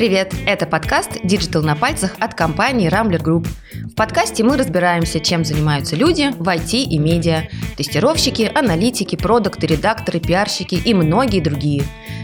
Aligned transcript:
Привет! 0.00 0.34
Это 0.46 0.64
подкаст 0.64 1.22
Digital 1.24 1.60
на 1.60 1.76
пальцах 1.76 2.12
от 2.20 2.32
компании 2.32 2.90
Rambler 2.90 3.22
Group. 3.22 3.46
В 3.84 3.94
подкасте 3.94 4.42
мы 4.42 4.56
разбираемся, 4.56 5.20
чем 5.20 5.44
занимаются 5.44 5.94
люди 5.94 6.30
в 6.38 6.48
IT 6.48 6.84
и 6.84 6.98
медиа, 6.98 7.50
тестировщики, 7.76 8.50
аналитики, 8.54 9.16
продукты, 9.16 9.66
редакторы, 9.66 10.18
пиарщики 10.18 10.76
и 10.76 10.94
многие 10.94 11.40
другие. 11.40 11.82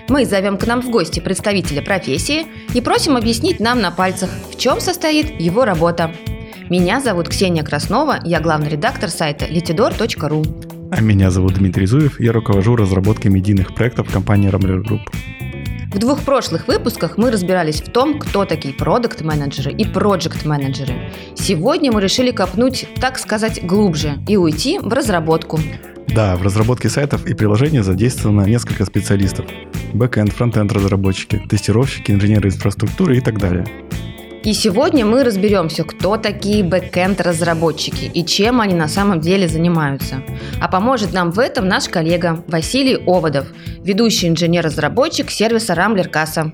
Мы 0.09 0.25
зовем 0.25 0.57
к 0.57 0.67
нам 0.67 0.81
в 0.81 0.89
гости 0.89 1.21
представителя 1.21 1.83
профессии 1.83 2.47
и 2.73 2.81
просим 2.81 3.15
объяснить 3.15 3.61
нам 3.61 3.83
на 3.83 3.91
пальцах, 3.91 4.31
в 4.51 4.57
чем 4.57 4.81
состоит 4.81 5.39
его 5.39 5.67
работа. 5.67 6.15
Меня 6.71 7.03
зовут 7.03 7.29
Ксения 7.29 7.63
Краснова, 7.63 8.21
я 8.25 8.41
главный 8.41 8.71
редактор 8.71 9.11
сайта 9.11 9.45
letidor.ru. 9.45 10.89
А 10.93 11.01
меня 11.03 11.31
зовут 11.31 11.53
Дмитрий 11.53 11.85
Зуев, 11.85 12.21
я 12.21 12.33
руковожу 12.33 12.75
разработкой 12.75 13.31
медийных 13.31 13.75
проектов 13.75 14.11
компании 14.11 14.51
Rambler 14.51 14.83
Group. 14.83 15.03
В 15.97 15.99
двух 15.99 16.25
прошлых 16.25 16.69
выпусках 16.69 17.17
мы 17.17 17.31
разбирались 17.31 17.81
в 17.81 17.91
том, 17.91 18.19
кто 18.19 18.45
такие 18.45 18.75
продукт-менеджеры 18.75 19.73
и 19.73 19.87
проект-менеджеры. 19.87 21.11
Сегодня 21.35 21.91
мы 21.91 22.03
решили 22.03 22.33
копнуть, 22.33 22.87
так 23.01 23.19
сказать, 23.19 23.65
глубже 23.65 24.19
и 24.29 24.37
уйти 24.37 24.79
в 24.79 24.93
разработку. 24.93 25.59
Да, 26.09 26.37
в 26.37 26.43
разработке 26.43 26.91
сайтов 26.91 27.25
и 27.25 27.33
приложений 27.33 27.81
задействовано 27.81 28.43
несколько 28.43 28.85
специалистов. 28.85 29.47
Бэкэнд, 29.95 30.35
фронтенд 30.35 30.71
разработчики, 30.71 31.41
тестировщики, 31.49 32.13
инженеры 32.13 32.51
инфраструктуры 32.51 33.17
и 33.17 33.21
так 33.23 33.39
далее. 33.39 33.67
И 34.47 34.53
сегодня 34.53 35.05
мы 35.05 35.25
разберемся, 35.25 35.83
кто 35.83 36.17
такие 36.17 36.63
бэкэнд-разработчики 36.63 38.05
и 38.05 38.25
чем 38.25 38.61
они 38.61 38.75
на 38.75 38.87
самом 38.87 39.19
деле 39.19 39.49
занимаются. 39.49 40.23
А 40.61 40.69
поможет 40.69 41.13
нам 41.13 41.33
в 41.33 41.41
этом 41.41 41.67
наш 41.67 41.89
коллега 41.89 42.45
Василий 42.47 42.97
Оводов, 42.97 43.49
ведущий 43.83 44.29
инженер-разработчик 44.29 45.33
сервиса 45.33 45.75
Рамблер 45.75 46.09
Касса. 46.09 46.53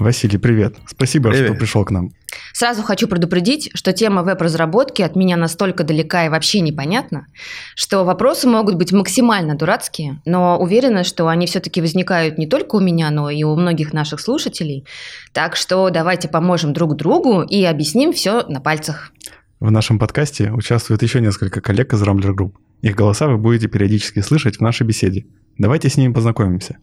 Василий, 0.00 0.38
привет. 0.38 0.76
Спасибо, 0.86 1.30
привет. 1.30 1.48
что 1.48 1.54
пришел 1.54 1.84
к 1.84 1.90
нам. 1.90 2.10
Сразу 2.54 2.82
хочу 2.82 3.06
предупредить, 3.06 3.70
что 3.74 3.92
тема 3.92 4.22
веб-разработки 4.22 5.02
от 5.02 5.14
меня 5.14 5.36
настолько 5.36 5.84
далека 5.84 6.24
и 6.24 6.30
вообще 6.30 6.60
непонятна, 6.60 7.26
что 7.74 8.04
вопросы 8.04 8.48
могут 8.48 8.76
быть 8.76 8.92
максимально 8.92 9.56
дурацкие, 9.56 10.22
но 10.24 10.58
уверена, 10.58 11.04
что 11.04 11.28
они 11.28 11.46
все-таки 11.46 11.82
возникают 11.82 12.38
не 12.38 12.46
только 12.46 12.76
у 12.76 12.80
меня, 12.80 13.10
но 13.10 13.28
и 13.28 13.42
у 13.42 13.54
многих 13.54 13.92
наших 13.92 14.20
слушателей. 14.20 14.86
Так 15.32 15.54
что 15.54 15.90
давайте 15.90 16.28
поможем 16.28 16.72
друг 16.72 16.96
другу 16.96 17.42
и 17.42 17.62
объясним 17.64 18.14
все 18.14 18.44
на 18.48 18.60
пальцах. 18.60 19.12
В 19.60 19.70
нашем 19.70 19.98
подкасте 19.98 20.50
участвует 20.50 21.02
еще 21.02 21.20
несколько 21.20 21.60
коллег 21.60 21.92
из 21.92 22.02
Rambler 22.02 22.34
Group. 22.34 22.54
Их 22.80 22.96
голоса 22.96 23.28
вы 23.28 23.36
будете 23.36 23.68
периодически 23.68 24.20
слышать 24.20 24.56
в 24.56 24.60
нашей 24.62 24.86
беседе. 24.86 25.26
Давайте 25.58 25.90
с 25.90 25.98
ними 25.98 26.14
познакомимся. 26.14 26.78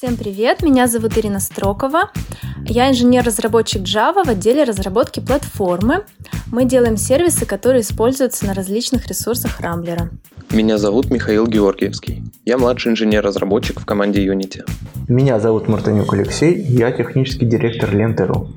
Всем 0.00 0.16
привет, 0.16 0.62
меня 0.62 0.86
зовут 0.86 1.18
Ирина 1.18 1.40
Строкова. 1.40 2.12
Я 2.64 2.88
инженер-разработчик 2.88 3.82
Java 3.82 4.24
в 4.24 4.28
отделе 4.28 4.62
разработки 4.62 5.18
платформы. 5.18 6.04
Мы 6.52 6.66
делаем 6.66 6.96
сервисы, 6.96 7.46
которые 7.46 7.80
используются 7.80 8.46
на 8.46 8.54
различных 8.54 9.08
ресурсах 9.08 9.58
Рамблера. 9.58 10.10
Меня 10.52 10.78
зовут 10.78 11.10
Михаил 11.10 11.48
Георгиевский. 11.48 12.22
Я 12.44 12.58
младший 12.58 12.92
инженер-разработчик 12.92 13.80
в 13.80 13.84
команде 13.84 14.24
Unity. 14.24 14.62
Меня 15.08 15.40
зовут 15.40 15.66
Мартынюк 15.66 16.14
Алексей, 16.14 16.54
я 16.62 16.92
технический 16.92 17.46
директор 17.46 17.92
Ленты.ру. 17.92 18.50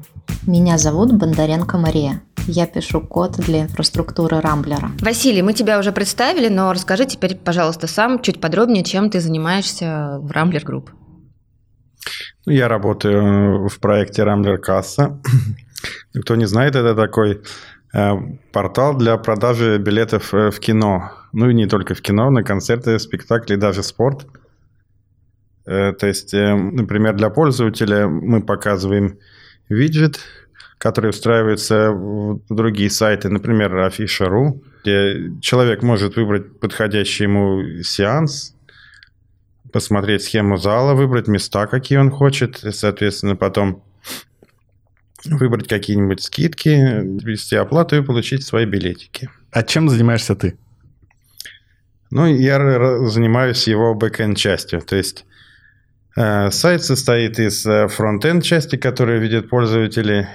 Меня 0.45 0.77
зовут 0.77 1.11
Бондаренко 1.11 1.79
Мария. 1.79 2.21
Я 2.45 2.67
пишу 2.67 3.01
код 3.01 3.37
для 3.37 3.63
инфраструктуры 3.63 4.41
Рамблера. 4.41 4.91
Василий, 5.01 5.41
мы 5.41 5.53
тебя 5.53 5.79
уже 5.79 5.91
представили, 5.91 6.49
но 6.49 6.71
расскажи 6.71 7.05
теперь, 7.05 7.35
пожалуйста, 7.35 7.87
сам 7.87 8.21
чуть 8.21 8.39
подробнее, 8.39 8.83
чем 8.83 9.09
ты 9.09 9.19
занимаешься 9.19 10.19
в 10.21 10.29
Рамблер 10.29 10.63
Групп. 10.63 10.91
Ну, 12.45 12.53
я 12.53 12.67
работаю 12.67 13.67
в 13.67 13.79
проекте 13.79 14.23
Рамблер 14.23 14.57
Касса. 14.57 15.19
Кто 16.21 16.35
не 16.35 16.45
знает, 16.45 16.75
это 16.75 16.95
такой 16.95 17.41
э, 17.93 18.11
портал 18.51 18.97
для 18.97 19.17
продажи 19.17 19.77
билетов 19.77 20.33
э, 20.33 20.49
в 20.51 20.59
кино. 20.59 21.11
Ну 21.33 21.49
и 21.49 21.53
не 21.53 21.67
только 21.67 21.93
в 21.93 22.01
кино, 22.01 22.29
на 22.29 22.43
концерты, 22.43 22.99
спектакли, 22.99 23.55
даже 23.55 23.83
спорт. 23.83 24.27
Э, 25.65 25.93
то 25.93 26.07
есть, 26.07 26.33
например, 26.33 27.15
для 27.15 27.29
пользователя 27.29 28.07
мы 28.07 28.41
показываем 28.41 29.19
виджет, 29.69 30.19
который 30.77 31.11
встраивается 31.11 31.91
в 31.91 32.41
другие 32.49 32.89
сайты, 32.89 33.29
например, 33.29 33.75
Afisha.ru, 33.75 34.63
где 34.81 35.31
человек 35.39 35.83
может 35.83 36.15
выбрать 36.15 36.59
подходящий 36.59 37.25
ему 37.25 37.83
сеанс, 37.83 38.55
посмотреть 39.71 40.23
схему 40.23 40.57
зала, 40.57 40.93
выбрать 40.93 41.27
места, 41.27 41.67
какие 41.67 41.97
он 41.97 42.11
хочет, 42.11 42.63
и, 42.63 42.71
соответственно, 42.71 43.35
потом 43.35 43.83
выбрать 45.25 45.67
какие-нибудь 45.67 46.21
скидки, 46.21 46.69
ввести 47.23 47.55
оплату 47.55 47.97
и 47.97 48.01
получить 48.01 48.45
свои 48.45 48.65
билетики. 48.65 49.29
А 49.51 49.63
чем 49.63 49.89
занимаешься 49.89 50.35
ты? 50.35 50.57
Ну, 52.09 52.25
я 52.25 52.59
занимаюсь 53.07 53.67
его 53.67 53.93
бэкэнд 53.93 54.37
частью. 54.37 54.81
То 54.81 54.95
есть 54.95 55.25
э, 56.17 56.51
сайт 56.51 56.83
состоит 56.83 57.39
из 57.39 57.65
э, 57.65 57.87
фронтенд 57.87 58.43
части, 58.43 58.75
которая 58.75 59.19
видят 59.19 59.49
пользователи, 59.49 60.27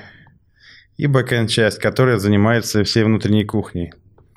и 0.96 1.06
бэкэнд 1.06 1.50
часть, 1.50 1.78
которая 1.78 2.18
занимается 2.18 2.82
всей 2.84 3.04
внутренней 3.04 3.44
кухней. 3.44 3.92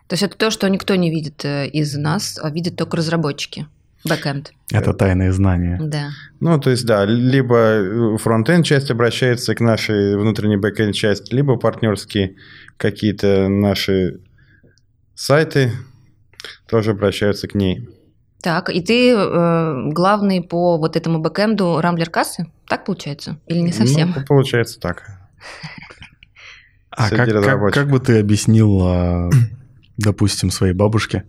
То 0.07 0.13
есть 0.13 0.23
это 0.23 0.35
то, 0.35 0.49
что 0.49 0.67
никто 0.67 0.95
не 0.95 1.11
видит 1.11 1.45
э, 1.45 1.67
из 1.67 1.95
нас, 1.95 2.39
а 2.41 2.49
видят 2.49 2.75
только 2.75 2.97
разработчики. 2.97 3.67
Бэкэнд. 4.05 4.53
Это 4.71 4.93
тайные 4.93 5.31
знания. 5.33 5.77
Да. 5.81 6.09
Ну, 6.39 6.59
то 6.59 6.69
есть, 6.69 6.85
да, 6.85 7.05
либо 7.05 8.17
фронтенд 8.17 8.65
часть 8.65 8.91
обращается 8.91 9.55
к 9.55 9.59
нашей 9.59 10.15
внутренней 10.15 10.57
бэкенд 10.57 10.95
части, 10.95 11.33
либо 11.33 11.57
партнерские 11.57 12.35
какие-то 12.77 13.49
наши 13.49 14.21
сайты 15.15 15.73
тоже 16.67 16.91
обращаются 16.91 17.47
к 17.47 17.55
ней. 17.55 17.89
Так, 18.41 18.69
и 18.69 18.81
ты 18.81 19.11
э, 19.11 19.89
главный 19.91 20.41
по 20.41 20.77
вот 20.77 20.95
этому 20.95 21.19
бэкэнду 21.19 21.81
Рамблер 21.81 22.09
кассы? 22.09 22.49
Так 22.67 22.85
получается? 22.85 23.37
Или 23.47 23.59
не 23.59 23.73
совсем? 23.73 24.13
Ну, 24.15 24.23
получается 24.25 24.79
так. 24.79 25.03
А 26.89 27.09
как, 27.09 27.29
как, 27.29 27.73
как 27.73 27.89
бы 27.89 27.99
ты 27.99 28.19
объяснил, 28.19 28.79
а, 28.81 29.29
допустим, 29.97 30.51
своей 30.51 30.73
бабушке, 30.73 31.25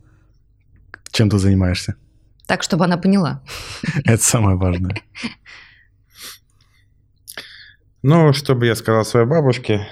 чем 1.13 1.29
ты 1.31 1.39
занимаешься? 1.39 1.97
Так, 2.51 2.65
чтобы 2.65 2.85
она 2.85 2.97
поняла. 2.97 3.43
Это 4.05 4.23
самое 4.23 4.57
важное. 4.57 4.97
Ну, 8.03 8.33
чтобы 8.33 8.65
я 8.65 8.75
сказал 8.77 9.05
своей 9.05 9.27
бабушке, 9.27 9.87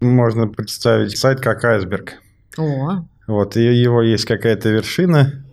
можно 0.00 0.48
представить 0.48 1.16
сайт 1.16 1.40
как 1.40 1.64
айсберг. 1.64 2.14
О. 2.56 3.04
Вот, 3.28 3.56
и 3.56 3.60
его 3.60 4.02
есть 4.02 4.24
какая-то 4.24 4.68
вершина, 4.68 5.46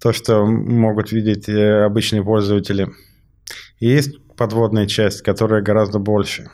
то, 0.00 0.14
что 0.14 0.46
могут 0.46 1.12
видеть 1.12 1.46
э, 1.50 1.84
обычные 1.84 2.24
пользователи. 2.24 2.88
И 3.80 3.86
есть 3.86 4.16
подводная 4.34 4.86
часть, 4.86 5.20
которая 5.20 5.60
гораздо 5.60 5.98
больше. 5.98 6.50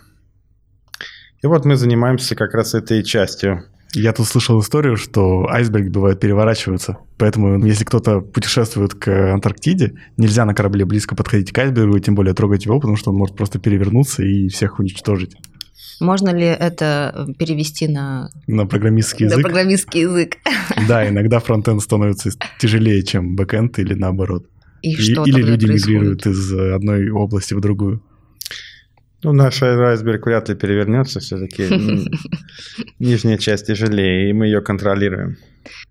И 1.40 1.46
вот 1.46 1.64
мы 1.64 1.76
занимаемся 1.76 2.34
как 2.34 2.54
раз 2.54 2.74
этой 2.74 3.04
частью. 3.04 3.69
Я 3.94 4.12
тут 4.12 4.26
слышал 4.26 4.60
историю, 4.60 4.96
что 4.96 5.48
айсберги 5.48 5.88
бывают 5.88 6.20
переворачиваются. 6.20 6.98
Поэтому, 7.18 7.64
если 7.64 7.84
кто-то 7.84 8.20
путешествует 8.20 8.94
к 8.94 9.32
Антарктиде, 9.32 9.94
нельзя 10.16 10.44
на 10.44 10.54
корабле 10.54 10.84
близко 10.84 11.16
подходить 11.16 11.52
к 11.52 11.58
айсбергу 11.58 11.96
и 11.96 12.00
тем 12.00 12.14
более 12.14 12.34
трогать 12.34 12.64
его, 12.66 12.78
потому 12.78 12.96
что 12.96 13.10
он 13.10 13.16
может 13.16 13.36
просто 13.36 13.58
перевернуться 13.58 14.22
и 14.22 14.48
всех 14.48 14.78
уничтожить. 14.78 15.34
Можно 16.00 16.30
ли 16.30 16.46
это 16.46 17.28
перевести 17.38 17.88
на... 17.88 18.30
На 18.46 18.64
программистский 18.66 19.26
язык? 19.26 19.38
На 19.38 19.42
программистский 19.42 20.00
язык. 20.02 20.36
Да, 20.88 21.06
иногда 21.06 21.40
фронтенд 21.40 21.82
становится 21.82 22.30
тяжелее, 22.58 23.02
чем 23.02 23.34
бэкенд 23.34 23.78
или 23.80 23.94
наоборот. 23.94 24.46
И, 24.82 24.92
и 24.92 24.96
что 24.96 25.24
Или 25.24 25.42
люди 25.42 25.66
происходит? 25.66 25.86
мигрируют 25.86 26.26
из 26.26 26.52
одной 26.52 27.10
области 27.10 27.54
в 27.54 27.60
другую. 27.60 28.02
Ну, 29.22 29.32
наш 29.32 29.62
айсберг 29.62 30.26
вряд 30.26 30.48
ли 30.48 30.54
перевернется 30.54 31.20
все-таки. 31.20 31.68
Нижняя 32.98 33.36
часть 33.36 33.66
тяжелее, 33.66 34.30
и 34.30 34.32
мы 34.32 34.46
ее 34.46 34.62
контролируем. 34.62 35.36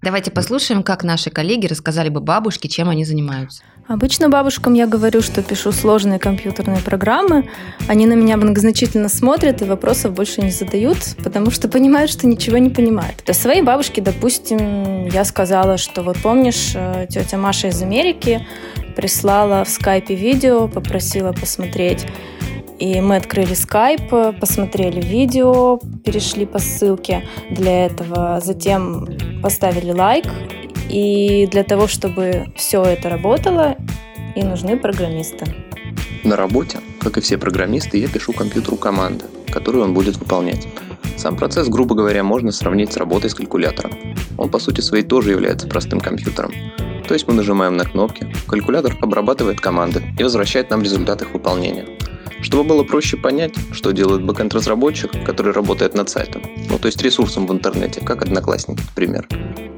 Давайте 0.01 0.31
послушаем, 0.31 0.81
как 0.81 1.03
наши 1.03 1.29
коллеги 1.29 1.67
рассказали 1.67 2.09
бы 2.09 2.21
бабушке, 2.21 2.67
чем 2.67 2.89
они 2.89 3.05
занимаются. 3.05 3.63
Обычно 3.87 4.29
бабушкам 4.29 4.73
я 4.73 4.87
говорю, 4.87 5.21
что 5.21 5.43
пишу 5.43 5.71
сложные 5.71 6.17
компьютерные 6.19 6.79
программы. 6.79 7.49
Они 7.87 8.07
на 8.07 8.13
меня 8.13 8.37
многозначительно 8.37 9.09
смотрят 9.09 9.61
и 9.61 9.65
вопросов 9.65 10.13
больше 10.13 10.41
не 10.41 10.51
задают, 10.51 10.97
потому 11.23 11.51
что 11.51 11.67
понимают, 11.67 12.09
что 12.09 12.27
ничего 12.27 12.57
не 12.57 12.69
понимают. 12.69 13.23
Для 13.25 13.33
своей 13.33 13.61
бабушки, 13.61 13.99
допустим, 13.99 15.07
я 15.07 15.23
сказала, 15.23 15.77
что 15.77 16.01
вот 16.01 16.17
помнишь, 16.17 16.71
э, 16.75 17.07
тетя 17.09 17.37
Маша 17.37 17.67
из 17.67 17.81
Америки 17.81 18.45
прислала 18.95 19.63
в 19.63 19.69
скайпе 19.69 20.15
видео, 20.15 20.67
попросила 20.67 21.31
посмотреть 21.31 22.05
и 22.79 23.01
мы 23.01 23.17
открыли 23.17 23.51
Skype, 23.51 24.39
посмотрели 24.39 25.01
видео, 25.01 25.79
перешли 26.03 26.45
по 26.45 26.59
ссылке 26.59 27.27
для 27.51 27.85
этого, 27.87 28.39
затем 28.43 29.05
поставили 29.43 29.91
лайк. 29.91 30.25
И 30.89 31.47
для 31.51 31.63
того, 31.63 31.87
чтобы 31.87 32.47
все 32.55 32.83
это 32.83 33.09
работало, 33.09 33.75
и 34.35 34.43
нужны 34.43 34.77
программисты. 34.77 35.45
На 36.23 36.35
работе 36.35 36.79
Как 37.01 37.17
и 37.17 37.21
все 37.21 37.37
программисты, 37.37 37.97
я 37.97 38.07
пишу 38.07 38.33
компьютеру 38.33 38.75
команды, 38.75 39.25
которую 39.51 39.83
он 39.83 39.93
будет 39.93 40.17
выполнять. 40.17 40.67
Сам 41.17 41.35
процесс, 41.35 41.67
грубо 41.67 41.95
говоря, 41.95 42.23
можно 42.23 42.51
сравнить 42.51 42.93
с 42.93 42.97
работой 42.97 43.29
с 43.29 43.33
калькулятором. 43.33 43.91
Он 44.37 44.49
по 44.49 44.59
сути 44.59 44.81
своей 44.81 45.03
тоже 45.03 45.31
является 45.31 45.67
простым 45.67 45.99
компьютером. 45.99 46.51
То 47.07 47.13
есть 47.13 47.27
мы 47.27 47.33
нажимаем 47.33 47.75
на 47.75 47.85
кнопки, 47.85 48.31
калькулятор 48.47 48.97
обрабатывает 49.01 49.59
команды 49.59 50.03
и 50.17 50.23
возвращает 50.23 50.69
нам 50.69 50.81
результат 50.81 51.21
их 51.21 51.33
выполнения. 51.33 51.85
Чтобы 52.41 52.63
было 52.63 52.83
проще 52.83 53.17
понять, 53.17 53.53
что 53.71 53.91
делает 53.91 54.23
бэкэнд-разработчик, 54.23 55.11
который 55.25 55.53
работает 55.53 55.93
над 55.93 56.09
сайтом, 56.09 56.41
ну 56.69 56.79
то 56.79 56.87
есть 56.87 57.01
ресурсом 57.01 57.47
в 57.47 57.51
интернете, 57.51 58.01
как 58.01 58.21
Одноклассники, 58.21 58.81
например, 58.89 59.27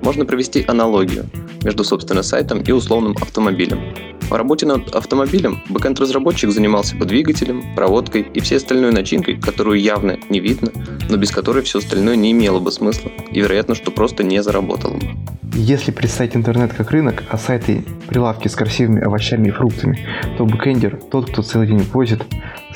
можно 0.02 0.26
провести 0.26 0.64
аналогию 0.68 1.26
между, 1.64 1.84
собственно, 1.84 2.24
сайтом 2.24 2.62
и 2.62 2.72
условным 2.72 3.16
автомобилем. 3.22 3.80
В 4.22 4.34
работе 4.34 4.66
над 4.66 4.96
автомобилем 4.96 5.62
бэкэнд-разработчик 5.70 6.52
занимался 6.52 6.96
бы 6.96 7.06
двигателем, 7.06 7.76
проводкой 7.76 8.22
и 8.34 8.40
всей 8.40 8.58
остальной 8.58 8.92
начинкой, 8.92 9.36
которую 9.36 9.80
явно 9.82 10.18
не 10.30 10.40
видно, 10.40 10.72
но 11.10 11.18
без 11.18 11.32
которой 11.32 11.64
все 11.64 11.80
остальное 11.80 12.16
не 12.16 12.32
имело 12.32 12.60
бы 12.60 12.72
смысла 12.72 13.12
и, 13.32 13.42
вероятно, 13.42 13.76
что 13.76 13.92
просто 13.92 14.24
не 14.24 14.42
заработало 14.42 14.94
бы. 14.94 15.10
Если 15.54 15.92
представить 15.92 16.38
интернет 16.38 16.72
как 16.74 16.92
рынок, 16.92 17.24
а 17.30 17.38
сайты– 17.38 17.84
прилавки 18.08 18.48
с 18.48 18.56
красивыми 18.56 19.04
овощами 19.04 19.50
и 19.50 19.52
фруктами, 19.52 20.00
то 20.38 20.46
бэкэндер– 20.46 21.02
тот, 21.12 21.30
кто 21.30 21.42
целый 21.42 21.68
день 21.68 21.84
возит 21.92 22.24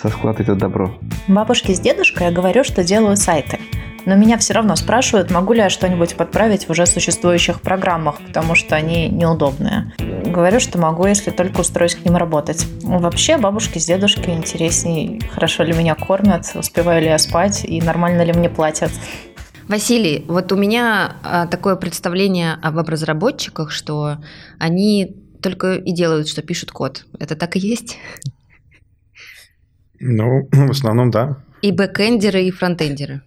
со 0.01 0.09
склада 0.09 0.43
это 0.43 0.55
добро. 0.55 0.97
Бабушке 1.27 1.73
с 1.73 1.79
дедушкой 1.79 2.27
я 2.27 2.31
говорю, 2.31 2.63
что 2.63 2.83
делаю 2.83 3.17
сайты. 3.17 3.59
Но 4.05 4.15
меня 4.15 4.37
все 4.37 4.53
равно 4.53 4.75
спрашивают, 4.75 5.31
могу 5.31 5.53
ли 5.53 5.59
я 5.59 5.69
что-нибудь 5.69 6.15
подправить 6.15 6.67
в 6.67 6.69
уже 6.69 6.85
существующих 6.85 7.61
программах, 7.61 8.21
потому 8.21 8.53
что 8.53 8.75
они 8.75 9.09
неудобные. 9.09 9.93
Говорю, 9.97 10.59
что 10.59 10.77
могу, 10.77 11.07
если 11.07 11.31
только 11.31 11.61
устроюсь 11.61 11.95
к 11.95 12.05
ним 12.05 12.15
работать. 12.15 12.67
Вообще, 12.83 13.37
бабушке 13.37 13.79
с 13.79 13.85
дедушкой 13.85 14.35
интересней, 14.35 15.21
хорошо 15.33 15.63
ли 15.63 15.73
меня 15.73 15.95
кормят, 15.95 16.45
успеваю 16.53 17.01
ли 17.01 17.07
я 17.07 17.17
спать 17.17 17.65
и 17.65 17.81
нормально 17.81 18.21
ли 18.21 18.33
мне 18.33 18.49
платят. 18.49 18.91
Василий, 19.67 20.23
вот 20.27 20.51
у 20.51 20.55
меня 20.55 21.15
а, 21.23 21.47
такое 21.47 21.75
представление 21.75 22.53
об 22.61 22.77
разработчиках, 22.77 23.71
что 23.71 24.17
они 24.59 25.15
только 25.41 25.73
и 25.73 25.91
делают, 25.91 26.27
что 26.27 26.43
пишут 26.43 26.71
код. 26.71 27.05
Это 27.19 27.35
так 27.35 27.55
и 27.55 27.59
есть? 27.59 27.97
Ну, 29.99 30.47
в 30.51 30.71
основном, 30.71 31.11
да. 31.11 31.37
И 31.61 31.71
бэкэндеры, 31.71 32.43
и 32.43 32.51
фронтендеры. 32.51 33.21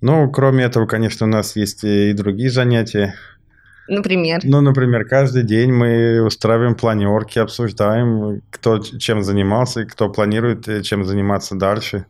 Ну, 0.00 0.30
кроме 0.30 0.64
этого, 0.64 0.86
конечно, 0.86 1.26
у 1.26 1.30
нас 1.30 1.56
есть 1.56 1.82
и 1.84 2.12
другие 2.12 2.50
занятия. 2.50 3.14
Например? 3.88 4.40
Ну, 4.44 4.60
например, 4.60 5.06
каждый 5.06 5.42
день 5.42 5.72
мы 5.72 6.22
устраиваем 6.22 6.74
планерки, 6.74 7.38
обсуждаем, 7.38 8.40
кто 8.50 8.78
чем 8.78 9.22
занимался, 9.22 9.84
кто 9.84 10.08
планирует 10.08 10.68
э, 10.68 10.82
чем 10.82 11.04
заниматься 11.04 11.54
дальше. 11.54 12.06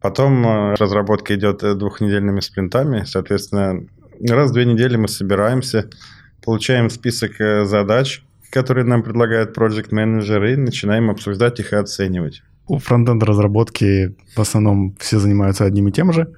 Потом 0.00 0.46
э, 0.46 0.74
разработка 0.74 1.34
идет 1.34 1.62
э, 1.62 1.74
двухнедельными 1.74 2.40
спринтами, 2.40 3.04
соответственно, 3.04 3.86
раз 4.26 4.50
в 4.50 4.54
две 4.54 4.64
недели 4.64 4.96
мы 4.96 5.08
собираемся, 5.08 5.90
получаем 6.42 6.88
список 6.88 7.32
задач, 7.66 8.22
которые 8.50 8.84
нам 8.84 9.02
предлагают 9.02 9.54
проект 9.54 9.92
менеджеры 9.92 10.52
и 10.52 10.56
начинаем 10.56 11.10
обсуждать 11.10 11.60
их 11.60 11.72
и 11.72 11.76
оценивать. 11.76 12.42
У 12.66 12.78
фронтенд 12.78 13.22
разработки 13.22 14.14
в 14.34 14.40
основном 14.40 14.96
все 14.98 15.18
занимаются 15.18 15.64
одним 15.64 15.88
и 15.88 15.92
тем 15.92 16.12
же. 16.12 16.32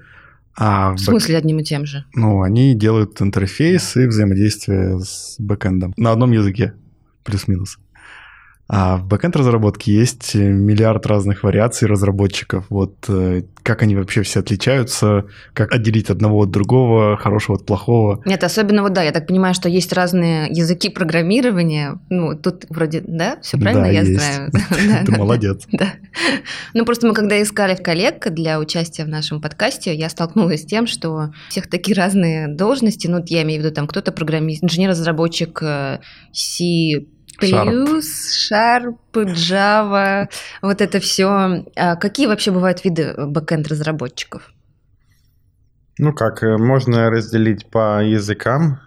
А 0.55 0.93
в 0.93 0.99
смысле 0.99 1.37
одним 1.37 1.59
и 1.59 1.63
тем 1.63 1.85
же? 1.85 2.05
Ну, 2.13 2.43
они 2.43 2.75
делают 2.75 3.21
интерфейс 3.21 3.95
и 3.97 4.05
взаимодействие 4.05 4.99
с 4.99 5.35
бэкэндом 5.39 5.93
на 5.97 6.11
одном 6.11 6.31
языке, 6.31 6.73
плюс-минус. 7.23 7.79
А 8.69 8.97
в 8.97 9.05
бэкэнд 9.05 9.35
разработке 9.35 9.93
есть 9.93 10.35
миллиард 10.35 11.05
разных 11.05 11.43
вариаций 11.43 11.87
разработчиков. 11.87 12.65
Вот 12.69 12.95
э, 13.09 13.43
как 13.61 13.81
они 13.81 13.95
вообще 13.95 14.23
все 14.23 14.39
отличаются, 14.39 15.25
как 15.53 15.73
отделить 15.73 16.09
одного 16.09 16.43
от 16.43 16.51
другого, 16.51 17.17
хорошего 17.17 17.57
от 17.57 17.65
плохого. 17.65 18.21
Нет, 18.25 18.43
особенно 18.43 18.81
вот 18.81 18.93
да, 18.93 19.03
я 19.03 19.11
так 19.11 19.27
понимаю, 19.27 19.53
что 19.53 19.67
есть 19.67 19.91
разные 19.91 20.47
языки 20.49 20.89
программирования. 20.89 21.99
Ну, 22.09 22.37
тут 22.37 22.65
вроде, 22.69 23.03
да, 23.05 23.37
все 23.41 23.57
правильно 23.57 23.85
да, 23.85 23.91
я 23.91 24.01
есть. 24.01 24.21
знаю. 24.21 24.51
Ты 25.05 25.11
молодец. 25.11 25.67
Да. 25.73 25.93
Ну, 26.73 26.85
просто 26.85 27.07
мы 27.07 27.13
когда 27.13 27.41
искали 27.41 27.75
коллег 27.75 28.31
для 28.31 28.59
участия 28.59 29.03
в 29.03 29.07
нашем 29.07 29.41
подкасте, 29.41 29.93
я 29.93 30.07
столкнулась 30.07 30.61
с 30.61 30.65
тем, 30.65 30.87
что 30.87 31.09
у 31.09 31.49
всех 31.49 31.67
такие 31.67 31.97
разные 31.97 32.47
должности. 32.47 33.07
Ну, 33.07 33.21
я 33.25 33.41
имею 33.43 33.61
в 33.61 33.65
виду, 33.65 33.73
там 33.73 33.87
кто-то 33.87 34.11
программист, 34.11 34.63
инженер-разработчик, 34.63 35.61
э, 35.63 35.99
C 36.31 37.05
Плюс, 37.39 38.51
Sharp, 38.51 38.97
Java, 39.13 40.29
вот 40.61 40.81
это 40.81 40.99
все. 40.99 41.65
А 41.75 41.95
какие 41.95 42.27
вообще 42.27 42.51
бывают 42.51 42.83
виды 42.85 43.13
бэкенд 43.17 43.67
разработчиков? 43.67 44.53
Ну 45.97 46.13
как, 46.13 46.43
э, 46.43 46.57
можно 46.57 47.09
разделить 47.09 47.65
по 47.67 48.03
языкам. 48.03 48.79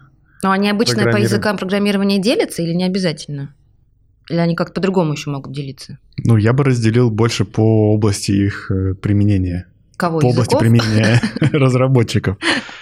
Но 0.42 0.50
они 0.50 0.70
обычно 0.70 1.04
по 1.04 1.16
языкам 1.16 1.56
программирования 1.56 2.18
делятся 2.18 2.62
или 2.62 2.72
не 2.72 2.84
обязательно? 2.84 3.54
Или 4.28 4.38
они 4.38 4.56
как-то 4.56 4.74
по-другому 4.74 5.12
еще 5.12 5.30
могут 5.30 5.52
делиться? 5.52 5.98
Ну, 6.18 6.36
я 6.36 6.52
бы 6.52 6.64
разделил 6.64 7.10
больше 7.10 7.44
по 7.44 7.92
области 7.94 8.32
их 8.32 8.70
э, 8.70 8.94
применения. 8.94 9.66
Кого? 9.96 10.18
По 10.18 10.26
языков? 10.26 10.46
области 10.46 10.58
применения 10.58 11.20
разработчиков. 11.52 12.36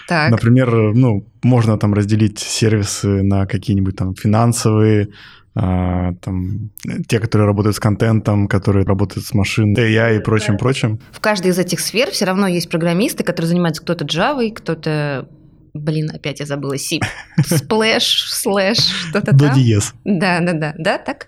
Так. 0.09 0.31
Например, 0.31 0.95
ну, 0.95 1.27
можно 1.43 1.79
там 1.79 1.93
разделить 1.95 2.39
сервисы 2.39 3.23
на 3.23 3.47
какие-нибудь 3.47 3.97
там 3.97 4.15
финансовые, 4.15 5.11
а, 5.57 6.13
там, 6.21 6.71
те, 7.09 7.21
которые 7.21 7.47
работают 7.47 7.77
с 7.77 7.81
контентом, 7.81 8.49
которые 8.49 8.85
работают 8.85 9.27
с 9.27 9.35
машиной, 9.35 9.75
AI 9.75 10.17
и 10.17 10.21
прочим, 10.21 10.57
прочим. 10.57 10.99
В 11.13 11.21
каждой 11.21 11.53
из 11.53 11.59
этих 11.59 11.81
сфер 11.81 12.11
все 12.11 12.25
равно 12.25 12.47
есть 12.49 12.69
программисты, 12.69 13.23
которые 13.23 13.49
занимаются 13.49 13.83
кто-то 13.83 14.05
Java, 14.05 14.51
кто-то 14.53 15.29
Блин, 15.75 16.09
опять 16.15 16.39
я 16.39 16.47
забыла 16.47 16.77
C. 16.79 17.01
Splash, 17.41 18.29
слэш, 18.29 18.79
что-то 18.79 19.37
там. 19.37 19.37
До 19.37 19.55
диез. 19.55 19.93
Да, 20.05 20.39
да, 20.41 20.53
да. 20.53 20.73
Да, 20.79 20.99
так? 20.99 21.27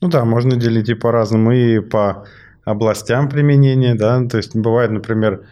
Ну 0.00 0.08
да, 0.08 0.24
можно 0.24 0.56
делить 0.56 0.88
и 0.88 0.94
по-разному, 0.94 1.52
и 1.52 1.80
по 1.80 2.24
областям 2.64 3.28
применения, 3.28 3.94
да. 3.94 4.26
То 4.26 4.38
есть 4.38 4.56
бывает, 4.56 4.92
например, 4.92 5.44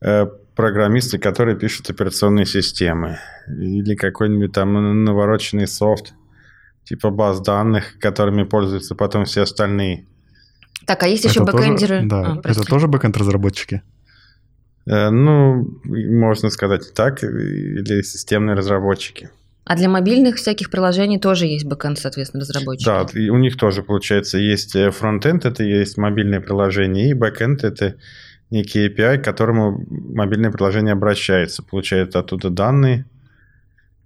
э, 0.00 0.24
программисты, 0.56 1.18
которые 1.18 1.58
пишут 1.58 1.90
операционные 1.90 2.46
системы 2.46 3.18
или 3.46 3.94
какой-нибудь 3.94 4.52
там 4.52 5.04
навороченный 5.04 5.66
софт, 5.66 6.14
типа 6.84 7.10
баз 7.10 7.40
данных, 7.40 7.98
которыми 7.98 8.44
пользуются 8.44 8.94
потом 8.94 9.24
все 9.24 9.42
остальные. 9.42 10.06
Так, 10.86 11.02
а 11.02 11.08
есть 11.08 11.24
еще 11.24 11.42
Это 11.42 11.52
бэкэндеры? 11.52 11.96
Тоже, 11.96 12.08
да, 12.08 12.40
А, 12.42 12.48
это 12.48 12.62
тоже 12.62 12.88
бэкэнд-разработчики. 12.88 13.82
Э, 14.86 15.10
Ну, 15.10 15.68
можно 15.84 16.50
сказать 16.50 16.88
и 16.88 16.92
так, 16.92 17.22
или 17.22 18.02
системные 18.02 18.56
разработчики. 18.56 19.30
А 19.64 19.76
для 19.76 19.88
мобильных 19.88 20.36
всяких 20.36 20.70
приложений 20.70 21.20
тоже 21.20 21.46
есть 21.46 21.66
бэкэнд, 21.66 21.98
соответственно, 21.98 22.40
разработчики. 22.40 22.84
Да, 22.84 23.06
и 23.14 23.28
у 23.28 23.38
них 23.38 23.56
тоже, 23.56 23.82
получается, 23.84 24.38
есть 24.38 24.74
э, 24.74 24.90
фронтенд, 24.90 25.44
это 25.44 25.62
есть 25.62 25.96
мобильное 25.96 26.40
приложение, 26.40 27.10
и 27.10 27.14
бэкенд– 27.14 27.62
это 27.64 27.94
некий 28.50 28.88
API, 28.88 29.18
к 29.18 29.24
которому 29.24 29.86
мобильное 29.88 30.50
приложение 30.50 30.92
обращается, 30.92 31.62
получает 31.62 32.16
оттуда 32.16 32.50
данные, 32.50 33.06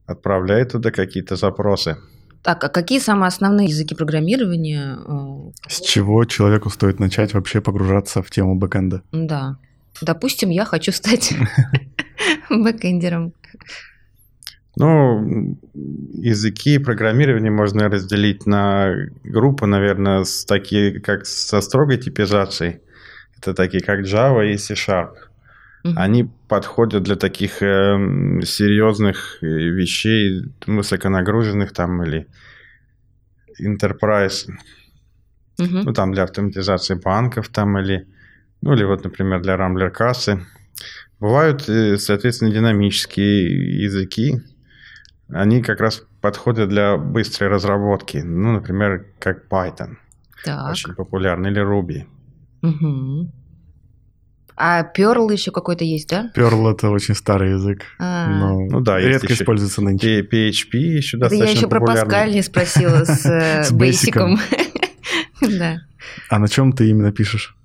отправляет 0.05 0.73
туда 0.73 0.91
какие-то 0.91 1.37
запросы. 1.37 1.97
Так, 2.47 2.63
а 2.63 2.69
какие 2.69 3.01
самые 3.01 3.27
основные 3.27 3.67
языки 3.67 3.97
программирования? 3.97 4.99
э, 5.05 5.69
С 5.69 5.81
чего 5.81 6.25
человеку 6.25 6.71
стоит 6.71 7.01
начать 7.01 7.35
вообще 7.35 7.61
погружаться 7.61 8.23
в 8.23 8.31
тему 8.31 8.55
бэкэнда? 8.55 9.03
Да. 9.11 9.57
Допустим, 10.01 10.51
я 10.51 10.65
хочу 10.65 10.93
стать 10.93 11.35
бэкэндером. 12.49 13.33
Ну, 14.77 15.59
языки 15.75 16.79
программирования 16.79 17.51
можно 17.51 17.89
разделить 17.89 18.47
на 18.47 18.93
группы, 19.25 19.67
наверное, 19.67 20.23
с 20.23 20.45
такие, 20.45 21.01
как 21.01 21.27
со 21.27 21.61
строгой 21.61 21.99
типизацией. 21.99 22.79
Это 23.39 23.55
такие, 23.55 23.83
как 23.83 24.03
Java 24.05 24.47
и 24.47 24.57
C-Sharp. 24.57 25.15
Мгм. 25.87 25.99
Они 25.99 26.29
подходят 26.49 27.03
для 27.03 27.17
таких 27.17 27.63
эм, 27.63 28.43
серьезных 28.43 29.39
э, 29.43 29.47
вещей, 29.47 30.43
высоконагруженных 30.67 31.73
там 31.73 32.03
или 32.03 32.27
enterprise, 33.61 34.49
Мгм. 35.59 35.83
ну 35.85 35.93
там 35.93 36.13
для 36.13 36.25
автоматизации 36.25 36.95
банков 36.95 37.49
там 37.49 37.79
или, 37.79 38.07
ну 38.63 38.73
или 38.75 38.85
вот, 38.85 39.05
например, 39.05 39.41
для 39.43 39.55
Rambler 39.57 39.91
кассы. 39.91 40.45
Бывают, 41.21 41.69
э, 41.69 41.97
соответственно, 41.99 42.53
динамические 42.53 43.83
языки. 43.83 44.41
Они 45.29 45.63
как 45.63 45.81
раз 45.81 46.03
подходят 46.21 46.69
для 46.69 46.97
быстрой 46.97 47.49
разработки. 47.51 48.19
Ну, 48.19 48.53
например, 48.53 49.07
как 49.19 49.49
Python, 49.49 49.97
Так. 50.45 50.71
очень 50.71 50.95
популярный, 50.95 51.51
или 51.51 51.63
Ruby. 51.63 52.05
Мгм. 52.63 53.33
А 54.57 54.83
Perl 54.83 55.31
еще 55.33 55.51
какой-то 55.51 55.85
есть, 55.85 56.09
да? 56.09 56.31
Perl— 56.35 56.71
это 56.73 56.89
очень 56.89 57.15
старый 57.15 57.53
язык, 57.53 57.83
А, 57.99 58.29
но 58.29 58.61
Ну 58.61 58.81
да, 58.81 58.99
редко 58.99 59.27
еще 59.31 59.43
используется 59.43 59.83
нынче. 59.83 60.23
PHP 60.23 60.77
еще 60.79 61.19
Это 61.19 61.27
я 61.27 61.31
достаточно 61.31 61.59
еще 61.59 61.69
про 61.69 61.81
популярный. 61.81 62.11
Паскаль 62.11 62.33
не 62.33 62.43
спросила 62.43 63.05
с 63.05 63.27
э, 63.71 63.75
бейсиком. 63.75 64.39
Да. 65.41 65.81
А 66.31 66.39
на 66.39 66.49
чем 66.49 66.73
ты 66.73 66.89
именно 66.89 67.13
пишешь? 67.13 67.57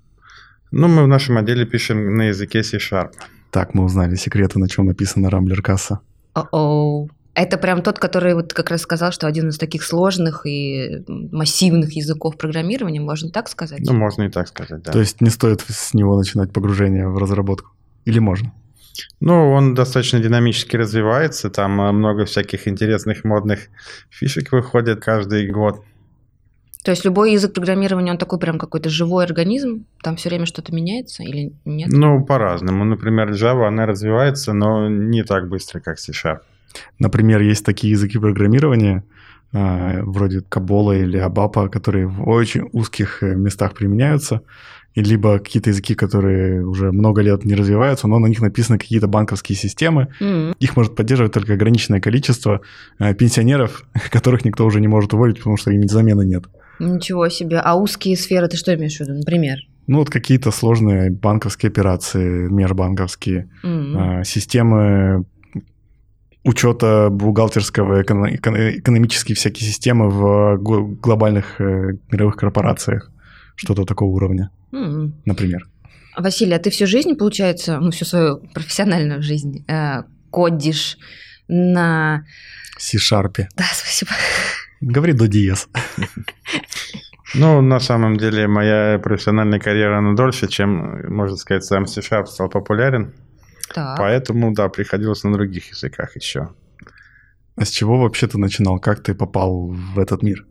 Ну, 0.70 0.88
мы 0.88 1.04
в 1.04 1.08
нашем 1.08 1.38
отделе 1.38 1.64
пишем 1.64 2.14
на 2.14 2.28
языке 2.28 2.62
C-Sharp. 2.62 3.12
Так, 3.50 3.74
мы 3.74 3.84
узнали 3.84 4.14
секреты, 4.14 4.58
на 4.58 4.68
чем 4.68 4.86
написано 4.86 5.30
Рамблер 5.30 5.62
касса. 5.62 6.00
О-оу. 6.34 7.10
Это 7.34 7.56
прям 7.56 7.82
тот, 7.82 7.98
который 7.98 8.34
вот 8.34 8.52
как 8.52 8.70
раз 8.70 8.82
сказал, 8.82 9.10
что 9.10 9.26
один 9.26 9.48
из 9.48 9.56
таких 9.56 9.84
сложных 9.84 10.44
и 10.46 11.02
массивных 11.06 11.92
языков 11.94 12.36
программирования, 12.36 13.00
можно 13.00 13.30
так 13.30 13.48
сказать? 13.48 13.80
Ну, 13.80 13.94
можно 13.94 14.24
и 14.24 14.28
так 14.28 14.48
сказать, 14.48 14.82
да. 14.82 14.92
То 14.92 15.00
есть 15.00 15.22
не 15.22 15.30
стоит 15.30 15.62
с 15.62 15.94
него 15.94 16.16
начинать 16.16 16.52
погружение 16.52 17.08
в 17.08 17.16
разработку? 17.16 17.70
Или 18.04 18.18
можно? 18.18 18.52
Ну, 19.20 19.52
он 19.52 19.74
достаточно 19.74 20.20
динамически 20.20 20.76
развивается, 20.76 21.48
там 21.48 21.80
э, 21.80 21.92
много 21.92 22.26
всяких 22.26 22.68
интересных 22.68 23.24
модных 23.24 23.68
фишек 24.10 24.52
выходит 24.52 25.02
каждый 25.02 25.50
год. 25.50 25.82
То 26.84 26.90
есть 26.90 27.04
любой 27.04 27.32
язык 27.32 27.54
программирования, 27.54 28.10
он 28.10 28.18
такой 28.18 28.38
прям 28.40 28.58
какой-то 28.58 28.90
живой 28.90 29.24
организм, 29.24 29.86
там 30.02 30.16
все 30.16 30.28
время 30.28 30.46
что-то 30.46 30.74
меняется 30.74 31.22
или 31.22 31.52
нет? 31.64 31.88
Ну, 31.90 32.24
по-разному. 32.24 32.84
Например, 32.84 33.30
Java, 33.30 33.68
она 33.68 33.86
развивается, 33.86 34.52
но 34.52 34.88
не 34.88 35.22
так 35.22 35.48
быстро, 35.48 35.80
как 35.80 35.98
C-Sharp. 36.00 36.40
Например, 36.98 37.40
есть 37.40 37.64
такие 37.64 37.92
языки 37.92 38.18
программирования, 38.18 39.04
а, 39.54 40.02
вроде 40.02 40.40
Кабола 40.40 40.92
или 40.92 41.18
Абапа, 41.18 41.68
которые 41.68 42.06
в 42.06 42.26
очень 42.26 42.68
узких 42.72 43.22
э, 43.22 43.34
местах 43.34 43.74
применяются, 43.74 44.40
и 44.94 45.02
либо 45.02 45.38
какие-то 45.38 45.70
языки, 45.70 45.94
которые 45.94 46.66
уже 46.66 46.90
много 46.90 47.20
лет 47.22 47.44
не 47.44 47.54
развиваются, 47.54 48.08
но 48.08 48.18
на 48.18 48.26
них 48.26 48.40
написаны 48.40 48.78
какие-то 48.78 49.08
банковские 49.08 49.56
системы. 49.56 50.08
М. 50.20 50.54
Их 50.58 50.76
может 50.76 50.94
поддерживать 50.94 51.32
только 51.32 51.54
ограниченное 51.54 52.00
количество 52.00 52.62
э, 52.98 53.14
пенсионеров, 53.14 53.84
которых 54.10 54.44
никто 54.44 54.64
уже 54.64 54.80
не 54.80 54.88
может 54.88 55.12
уволить, 55.12 55.38
потому 55.38 55.58
что 55.58 55.70
им 55.70 55.86
замены 55.86 56.24
нет. 56.24 56.44
Ничего 56.78 57.28
себе. 57.28 57.58
А 57.58 57.74
узкие 57.74 58.16
сферы 58.16 58.48
ты 58.48 58.56
что 58.56 58.74
имеешь 58.74 58.96
в 58.96 59.00
виду, 59.00 59.12
например? 59.12 59.58
Ну, 59.86 59.98
вот 59.98 60.10
какие-то 60.10 60.50
сложные 60.50 61.10
банковские 61.10 61.68
операции, 61.68 62.48
межбанковские, 62.48 63.50
а, 63.62 64.24
системы 64.24 65.24
учета 66.44 67.08
бухгалтерского, 67.10 68.02
эконо- 68.02 68.34
эко- 68.34 68.78
экономические 68.78 69.36
всякие 69.36 69.68
системы 69.68 70.08
в 70.10 70.56
глобальных 70.58 71.60
э, 71.60 71.92
мировых 72.10 72.36
корпорациях. 72.36 73.10
Что-то 73.54 73.84
такого 73.84 74.10
уровня, 74.10 74.50
М. 74.72 75.14
например. 75.24 75.66
Василий, 76.16 76.54
а 76.54 76.58
ты 76.58 76.70
всю 76.70 76.86
жизнь, 76.86 77.14
получается, 77.16 77.78
ну, 77.78 77.90
всю 77.90 78.04
свою 78.04 78.38
профессиональную 78.54 79.22
жизнь 79.22 79.64
э, 79.68 80.02
кодишь 80.30 80.98
на... 81.48 82.24
C-Sharp. 82.78 83.34
Да, 83.56 83.64
спасибо. 83.72 84.10
Говори 84.80 85.12
до 85.12 85.28
диез. 85.28 85.68
Ну, 87.34 87.60
на 87.62 87.80
самом 87.80 88.16
деле, 88.18 88.46
моя 88.46 88.98
профессиональная 88.98 89.58
карьера, 89.60 89.98
она 89.98 90.14
дольше, 90.14 90.48
чем, 90.48 91.00
можно 91.14 91.36
сказать, 91.36 91.64
сам 91.64 91.86
C-Sharp 91.86 92.26
стал 92.26 92.48
популярен. 92.50 93.14
Так. 93.74 93.98
Поэтому, 93.98 94.52
да, 94.54 94.68
приходилось 94.68 95.24
на 95.24 95.32
других 95.32 95.70
языках 95.70 96.16
еще. 96.16 96.50
А 97.56 97.64
с 97.64 97.70
чего 97.70 97.98
вообще 98.00 98.26
ты 98.26 98.38
начинал? 98.38 98.78
Как 98.78 99.02
ты 99.02 99.14
попал 99.14 99.68
в 99.68 99.98
этот 99.98 100.22
мир? 100.22 100.46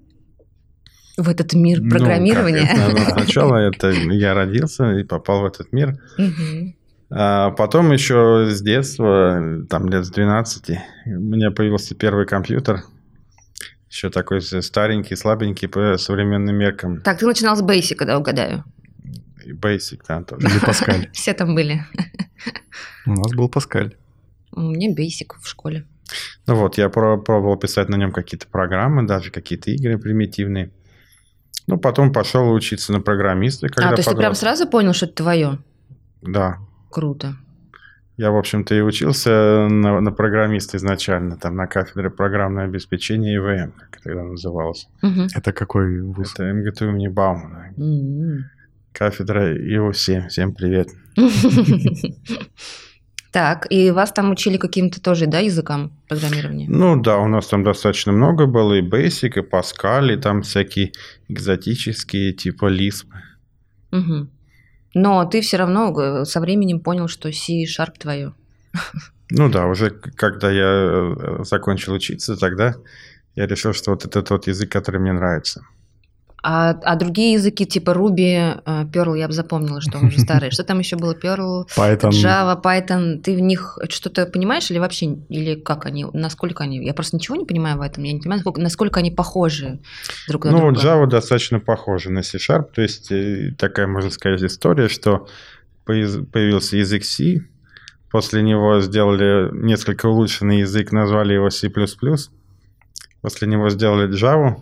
В 1.17 1.27
этот 1.29 1.53
мир 1.53 1.81
Ну, 1.81 1.89
программирования. 1.89 2.67
как 2.67 2.77
это? 2.93 2.99
Ну, 2.99 3.05
сначала 3.23 3.57
это 3.57 3.89
я 3.91 4.33
родился 4.33 4.91
и 4.99 5.03
попал 5.03 5.41
в 5.41 5.45
этот 5.45 5.73
мир. 5.73 5.97
Мгм. 6.17 6.75
А 7.13 7.51
потом 7.51 7.91
еще 7.91 8.47
с 8.49 8.61
детства, 8.61 9.65
там 9.69 9.89
лет 9.89 10.05
с 10.05 10.09
12, 10.11 10.77
у 11.07 11.09
меня 11.09 11.51
появился 11.51 11.93
первый 11.95 12.25
компьютер. 12.25 12.83
Еще 13.89 14.09
такой 14.09 14.41
старенький, 14.41 15.17
слабенький 15.17 15.67
по 15.67 15.97
современным 15.97 16.55
меркам. 16.55 17.01
Так, 17.01 17.19
ты 17.19 17.25
начинал 17.25 17.57
с 17.57 17.61
Basic, 17.61 18.05
да, 18.05 18.17
угадаю. 18.17 18.63
И 19.45 19.53
Basic, 19.53 20.01
да, 20.07 20.23
тоже. 20.23 20.47
Или 20.47 20.59
Паскаль? 20.59 21.09
Все 21.13 21.33
там 21.33 21.55
были. 21.55 21.83
У 23.05 23.11
нас 23.11 23.31
был 23.33 23.49
Паскаль. 23.49 23.95
У 24.51 24.61
меня 24.61 24.93
Basic 24.93 25.33
в 25.41 25.47
школе. 25.47 25.85
Ну 26.47 26.55
вот, 26.55 26.77
я 26.77 26.89
про- 26.89 27.17
пробовал 27.17 27.57
писать 27.57 27.89
на 27.89 27.95
нем 27.95 28.11
какие-то 28.11 28.47
программы, 28.47 29.07
даже 29.07 29.31
какие-то 29.31 29.71
игры 29.71 29.97
примитивные. 29.97 30.71
Ну, 31.67 31.77
потом 31.77 32.11
пошел 32.11 32.51
учиться 32.51 32.91
на 32.91 32.99
программиста, 32.99 33.69
когда 33.69 33.89
а, 33.89 33.91
то 33.91 33.97
есть 33.97 34.09
ты 34.09 34.15
прям 34.15 34.31
подрос. 34.31 34.39
сразу 34.39 34.67
понял, 34.67 34.93
что 34.93 35.05
это 35.05 35.15
твое? 35.15 35.59
Да. 36.21 36.57
Круто. 36.89 37.35
Я, 38.17 38.31
в 38.31 38.37
общем-то, 38.37 38.75
и 38.75 38.81
учился 38.81 39.67
на, 39.69 40.01
на 40.01 40.11
программиста 40.11 40.77
изначально, 40.77 41.37
там, 41.37 41.55
на 41.55 41.65
кафедре 41.67 42.09
программное 42.09 42.65
обеспечение 42.65 43.37
ИВМ, 43.37 43.71
как 43.71 43.95
это 43.95 44.03
тогда 44.03 44.23
называлось. 44.23 44.87
Мгм. 45.01 45.27
Это 45.33 45.53
какой 45.53 46.01
вуз? 46.01 46.33
Это 46.33 46.51
МГТУ 46.51 46.89
имени 46.89 47.07
Баумана. 47.07 47.73
М. 47.77 48.49
Кафедра 48.93 49.55
ИО-7. 49.55 50.29
Всем 50.29 50.53
привет. 50.53 50.89
Так, 53.31 53.65
и 53.69 53.91
вас 53.91 54.11
там 54.11 54.29
учили 54.31 54.57
каким-то 54.57 55.01
тоже, 55.01 55.25
да, 55.25 55.39
языкам 55.39 55.93
программирования? 56.09 56.67
Ну 56.67 57.01
да, 57.01 57.17
у 57.17 57.29
нас 57.29 57.47
там 57.47 57.63
достаточно 57.63 58.11
много 58.11 58.45
было, 58.45 58.73
и 58.73 58.81
Basic, 58.81 59.39
и 59.39 59.49
Pascal, 59.49 60.13
и 60.13 60.17
там 60.17 60.41
всякие 60.41 60.91
экзотические, 61.29 62.33
типа 62.33 62.69
Lisp. 62.69 63.05
Мгм. 63.91 64.29
Но 64.93 65.23
ты 65.23 65.39
все 65.39 65.55
равно 65.55 66.25
со 66.25 66.41
временем 66.41 66.81
понял, 66.81 67.07
что 67.07 67.31
C-Sharp 67.31 67.93
твое. 67.97 68.33
Ну 69.29 69.49
да, 69.49 69.65
уже 69.67 69.91
когда 69.91 70.51
я 70.51 70.65
э, 70.65 71.43
закончил 71.45 71.93
учиться, 71.93 72.35
тогда 72.35 72.75
я 73.35 73.47
решил, 73.47 73.71
что 73.71 73.91
вот 73.91 74.03
это 74.03 74.23
тот 74.23 74.47
язык, 74.47 74.69
который 74.69 74.99
мне 74.99 75.13
нравится. 75.13 75.65
А, 76.43 76.71
а 76.83 76.95
другие 76.95 77.33
языки 77.33 77.65
типа 77.65 77.91
Ruby, 77.91 78.61
э, 78.65 78.83
Perl, 78.85 79.17
я 79.17 79.27
бы 79.27 79.33
запомнила, 79.33 79.79
что 79.79 79.99
он 79.99 80.05
уже 80.05 80.19
старый. 80.21 80.51
Что 80.51 80.63
там 80.63 80.79
еще 80.79 80.95
было? 80.95 81.13
Perl, 81.13 81.67
Python. 81.77 82.09
Java, 82.09 82.61
Python. 82.61 83.19
Ты 83.19 83.35
в 83.35 83.41
них 83.41 83.77
что-то 83.89 84.25
понимаешь 84.25 84.71
или 84.71 84.79
вообще, 84.79 85.17
или 85.29 85.55
как 85.55 85.85
они, 85.85 86.05
насколько 86.13 86.63
они? 86.63 86.83
Я 86.83 86.93
просто 86.93 87.17
ничего 87.17 87.35
не 87.35 87.45
понимаю 87.45 87.77
в 87.77 87.81
этом. 87.81 88.03
Я 88.03 88.13
не 88.13 88.19
понимаю, 88.19 88.39
насколько, 88.39 88.61
насколько 88.61 88.99
они 88.99 89.11
похожи 89.11 89.79
друг 90.27 90.45
на 90.45 90.51
Ну, 90.51 90.71
друга. 90.71 90.81
Java 90.81 91.07
достаточно 91.07 91.59
похожа 91.59 92.09
на 92.11 92.23
C-Sharp, 92.23 92.69
то 92.73 92.81
есть 92.81 93.11
э, 93.11 93.53
такая, 93.57 93.87
можно 93.87 94.09
сказать, 94.09 94.41
история, 94.41 94.87
что 94.87 95.27
появился 95.85 96.77
язык 96.77 97.03
C, 97.03 97.45
после 98.09 98.41
него 98.41 98.79
сделали 98.81 99.49
несколько 99.53 100.07
улучшенный 100.07 100.59
язык, 100.59 100.91
назвали 100.91 101.33
его 101.33 101.49
C++, 101.49 101.69
после 103.21 103.47
него 103.47 103.69
сделали 103.69 104.09
Java, 104.09 104.57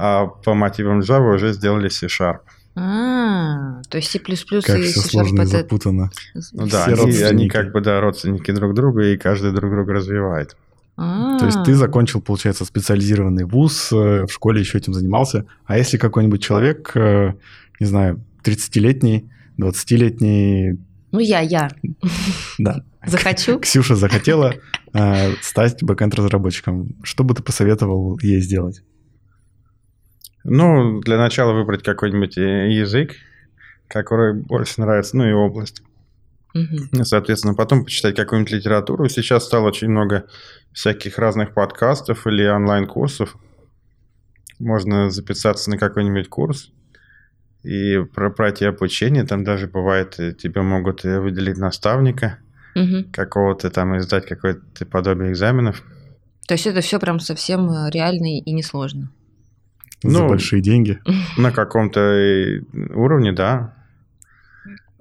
а 0.00 0.26
по 0.26 0.54
мотивам 0.54 1.00
Java 1.00 1.34
уже 1.34 1.52
сделали 1.52 1.88
C-Sharp. 1.88 2.38
А, 2.74 3.82
то 3.90 3.98
есть 3.98 4.10
C++ 4.10 4.18
Как 4.18 4.30
и 4.30 4.34
все 4.34 5.00
C-Sharp 5.00 5.10
сложно 5.10 5.42
и 5.42 5.44
это... 5.44 5.58
запутано. 5.58 6.10
Ну 6.52 6.66
да, 6.66 6.84
Все 6.84 7.02
они, 7.02 7.22
они 7.22 7.48
как 7.48 7.72
бы, 7.72 7.82
да, 7.82 8.00
родственники 8.00 8.50
друг 8.50 8.74
друга, 8.74 9.02
и 9.02 9.18
каждый 9.18 9.52
друг 9.52 9.70
друга 9.70 9.92
развивает. 9.92 10.56
То 10.96 11.46
есть 11.46 11.62
ты 11.64 11.74
закончил, 11.74 12.20
получается, 12.20 12.64
специализированный 12.64 13.44
вуз, 13.44 13.90
э, 13.90 14.26
в 14.26 14.28
школе 14.30 14.60
еще 14.60 14.76
этим 14.76 14.92
занимался. 14.92 15.46
А 15.64 15.78
если 15.78 15.96
какой-нибудь 15.96 16.42
человек, 16.42 16.92
э, 16.94 17.32
не 17.78 17.86
знаю, 17.86 18.22
30-летний, 18.44 19.30
20-летний, 19.58 20.78
Ну, 21.12 21.18
я, 21.18 21.40
я. 21.40 21.70
да, 22.58 22.84
Захочу. 23.06 23.58
Ксюша 23.60 23.96
захотела 23.96 24.54
э, 24.92 25.32
стать 25.40 25.82
бэкэнд-разработчиком, 25.82 26.96
что 27.02 27.24
бы 27.24 27.34
ты 27.34 27.42
посоветовал 27.42 28.18
ей 28.22 28.40
сделать? 28.40 28.82
Ну, 30.44 31.00
для 31.00 31.18
начала 31.18 31.52
выбрать 31.52 31.82
какой-нибудь 31.82 32.38
э, 32.38 32.70
язык, 32.72 33.12
который 33.88 34.34
больше 34.34 34.80
нравится, 34.80 35.16
ну 35.16 35.28
и 35.28 35.32
область. 35.32 35.82
Ну, 36.52 37.04
Соответственно, 37.04 37.54
потом 37.54 37.84
почитать 37.84 38.16
какую-нибудь 38.16 38.52
литературу. 38.52 39.08
Сейчас 39.08 39.44
стало 39.44 39.68
очень 39.68 39.88
много 39.88 40.24
всяких 40.72 41.16
разных 41.18 41.54
подкастов 41.54 42.26
или 42.26 42.44
онлайн-курсов. 42.44 43.36
Можно 44.58 45.10
записаться 45.10 45.70
на 45.70 45.78
какой-нибудь 45.78 46.28
курс 46.28 46.72
и 47.62 47.98
про- 48.14 48.30
пройти 48.30 48.64
обучение. 48.64 49.24
Там 49.24 49.44
даже 49.44 49.68
бывает, 49.68 50.18
э, 50.18 50.32
тебе 50.32 50.62
могут 50.62 51.04
э, 51.04 51.20
выделить 51.20 51.58
наставника 51.58 52.38
Мгм. 52.74 53.10
какого-то 53.12 53.70
там 53.70 53.94
и 53.96 54.00
сдать 54.00 54.26
какое-то 54.26 54.86
подобие 54.86 55.30
экзаменов. 55.30 55.82
То 56.48 56.54
есть 56.54 56.66
это 56.66 56.80
все 56.80 56.98
прям 56.98 57.20
совсем 57.20 57.68
реально 57.90 58.38
и 58.40 58.52
несложно. 58.52 59.10
За 60.02 60.22
Ну, 60.22 60.28
большие 60.28 60.62
деньги? 60.62 60.98
На 61.36 61.52
каком-то 61.52 62.00
э, 62.00 62.60
уровне, 62.94 63.32
да. 63.32 63.74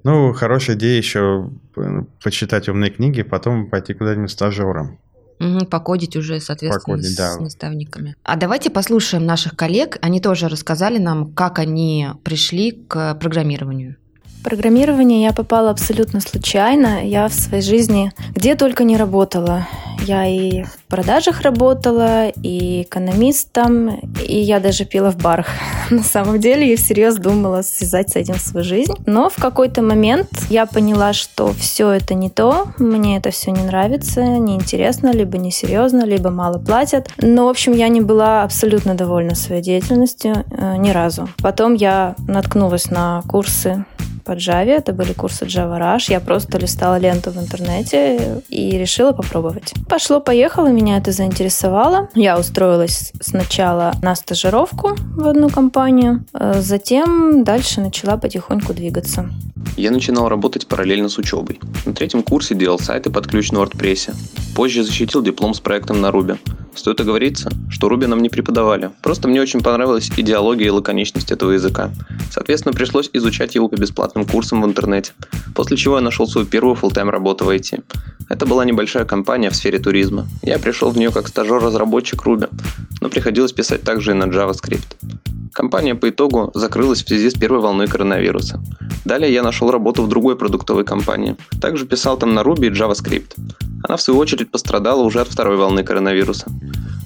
Ну, 0.03 0.33
хорошая 0.33 0.75
идея 0.75 0.97
еще 0.97 1.51
э, 1.75 2.03
почитать 2.23 2.69
умные 2.69 2.91
книги, 2.91 3.21
потом 3.21 3.69
пойти 3.69 3.93
куда-нибудь 3.93 4.31
стажером. 4.31 4.99
Мгм, 5.39 5.67
покодить 5.67 6.17
уже, 6.17 6.41
соответственно, 6.41 6.97
Покодить, 6.97 7.15
с 7.15 7.17
да. 7.17 7.37
наставниками. 7.39 8.15
А 8.23 8.35
давайте 8.35 8.69
послушаем 8.69 9.25
наших 9.25 9.55
коллег. 9.55 9.97
Они 10.01 10.19
тоже 10.19 10.49
рассказали 10.49 10.97
нам, 10.97 11.33
как 11.33 11.59
они 11.59 12.07
пришли 12.23 12.71
к 12.71 13.15
программированию. 13.15 13.95
Программирование 14.43 15.24
я 15.24 15.34
попала 15.34 15.69
абсолютно 15.69 16.22
случайно. 16.22 17.05
Я 17.05 17.27
в 17.27 17.34
своей 17.34 17.63
жизни 17.63 18.12
где 18.34 18.55
только 18.55 18.84
не 18.84 18.98
работала. 18.98 19.67
Я 20.05 20.25
и 20.25 20.63
в 20.63 20.79
продажах 20.88 21.41
работала, 21.41 22.29
и 22.29 22.84
экономистом, 22.84 24.00
и 24.25 24.39
я 24.39 24.60
даже 24.60 24.86
пила 24.86 25.12
в 25.12 25.17
барах. 25.17 25.48
На 25.89 26.03
самом 26.03 26.39
деле 26.39 26.69
я 26.69 26.77
всерьез 26.77 27.15
думала 27.15 27.62
связать 27.63 28.12
с 28.12 28.15
этим 28.15 28.36
свою 28.36 28.63
жизнь. 28.63 28.93
Но 29.05 29.29
в 29.29 29.36
какой-то 29.36 29.81
момент 29.81 30.29
я 30.50 30.65
поняла, 30.65 31.12
что 31.13 31.51
все 31.53 31.89
это 31.91 32.13
не 32.13 32.29
то, 32.29 32.67
мне 32.77 33.17
это 33.17 33.31
все 33.31 33.51
не 33.51 33.62
нравится, 33.62 34.22
неинтересно, 34.22 35.12
либо 35.12 35.38
несерьезно, 35.38 36.05
либо 36.05 36.29
мало 36.29 36.60
платят. 36.60 37.10
Но, 37.17 37.46
в 37.46 37.50
общем, 37.50 37.74
я 37.74 37.89
не 37.89 38.01
была 38.01 38.43
абсолютно 38.43 38.96
довольна 38.96 39.36
своей 39.36 39.62
деятельностью 39.62 40.46
э, 40.50 40.77
ни 40.77 40.91
разу. 40.91 41.27
Потом 41.41 41.74
я 41.74 42.15
наткнулась 42.27 42.89
на 42.89 43.22
курсы 43.27 43.86
по 44.29 44.33
Java. 44.33 44.69
Это 44.69 44.93
были 44.93 45.13
курсы 45.13 45.45
Java 45.45 45.79
Rush. 45.79 46.12
Я 46.12 46.19
просто 46.19 46.59
листала 46.59 47.00
ленту 47.00 47.31
в 47.31 47.38
интернете 47.38 48.43
и 48.48 48.77
решила 48.77 49.12
попробовать. 49.12 49.74
Пошло-поехало, 49.88 50.67
меня 50.67 50.98
это 50.98 51.12
заинтересовало. 51.12 52.09
Я 52.13 52.38
устроилась 52.38 53.12
сначала 53.19 53.95
на 54.03 54.13
стажировку 54.15 54.95
в 55.15 55.27
одну 55.27 55.50
компанию, 55.50 56.25
э, 56.33 56.62
затем 56.62 57.43
дальше 57.43 57.81
начала 57.81 58.17
потихоньку 58.17 58.74
двигаться. 58.74 59.31
Я 59.77 59.91
начинал 59.91 60.29
работать 60.29 60.67
параллельно 60.67 61.09
с 61.09 61.17
учебой. 61.17 61.59
На 61.86 61.93
третьем 61.93 62.21
курсе 62.21 62.53
делал 62.53 62.77
сайты 62.79 63.09
под 63.09 63.27
ключ 63.27 63.51
на 63.51 63.57
WordPress. 63.57 64.13
Позже 64.55 64.83
защитил 64.83 65.24
диплом 65.24 65.53
с 65.53 65.59
проектом 65.59 66.01
на 66.01 66.07
Ruby. 66.07 66.38
Стоит 66.75 67.01
оговориться, 67.01 67.50
что 67.69 67.88
Ruby 67.88 68.07
нам 68.07 68.21
не 68.21 68.29
преподавали. 68.29 68.91
Просто 69.01 69.27
мне 69.27 69.41
очень 69.41 69.62
понравилась 69.62 70.09
идеология 70.15 70.67
и 70.67 70.69
лаконичность 70.69 71.31
этого 71.31 71.51
языка. 71.51 71.91
Соответственно, 72.31 72.74
пришлось 72.74 73.09
изучать 73.13 73.55
его 73.55 73.67
по 73.67 73.75
бесплатным 74.19 74.25
курсам 74.25 74.61
в 74.61 74.65
интернете. 74.65 75.11
После 75.55 75.77
чего 75.77 75.95
я 75.95 76.01
нашел 76.01 76.27
свою 76.27 76.47
первую 76.47 76.75
full-time 76.75 77.09
работу 77.09 77.45
в 77.45 77.49
IT. 77.49 77.83
Это 78.29 78.45
была 78.45 78.65
небольшая 78.65 79.05
компания 79.05 79.49
в 79.49 79.55
сфере 79.55 79.79
туризма. 79.79 80.27
Я 80.43 80.59
пришел 80.59 80.91
в 80.91 80.97
нее 80.97 81.11
как 81.11 81.27
стажер-разработчик 81.27 82.25
Ruby, 82.25 82.49
но 83.01 83.09
приходилось 83.09 83.53
писать 83.53 83.81
также 83.81 84.11
и 84.11 84.13
на 84.13 84.25
JavaScript. 84.25 84.95
Компания 85.53 85.95
по 85.95 86.07
итогу 86.07 86.51
закрылась 86.53 87.03
в 87.03 87.07
связи 87.07 87.29
с 87.29 87.33
первой 87.33 87.59
волной 87.59 87.88
коронавируса. 87.88 88.61
Далее 89.05 89.33
я 89.33 89.43
нашел 89.43 89.71
работу 89.71 90.03
в 90.03 90.07
другой 90.07 90.35
продуктовой 90.35 90.83
компании. 90.83 91.35
Также 91.61 91.85
писал 91.85 92.17
там 92.17 92.33
на 92.33 92.41
Ruby 92.41 92.67
и 92.67 92.69
JavaScript. 92.69 93.35
Она 93.83 93.95
в 93.95 94.01
свою 94.01 94.19
очередь 94.19 94.51
пострадала 94.51 95.01
уже 95.01 95.21
от 95.21 95.27
второй 95.27 95.57
волны 95.57 95.83
коронавируса. 95.83 96.45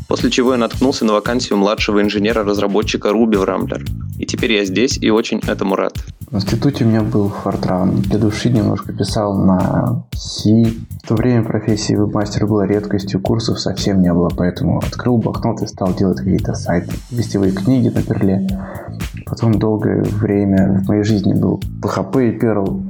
После 0.07 0.29
чего 0.29 0.51
я 0.51 0.57
наткнулся 0.57 1.05
на 1.05 1.13
вакансию 1.13 1.57
младшего 1.57 2.01
инженера-разработчика 2.01 3.09
Ruby 3.09 3.37
в 3.37 3.43
Rambler. 3.43 3.83
И 4.19 4.25
теперь 4.25 4.53
я 4.53 4.65
здесь 4.65 4.97
и 5.01 5.09
очень 5.09 5.39
этому 5.47 5.75
рад. 5.75 5.93
В 6.33 6.37
институте 6.37 6.83
у 6.83 6.87
меня 6.87 7.03
был 7.03 7.29
фортран. 7.29 7.97
Для 7.97 8.17
души 8.17 8.49
немножко 8.49 8.91
писал 8.91 9.37
на 9.37 10.03
C. 10.15 10.65
В 11.03 11.07
то 11.07 11.13
время 11.13 11.43
профессии 11.43 11.93
вебмастера 11.93 12.47
была 12.47 12.65
редкостью, 12.65 13.21
курсов 13.21 13.59
совсем 13.59 14.01
не 14.01 14.11
было, 14.11 14.29
поэтому 14.35 14.79
открыл 14.79 15.19
блокнот 15.19 15.61
и 15.61 15.67
стал 15.67 15.93
делать 15.93 16.17
какие-то 16.17 16.55
сайты, 16.55 16.95
гостевые 17.11 17.51
книги 17.51 17.89
на 17.89 18.01
перле. 18.01 18.47
Потом 19.27 19.59
долгое 19.59 20.01
время 20.01 20.81
в 20.83 20.87
моей 20.87 21.03
жизни 21.03 21.33
был 21.33 21.61
PHP 21.83 22.29
и 22.31 22.39
Perl. 22.39 22.81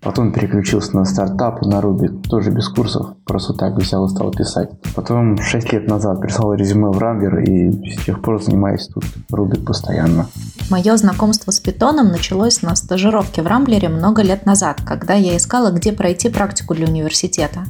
Потом 0.00 0.32
переключился 0.32 0.96
на 0.96 1.04
стартап, 1.04 1.62
на 1.62 1.80
Ruby, 1.80 2.22
тоже 2.28 2.50
без 2.50 2.68
курсов, 2.68 3.16
просто 3.24 3.52
так 3.52 3.76
взял 3.76 4.06
и 4.06 4.08
стал 4.08 4.30
писать. 4.30 4.70
Потом 4.94 5.38
6 5.38 5.72
лет 5.72 5.88
назад 5.88 6.20
прислал 6.20 6.54
резюме 6.54 6.88
в 6.88 6.98
Рамблер 6.98 7.38
и 7.40 7.96
с 7.96 8.04
тех 8.04 8.22
пор 8.22 8.42
занимаюсь 8.42 8.88
тут 8.88 9.04
Ruby 9.32 9.62
постоянно. 9.64 10.26
Мое 10.70 10.96
знакомство 10.96 11.50
с 11.50 11.60
питоном 11.60 12.08
началось 12.08 12.62
на 12.62 12.76
стажировке 12.76 13.42
в 13.42 13.46
Рамблере 13.46 13.88
много 13.88 14.22
лет 14.22 14.46
назад, 14.46 14.80
когда 14.86 15.14
я 15.14 15.36
искала, 15.36 15.70
где 15.70 15.92
пройти 15.92 16.28
практику 16.28 16.74
для 16.74 16.86
университета. 16.86 17.64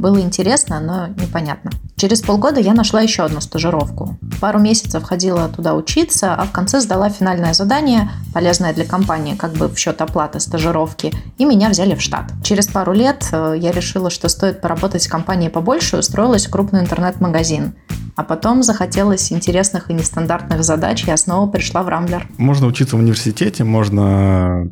Было 0.00 0.18
интересно, 0.18 0.80
но 0.80 1.08
непонятно. 1.08 1.70
Через 1.96 2.22
полгода 2.22 2.58
я 2.58 2.72
нашла 2.72 3.02
еще 3.02 3.24
одну 3.24 3.42
стажировку. 3.42 4.16
Пару 4.40 4.58
месяцев 4.58 5.02
ходила 5.02 5.46
туда 5.48 5.74
учиться, 5.74 6.34
а 6.34 6.44
в 6.44 6.52
конце 6.52 6.80
сдала 6.80 7.10
финальное 7.10 7.52
задание, 7.52 8.10
полезное 8.32 8.72
для 8.72 8.86
компании, 8.86 9.34
как 9.34 9.52
бы 9.52 9.68
в 9.68 9.76
счет 9.76 10.00
оплаты 10.00 10.40
стажировки, 10.40 11.12
и 11.36 11.44
меня 11.44 11.59
взяли 11.68 11.94
в 11.94 12.00
штат. 12.00 12.32
Через 12.42 12.66
пару 12.68 12.92
лет 12.92 13.28
э, 13.32 13.54
я 13.58 13.72
решила, 13.72 14.08
что 14.08 14.28
стоит 14.28 14.60
поработать 14.60 15.06
в 15.06 15.10
компании 15.10 15.48
побольше, 15.48 15.98
устроилась 15.98 16.46
в 16.46 16.50
крупный 16.50 16.80
интернет-магазин. 16.80 17.74
А 18.16 18.24
потом 18.24 18.62
захотелось 18.62 19.32
интересных 19.32 19.90
и 19.90 19.94
нестандартных 19.94 20.64
задач, 20.64 21.04
я 21.04 21.16
снова 21.16 21.50
пришла 21.50 21.82
в 21.82 21.88
Рамблер. 21.88 22.26
Можно 22.38 22.66
учиться 22.66 22.96
в 22.96 23.00
университете, 23.00 23.64
можно 23.64 24.70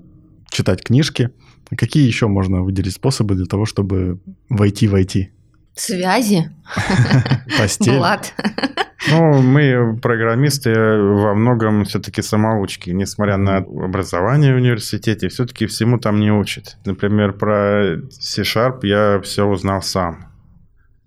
читать 0.51 0.83
книжки. 0.83 1.31
Какие 1.77 2.07
еще 2.07 2.29
можно 2.29 2.63
выделить 2.63 2.95
способы 2.95 3.35
для 3.35 3.47
того, 3.47 3.67
чтобы 3.67 4.21
войти 4.49 4.89
в 4.89 4.95
IT? 4.95 5.29
Связи. 5.81 6.51
Постель. 7.59 7.97
Влад. 7.97 8.35
Ну, 9.11 9.41
мы, 9.41 9.97
программисты, 10.01 10.73
во 10.75 11.35
многом 11.35 11.85
все-таки 11.85 12.21
самоучки. 12.21 12.91
Несмотря 12.91 13.37
на 13.37 13.59
образование 13.59 14.53
в 14.53 14.57
университете, 14.57 15.29
все-таки 15.29 15.67
всему 15.67 15.99
там 15.99 16.21
не 16.21 16.31
учат. 16.33 16.77
Например, 16.85 17.33
про 17.33 17.97
C-Sharp 18.11 18.81
я 18.83 19.21
все 19.21 19.45
узнал 19.45 19.83
сам. 19.83 20.29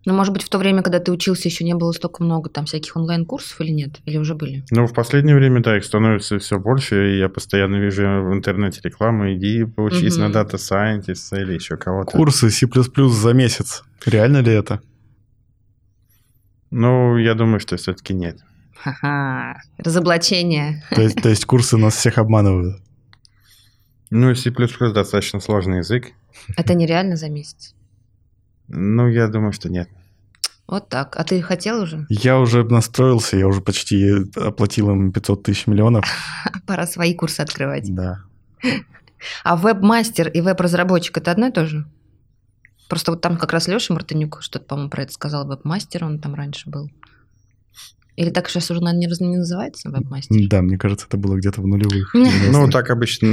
Ну, 0.04 0.14
может 0.16 0.34
быть, 0.34 0.42
в 0.42 0.50
то 0.50 0.58
время, 0.58 0.82
когда 0.82 1.00
ты 1.00 1.12
учился, 1.12 1.48
еще 1.48 1.64
не 1.64 1.76
было 1.76 1.92
столько 1.92 2.24
много 2.24 2.50
там 2.50 2.66
всяких 2.66 2.96
онлайн-курсов 2.96 3.62
или 3.62 3.70
нет? 3.72 4.00
Или 4.06 4.18
уже 4.18 4.34
были? 4.34 4.64
Ну, 4.72 4.88
в 4.88 4.94
последнее 4.94 5.36
время, 5.36 5.62
да, 5.62 5.78
их 5.78 5.86
становится 5.86 6.40
все 6.40 6.58
больше, 6.58 7.14
и 7.16 7.20
я 7.20 7.30
постоянно 7.30 7.76
вижу 7.76 8.02
в 8.04 8.34
интернете 8.34 8.82
рекламу, 8.84 9.32
иди 9.34 9.64
поучись 9.64 10.18
Мгм. 10.18 10.32
на 10.32 10.36
Data 10.36 10.56
Scientist 10.56 11.40
или 11.40 11.54
еще 11.54 11.78
кого-то. 11.78 12.12
Курсы 12.18 12.50
C++ 12.50 12.66
за 13.10 13.34
месяц. 13.34 13.84
Реально 14.06 14.40
ли 14.42 14.52
это? 14.54 14.82
Ну, 16.72 17.18
я 17.18 17.36
думаю, 17.36 17.60
что 17.60 17.78
все-таки 17.78 18.14
нет. 18.14 18.40
Ха-ха. 18.78 19.62
Разоблачение. 19.78 20.84
То 20.90 21.02
есть, 21.02 21.22
то 21.22 21.30
есть 21.30 21.46
курсы 21.46 21.78
нас 21.78 21.96
всех 21.96 22.18
обманывают. 22.18 22.82
Ну, 24.10 24.34
C++ 24.34 24.50
достаточно 24.50 25.40
сложный 25.40 25.78
язык. 25.80 26.08
Это 26.58 26.74
нереально 26.74 27.16
за 27.18 27.30
месяц. 27.30 27.76
Ну, 28.74 29.08
я 29.08 29.28
думаю, 29.28 29.52
что 29.52 29.70
нет. 29.70 29.90
Вот 30.68 30.88
так. 30.88 31.18
А 31.18 31.24
ты 31.24 31.42
хотел 31.42 31.84
уже? 31.84 32.06
Я 32.10 32.40
уже 32.40 32.64
настроился, 32.64 33.38
я 33.38 33.48
уже 33.48 33.62
почти 33.62 34.10
оплатил 34.36 34.90
им 34.92 35.12
500 35.12 35.44
тысяч 35.44 35.68
миллионов. 35.68 36.06
Пора 36.66 36.88
свои 36.88 37.14
курсы 37.14 37.42
открывать. 37.42 37.94
Да. 37.94 38.24
А 39.44 39.56
веб-мастер 39.56 40.30
и 40.30 40.42
веб-разработчик 40.42 41.16
это 41.16 41.30
одно 41.30 41.50
и 41.50 41.52
то 41.52 41.68
же? 41.68 41.86
Просто 42.90 43.12
вот 43.12 43.22
там 43.22 43.38
как 43.38 43.54
раз 43.54 43.68
Леша 43.68 43.94
Мартынюк 43.94 44.40
что-то, 44.42 44.66
по-моему, 44.66 44.90
про 44.90 45.04
это 45.04 45.14
сказал. 45.14 45.48
Веб-мастер 45.48 46.04
он 46.04 46.18
там 46.18 46.34
раньше 46.34 46.72
был. 46.72 46.90
Или 48.16 48.30
так 48.30 48.50
сейчас 48.50 48.70
уже, 48.72 48.82
наверное, 48.82 49.30
не 49.30 49.38
называется 49.38 49.90
веб-мастер? 49.90 50.48
Да, 50.50 50.62
мне 50.62 50.78
кажется, 50.78 51.06
это 51.08 51.18
было 51.18 51.36
где-то 51.38 51.62
в 51.62 51.68
нулевых. 51.68 52.14
Ну, 52.52 52.70
так 52.70 52.90
обычно 52.90 53.28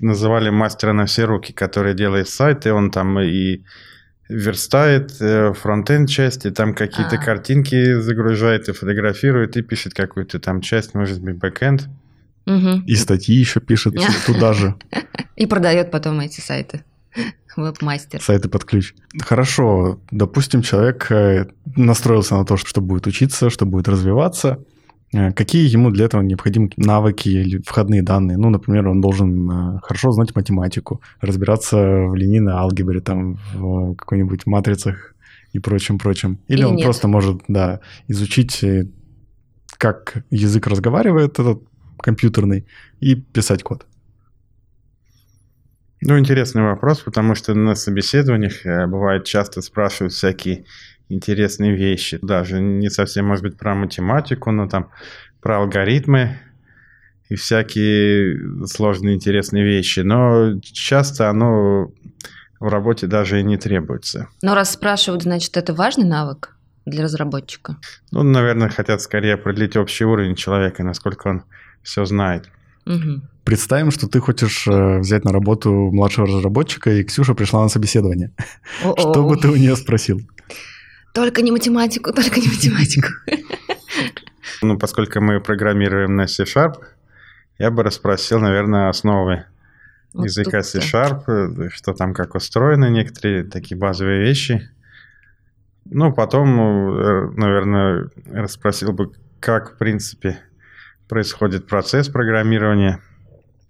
называли 0.00 0.50
мастера 0.50 0.92
на 0.92 1.06
все 1.06 1.24
руки, 1.24 1.52
который 1.52 1.94
делает 1.94 2.28
сайты, 2.28 2.72
он 2.72 2.90
там 2.90 3.20
и 3.20 3.62
верстает 4.28 5.16
э, 5.20 5.52
фронтенд 5.52 6.08
части, 6.08 6.50
там 6.50 6.74
какие-то 6.74 7.16
А. 7.16 7.18
картинки 7.18 8.00
загружает 8.00 8.68
и 8.68 8.72
фотографирует, 8.72 9.56
и 9.56 9.62
пишет 9.62 9.94
какую-то 9.94 10.38
там 10.40 10.60
часть, 10.60 10.94
может 10.94 11.20
быть, 11.20 11.36
бэкэнд. 11.36 11.88
Мгм. 12.46 12.84
И 12.86 12.94
статьи 12.94 13.34
еще 13.34 13.60
пишет 13.60 13.94
туда 14.24 14.52
же, 14.52 14.74
И 15.36 15.46
продает 15.46 15.90
потом 15.90 16.20
эти 16.20 16.40
сайты. 16.40 16.84
Веб-мастер. 17.56 18.20
сайты 18.22 18.48
под 18.48 18.64
ключ. 18.64 18.94
Хорошо, 19.20 19.98
допустим, 20.10 20.62
человек 20.62 21.10
э, 21.10 21.46
настроился 21.76 22.36
на 22.36 22.44
то, 22.44 22.56
что 22.56 22.80
будет 22.80 23.06
учиться, 23.06 23.50
что 23.50 23.64
будет 23.66 23.88
развиваться. 23.88 24.58
Э, 25.16 25.32
Какие 25.32 25.72
ему 25.72 25.90
для 25.90 26.04
этого 26.04 26.22
необходимы 26.22 26.70
навыки 26.76 27.28
или 27.28 27.62
входные 27.64 28.02
данные? 28.02 28.36
Ну, 28.36 28.50
например, 28.50 28.88
он 28.88 29.00
должен 29.00 29.50
э, 29.50 29.80
хорошо 29.82 30.12
знать 30.12 30.34
математику, 30.36 31.00
разбираться 31.20 31.76
в 31.76 32.14
линейной 32.14 32.52
алгебре, 32.52 33.00
там, 33.00 33.38
в 33.54 33.94
какой-нибудь 33.94 34.46
матрицах 34.46 35.14
и 35.52 35.58
прочем-прочем. 35.58 36.38
Или, 36.48 36.58
Или 36.58 36.64
он 36.64 36.74
нет. 36.76 36.84
просто 36.84 37.08
может, 37.08 37.42
да, 37.48 37.80
изучить, 38.08 38.62
э, 38.62 38.88
как 39.78 40.24
язык 40.30 40.66
разговаривает 40.66 41.38
этот 41.38 41.62
компьютерный, 41.98 42.66
и 43.00 43.14
писать 43.14 43.62
код. 43.62 43.86
Ну, 46.02 46.18
интересный 46.18 46.62
вопрос, 46.62 47.00
потому 47.00 47.34
что 47.34 47.54
на 47.54 47.74
собеседованиях 47.74 48.64
бывает 48.88 49.24
часто 49.24 49.62
спрашивают 49.62 50.12
всякие 50.12 50.66
интересные 51.08 51.74
вещи, 51.74 52.18
даже 52.20 52.60
не 52.60 52.90
совсем, 52.90 53.26
может 53.26 53.44
быть, 53.44 53.56
про 53.56 53.74
математику, 53.74 54.50
но 54.50 54.68
там 54.68 54.90
про 55.40 55.58
алгоритмы 55.58 56.38
и 57.28 57.34
всякие 57.34 58.66
сложные 58.66 59.16
интересные 59.16 59.64
вещи. 59.64 60.00
Но 60.00 60.60
часто 60.60 61.30
оно 61.30 61.92
в 62.60 62.68
работе 62.68 63.06
даже 63.06 63.40
и 63.40 63.42
не 63.42 63.56
требуется. 63.56 64.28
Но 64.42 64.54
раз 64.54 64.72
спрашивают, 64.72 65.22
значит, 65.22 65.56
это 65.56 65.74
важный 65.74 66.06
навык 66.06 66.56
для 66.86 67.04
разработчика. 67.04 67.76
Ну, 68.12 68.22
наверное, 68.22 68.68
хотят 68.68 69.02
скорее 69.02 69.34
определить 69.34 69.76
общий 69.76 70.04
уровень 70.04 70.36
человека, 70.36 70.84
насколько 70.84 71.28
он 71.28 71.42
все 71.82 72.04
знает. 72.04 72.48
Мгм. 72.84 73.28
Представим, 73.44 73.90
что 73.90 74.08
ты 74.08 74.20
хочешь 74.20 74.66
э, 74.68 74.98
взять 74.98 75.24
на 75.24 75.32
работу 75.32 75.72
младшего 75.92 76.26
разработчика, 76.26 76.90
и 76.90 77.02
Ксюша 77.02 77.34
пришла 77.34 77.62
на 77.62 77.68
собеседование. 77.68 78.32
Что 78.80 79.24
бы 79.24 79.36
ты 79.36 79.48
у 79.48 79.56
нее 79.56 79.76
спросил? 79.76 80.20
Только 81.16 81.40
не 81.40 81.50
математику, 81.50 82.12
только 82.12 82.40
не 82.40 82.48
математику. 82.48 83.08
Ну, 84.60 84.78
поскольку 84.78 85.22
мы 85.22 85.40
программируем 85.40 86.14
на 86.14 86.26
C-Sharp, 86.26 86.74
я 87.58 87.70
бы 87.70 87.82
расспросил, 87.82 88.38
наверное, 88.38 88.90
основы 88.90 89.46
Вот 90.12 90.26
языка. 90.26 90.62
C-Sharp, 90.62 91.70
что 91.70 91.94
там 91.94 92.12
как 92.12 92.34
устроены 92.34 92.90
некоторые 92.90 93.44
такие 93.44 93.78
базовые 93.78 94.20
вещи. 94.20 94.68
Ну, 95.86 96.12
потом, 96.12 96.60
э, 96.60 97.30
наверное, 97.34 98.10
расспросил 98.30 98.92
бы, 98.92 99.10
как, 99.40 99.74
в 99.74 99.78
принципе, 99.78 100.38
происходит 101.08 101.66
процесс 101.66 102.10
программирования. 102.10 103.00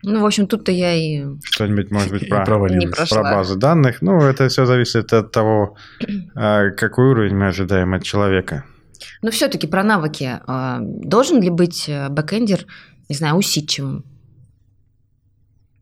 Ну, 0.03 0.21
в 0.21 0.27
общем, 0.27 0.47
тут-то 0.47 0.73
я 0.73 0.95
и 0.95 1.25
Что-нибудь, 1.45 1.91
может 1.91 2.11
быть, 2.11 2.29
про, 2.29 2.45
провалилась. 2.45 2.85
не 2.85 2.91
прошла. 2.91 3.23
про 3.23 3.33
базу 3.35 3.57
данных. 3.57 4.03
Ну, 4.03 4.21
это 4.21 4.49
все 4.49 4.67
зависит 4.67 5.13
от 5.13 5.33
того, 5.33 5.77
а, 6.35 6.71
какой 6.71 7.07
уровень 7.11 7.35
мы 7.35 7.49
ожидаем 7.49 7.95
от 7.95 8.03
человека. 8.03 8.65
Но 9.23 9.31
все-таки 9.31 9.67
про 9.67 9.83
навыки. 9.83 10.39
А, 10.47 10.79
Должен 10.81 11.41
ли 11.41 11.51
быть 11.51 11.89
э, 11.89 12.09
бэкэндер, 12.09 12.67
не 13.09 13.17
знаю, 13.17 13.37
усидчивым? 13.37 14.05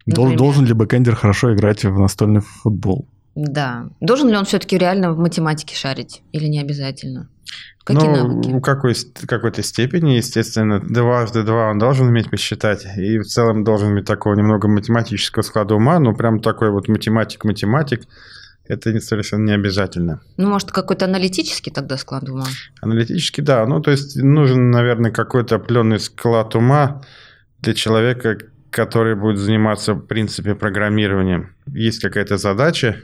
Например? 0.07 0.37
Должен 0.37 0.65
ли 0.67 0.73
бэкэндер 0.75 1.15
хорошо 1.17 1.55
играть 1.55 1.85
в 1.85 1.99
настольный 1.99 2.41
футбол? 2.41 3.09
Да. 3.35 3.89
Должен 4.01 4.29
ли 4.29 4.37
он 4.37 4.45
все-таки 4.45 4.79
реально 4.79 5.13
в 5.13 5.19
математике 5.19 5.77
шарить? 5.77 6.23
Или 6.33 6.47
не 6.47 6.61
обязательно? 6.61 7.29
Какие 7.85 8.09
ну, 8.09 8.17
навыки? 8.17 8.51
в 8.51 8.61
какой, 8.61 8.95
какой-то 9.27 9.63
степени, 9.63 10.13
естественно, 10.13 10.81
дважды 10.81 11.43
два 11.43 11.71
он 11.71 11.79
должен 11.79 12.07
уметь 12.09 12.31
посчитать. 12.31 12.87
И 12.97 13.19
в 13.19 13.25
целом 13.25 13.63
должен 13.63 13.93
иметь 13.93 14.07
такого 14.07 14.35
немного 14.35 14.69
математического 14.69 15.43
склада 15.43 15.75
ума. 15.75 15.99
Ну, 15.99 16.15
прям 16.15 16.41
такой 16.41 16.71
вот 16.71 16.89
математик-математик. 16.89 18.05
Это 18.67 18.93
не- 18.93 19.01
совершенно 19.01 19.45
не 19.45 19.53
обязательно. 19.53 20.23
Ну, 20.39 20.49
может, 20.49 20.73
какой-то 20.73 21.05
аналитический 21.05 21.71
тогда 21.71 21.99
склад 21.99 22.27
ума? 22.29 22.47
Аналитически, 22.81 23.43
да. 23.43 23.67
Ну, 23.67 23.81
то 23.81 23.91
есть 23.91 24.17
нужен, 24.17 24.71
наверное, 24.71 25.11
какой-то 25.11 25.57
определенный 25.57 26.01
склад 26.01 26.55
ума 26.55 27.03
для 27.61 27.75
человека, 27.75 28.39
который 28.71 29.15
будет 29.15 29.39
заниматься, 29.39 29.93
в 29.93 30.01
принципе, 30.01 30.55
программированием. 30.55 31.55
Есть 31.67 32.01
какая-то 32.01 32.39
задача, 32.39 32.97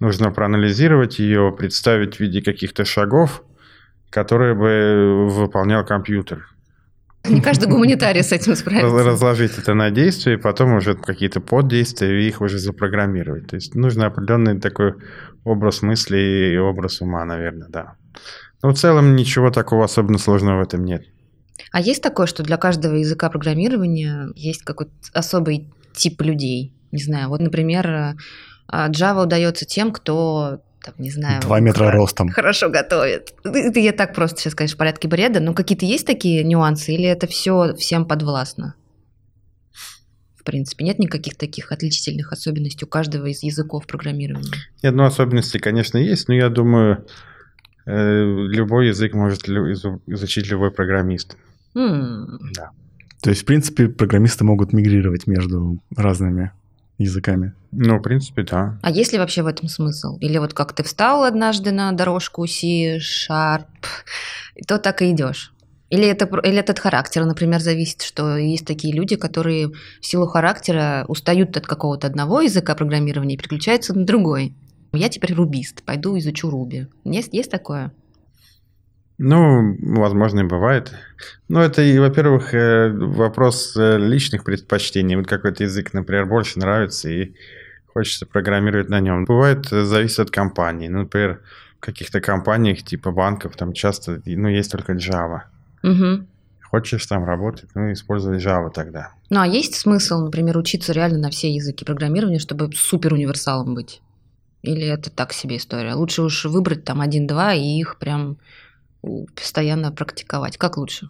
нужно 0.00 0.30
проанализировать 0.30 1.18
ее, 1.18 1.54
представить 1.56 2.16
в 2.16 2.20
виде 2.20 2.42
каких-то 2.42 2.84
шагов, 2.84 3.42
которые 4.10 4.54
бы 4.54 5.28
выполнял 5.28 5.84
компьютер. 5.84 6.48
Не 7.28 7.40
каждый 7.40 7.68
гуманитарий 7.68 8.22
с 8.22 8.32
этим 8.32 8.54
справится. 8.56 9.04
Разложить 9.04 9.58
это 9.58 9.74
на 9.74 9.90
действия, 9.90 10.34
и 10.34 10.36
потом 10.36 10.74
уже 10.74 10.94
какие-то 10.94 11.40
поддействия, 11.40 12.22
и 12.22 12.28
их 12.28 12.40
уже 12.40 12.58
запрограммировать. 12.58 13.48
То 13.48 13.56
есть 13.56 13.74
нужен 13.74 14.02
определенный 14.02 14.60
такой 14.60 14.94
образ 15.44 15.82
мысли 15.82 16.52
и 16.52 16.56
образ 16.56 17.00
ума, 17.00 17.24
наверное, 17.24 17.68
да. 17.68 17.94
Но 18.62 18.70
в 18.70 18.74
целом 18.74 19.16
ничего 19.16 19.50
такого 19.50 19.84
особенно 19.84 20.18
сложного 20.18 20.58
в 20.58 20.62
этом 20.62 20.84
нет. 20.84 21.04
А 21.72 21.80
есть 21.80 22.02
такое, 22.02 22.26
что 22.26 22.42
для 22.42 22.56
каждого 22.56 22.94
языка 22.94 23.28
программирования 23.28 24.28
есть 24.34 24.62
какой-то 24.62 24.92
особый 25.12 25.72
тип 25.94 26.20
людей? 26.22 26.74
Не 26.92 27.02
знаю, 27.02 27.28
вот, 27.28 27.40
например, 27.40 27.86
э, 27.90 28.14
а, 28.68 28.90
Java 28.90 29.24
удается 29.24 29.64
тем, 29.64 29.92
кто, 29.92 30.60
там, 30.84 30.94
не 30.98 31.10
знаю... 31.10 31.40
Два 31.42 31.60
метра 31.60 31.90
ростом. 31.90 32.28
Хорошо 32.30 32.68
готовит. 32.68 33.34
Это 33.44 33.78
я 33.80 33.92
так 33.92 34.14
просто 34.14 34.40
сейчас, 34.40 34.54
конечно, 34.54 34.76
в 34.76 34.78
порядке 34.78 35.08
бреда, 35.08 35.40
но 35.40 35.54
какие-то 35.54 35.84
есть 35.86 36.06
такие 36.06 36.44
нюансы, 36.44 36.92
или 36.94 37.04
это 37.04 37.26
все 37.26 37.74
всем 37.74 38.04
подвластно? 38.06 38.74
В 40.36 40.44
принципе, 40.44 40.84
нет 40.84 40.98
никаких 41.00 41.36
таких 41.36 41.72
отличительных 41.72 42.32
особенностей 42.32 42.84
у 42.84 42.88
каждого 42.88 43.26
из 43.26 43.42
языков 43.42 43.86
программирования. 43.86 44.52
Нет, 44.82 44.94
ну 44.94 45.04
особенности, 45.04 45.58
конечно, 45.58 45.98
есть, 45.98 46.28
но 46.28 46.34
я 46.34 46.48
думаю, 46.48 47.04
э, 47.84 48.22
любой 48.22 48.88
язык 48.88 49.12
может 49.14 49.48
изучить 49.48 50.48
любой 50.48 50.70
программист. 50.70 51.36
М, 51.74 52.38
Да. 52.54 52.70
То 53.22 53.30
есть, 53.30 53.42
в 53.42 53.44
принципе, 53.44 53.88
программисты 53.88 54.44
могут 54.44 54.72
мигрировать 54.72 55.26
между 55.26 55.80
разными 55.96 56.52
языками. 56.98 57.54
Ну, 57.72 57.98
в 57.98 58.02
принципе, 58.02 58.42
да. 58.42 58.78
А 58.82 58.90
есть 58.90 59.12
ли 59.12 59.18
вообще 59.18 59.42
в 59.42 59.46
этом 59.46 59.68
смысл? 59.68 60.16
Или 60.18 60.38
вот 60.38 60.54
как 60.54 60.72
ты 60.72 60.82
встал 60.82 61.24
однажды 61.24 61.72
на 61.72 61.92
дорожку 61.92 62.46
C-Sharp, 62.46 63.66
и 64.54 64.64
то 64.64 64.78
так 64.78 65.02
и 65.02 65.10
идешь? 65.10 65.52
Или 65.88 66.06
это, 66.06 66.24
или 66.40 66.58
это 66.58 66.72
от 66.72 66.78
характера, 66.80 67.24
например, 67.24 67.60
зависит, 67.60 68.02
что 68.02 68.36
есть 68.36 68.66
такие 68.66 68.92
люди, 68.92 69.14
которые 69.16 69.68
в 69.68 70.06
силу 70.06 70.26
характера 70.26 71.04
устают 71.06 71.56
от 71.56 71.66
какого-то 71.66 72.08
одного 72.08 72.40
языка 72.40 72.74
программирования 72.74 73.34
и 73.34 73.38
переключаются 73.38 73.94
на 73.94 74.04
другой. 74.04 74.54
Я 74.92 75.08
теперь 75.08 75.34
рубист, 75.34 75.84
пойду 75.84 76.18
изучу 76.18 76.50
Руби. 76.50 76.86
Есть, 77.04 77.32
есть 77.32 77.50
такое? 77.50 77.92
Ну, 79.18 79.76
возможно, 79.80 80.40
и 80.40 80.44
бывает. 80.44 80.92
Ну, 81.48 81.60
это, 81.60 81.82
во-первых, 82.00 82.52
э, 82.52 82.90
вопрос 82.92 83.74
э, 83.76 83.98
личных 83.98 84.44
предпочтений. 84.44 85.16
Вот 85.16 85.26
какой-то 85.26 85.64
язык, 85.64 85.94
например, 85.94 86.26
больше 86.26 86.58
нравится, 86.58 87.08
и 87.08 87.32
хочется 87.86 88.26
программировать 88.26 88.90
на 88.90 89.00
нем. 89.00 89.24
Бывает, 89.24 89.72
э, 89.72 89.84
зависит 89.84 90.18
от 90.18 90.30
компании. 90.30 90.88
Ну, 90.88 91.00
например, 91.00 91.40
в 91.78 91.80
каких-то 91.80 92.20
компаниях, 92.20 92.82
типа 92.82 93.10
банков, 93.10 93.56
там 93.56 93.72
часто, 93.72 94.20
ну, 94.26 94.48
есть 94.48 94.70
только 94.70 94.92
Java. 94.92 95.42
Мгм. 95.82 96.26
Хочешь 96.70 97.06
там 97.06 97.24
работать, 97.24 97.70
ну, 97.74 97.92
используй 97.92 98.36
Java 98.36 98.70
тогда. 98.70 99.12
Ну, 99.30 99.40
а 99.40 99.46
есть 99.46 99.76
смысл, 99.76 100.24
например, 100.24 100.58
учиться 100.58 100.92
реально 100.92 101.18
на 101.18 101.30
все 101.30 101.50
языки 101.50 101.86
программирования, 101.86 102.38
чтобы 102.38 102.70
супер 102.74 103.14
универсалом 103.14 103.74
быть? 103.74 104.02
Или 104.60 104.86
это 104.86 105.10
так 105.10 105.32
себе 105.32 105.56
история? 105.56 105.94
Лучше 105.94 106.22
уж 106.22 106.44
выбрать 106.44 106.84
там 106.84 107.00
один-два 107.00 107.54
и 107.54 107.62
их 107.62 107.96
прям 107.98 108.36
постоянно 109.34 109.92
практиковать. 109.92 110.56
Как 110.56 110.76
лучше? 110.76 111.08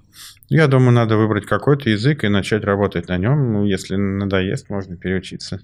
Я 0.49 0.69
думаю, 0.69 0.93
надо 0.93 1.17
выбрать 1.17 1.47
какой-то 1.47 1.91
язык 1.91 2.23
и 2.23 2.29
начать 2.29 2.63
работать 2.65 3.09
на 3.09 3.19
нем. 3.19 3.53
Ну, 3.53 3.65
если 3.65 3.97
надоест, 3.97 4.71
можно 4.71 4.97
переучиться. 4.97 5.61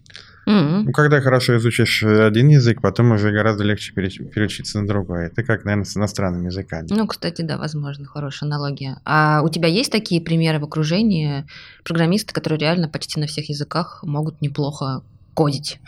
М. 0.46 0.86
Ну, 0.86 0.92
когда 0.92 1.20
хорошо 1.20 1.56
изучишь 1.58 2.02
э, 2.02 2.26
один 2.26 2.48
язык, 2.48 2.80
потом 2.80 3.12
уже 3.12 3.30
гораздо 3.30 3.62
легче 3.62 3.92
переучиться 3.92 4.80
на 4.80 4.88
другой. 4.88 5.26
Это 5.26 5.44
как, 5.44 5.64
наверное, 5.64 5.84
с 5.84 5.96
иностранными 5.96 6.46
языками. 6.46 6.88
Ну, 6.90 7.06
кстати, 7.06 7.42
да, 7.42 7.58
возможно, 7.58 8.06
хорошая 8.06 8.48
аналогия. 8.48 9.00
А 9.04 9.42
у 9.42 9.48
тебя 9.48 9.68
есть 9.68 9.92
такие 9.92 10.20
примеры 10.20 10.58
в 10.58 10.64
окружении 10.64 11.46
программисты, 11.84 12.34
которые 12.34 12.58
реально 12.58 12.88
почти 12.88 13.20
на 13.20 13.26
всех 13.26 13.48
языках 13.48 14.00
могут 14.02 14.40
неплохо 14.40 15.02
кодить? 15.34 15.80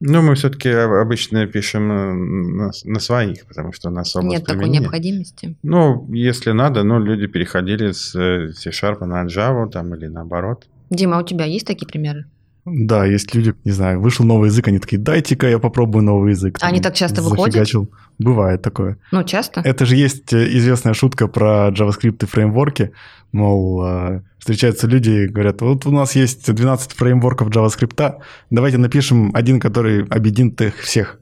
Ну, 0.00 0.20
мы 0.20 0.34
все-таки 0.34 0.68
обычно 0.68 1.46
пишем 1.46 1.90
э, 1.90 2.12
на, 2.14 2.70
на 2.84 3.00
своих, 3.00 3.46
потому 3.46 3.72
что 3.72 3.88
у 3.88 3.92
нас 3.92 4.14
область 4.14 4.38
Нет 4.38 4.44
такой 4.44 4.68
необходимости. 4.68 5.56
Ну, 5.62 6.06
если 6.12 6.50
надо, 6.50 6.82
ну, 6.82 7.00
люди 7.00 7.26
переходили 7.26 7.92
с 7.92 8.14
э, 8.14 8.52
C-Sharp 8.52 9.04
на 9.06 9.24
Java 9.24 9.70
там, 9.70 9.94
или 9.94 10.06
наоборот. 10.06 10.66
Дима, 10.90 11.16
а 11.18 11.22
у 11.22 11.24
тебя 11.24 11.46
есть 11.46 11.66
такие 11.66 11.86
примеры? 11.86 12.26
Да, 12.66 13.04
есть 13.06 13.32
люди, 13.34 13.54
не 13.64 13.70
знаю, 13.72 14.00
вышел 14.00 14.24
новый 14.26 14.48
язык, 14.48 14.66
они 14.68 14.78
такие, 14.80 14.98
дайте-ка 14.98 15.48
я 15.48 15.58
попробую 15.60 16.02
новый 16.04 16.32
язык. 16.32 16.58
Они 16.60 16.78
Там 16.80 16.90
так 16.90 16.94
часто 16.94 17.22
выходят? 17.22 17.54
зафигачил. 17.54 17.88
Бывает 18.18 18.60
такое. 18.62 18.98
Ну, 19.12 19.22
часто? 19.22 19.60
Это 19.60 19.86
же 19.86 19.94
есть 19.94 20.32
э, 20.32 20.48
известная 20.58 20.92
шутка 20.94 21.28
про 21.28 21.68
JavaScript 21.70 22.24
и 22.24 22.26
фреймворки. 22.26 22.90
Мол, 23.32 23.84
э, 23.86 24.20
встречаются 24.38 24.86
люди 24.88 25.10
и 25.10 25.26
говорят, 25.28 25.60
вот 25.62 25.86
у 25.86 25.92
нас 25.92 26.16
есть 26.16 26.52
12 26.52 26.92
фреймворков 26.92 27.48
JavaScript, 27.50 28.14
давайте 28.50 28.78
напишем 28.78 29.30
один, 29.34 29.60
который 29.60 30.04
объединит 30.04 30.60
их 30.60 30.76
всех. 30.80 31.20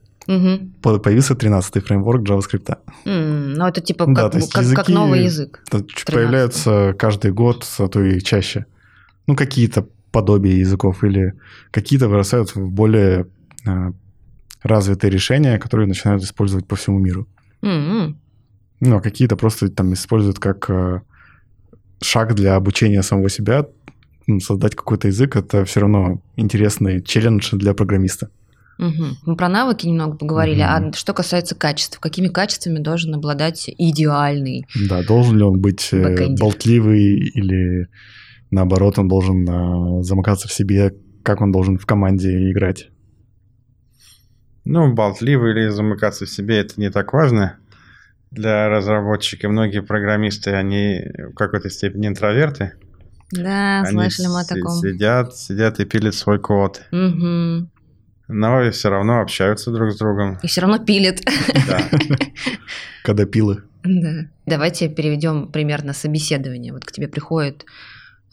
По- 0.80 0.98
Появился 0.98 1.34
13-й 1.34 1.80
фреймворк 1.82 2.22
JavaScript. 2.22 2.78
М, 3.04 3.52
Ну, 3.52 3.66
это 3.66 3.82
типа 3.82 4.06
Да, 4.06 4.22
как, 4.22 4.32
то 4.32 4.38
есть 4.38 4.50
как, 4.52 4.62
как 4.62 4.70
языки- 4.88 4.92
новый 4.94 5.24
язык. 5.24 5.60
Это 5.68 5.80
ч- 5.84 6.04
13. 6.06 6.14
появляются 6.14 6.94
каждый 6.98 7.32
год, 7.32 7.66
а 7.78 7.88
то 7.88 8.02
и 8.02 8.20
чаще. 8.20 8.64
Ну, 9.26 9.36
какие-то 9.36 9.86
подобия 10.14 10.54
языков 10.64 11.04
или 11.04 11.32
какие-то 11.72 12.08
вырастают 12.08 12.54
в 12.56 12.70
более 12.70 13.26
э, 13.66 13.92
развитые 14.62 15.10
решения, 15.10 15.58
которые 15.58 15.86
начинают 15.88 16.22
использовать 16.22 16.66
по 16.66 16.76
всему 16.76 16.98
миру. 17.00 17.26
М, 17.62 18.16
Ну, 18.80 18.96
а 18.96 19.00
какие-то 19.00 19.36
просто 19.36 19.68
там 19.68 19.92
используют 19.92 20.38
как 20.38 20.70
э, 20.70 21.00
шаг 22.02 22.34
для 22.34 22.56
обучения 22.56 23.02
самого 23.02 23.28
себя. 23.30 23.66
Ну, 24.26 24.40
Создать 24.40 24.74
какой-то 24.74 25.08
язык— 25.08 25.36
это 25.40 25.64
все 25.64 25.80
равно 25.80 26.20
интересный 26.36 27.02
челлендж 27.02 27.50
для 27.52 27.72
программиста. 27.74 28.28
мгм. 28.78 29.16
Мы 29.26 29.36
про 29.36 29.48
навыки 29.48 29.86
немного 29.86 30.16
поговорили. 30.16 30.62
Мгм. 30.62 30.90
А 30.90 30.92
что 30.96 31.12
касается 31.14 31.54
качеств, 31.54 31.98
какими 32.00 32.28
качествами 32.28 32.78
должен 32.80 33.14
обладать 33.14 33.70
идеальный? 33.78 34.66
Да, 34.88 35.02
должен 35.02 35.36
ли 35.36 35.42
он 35.44 35.58
быть 35.60 35.88
э, 35.92 36.02
Бэкэндер. 36.02 36.40
болтливый 36.40 37.04
или 37.38 37.86
наоборот 38.50 38.98
он 38.98 39.08
должен 39.08 39.48
э, 39.48 40.02
замыкаться 40.02 40.48
в 40.48 40.52
себе, 40.52 40.94
как 41.22 41.40
он 41.40 41.52
должен 41.52 41.78
в 41.78 41.86
команде 41.86 42.50
играть? 42.50 42.90
Ну, 44.64 44.94
болтливый 44.94 45.52
или 45.52 45.68
замыкаться 45.68 46.24
в 46.24 46.30
себе, 46.30 46.58
это 46.58 46.80
не 46.80 46.90
так 46.90 47.12
важно 47.12 47.58
для 48.30 48.68
разработчика. 48.68 49.48
Многие 49.48 49.82
программисты, 49.82 50.50
они 50.50 51.02
в 51.30 51.34
какой-то 51.34 51.70
степени 51.70 52.08
интроверты. 52.08 52.72
Да, 53.30 53.82
Они 53.82 53.90
слышали 53.90 54.26
мы 54.26 54.40
о 54.40 54.44
таком. 54.44 54.72
Сидят, 54.72 55.36
сидят 55.36 55.80
и 55.80 55.84
пилят 55.84 56.14
свой 56.14 56.38
код. 56.38 56.82
Мгм. 56.90 57.70
Но 58.28 58.70
все 58.70 58.88
равно 58.88 59.20
общаются 59.20 59.70
друг 59.70 59.92
с 59.92 59.98
другом. 59.98 60.38
И 60.42 60.46
все 60.46 60.62
равно 60.62 60.78
пилит. 60.78 61.24
Да. 61.66 61.80
Когда 63.02 63.26
пилы. 63.26 63.62
Да. 63.82 64.26
Давайте 64.46 64.88
переведем 64.88 65.48
пример 65.48 65.84
на 65.84 65.92
собеседование. 65.92 66.72
Вот 66.72 66.84
к 66.84 66.92
тебе 66.92 67.06
приходит 67.06 67.66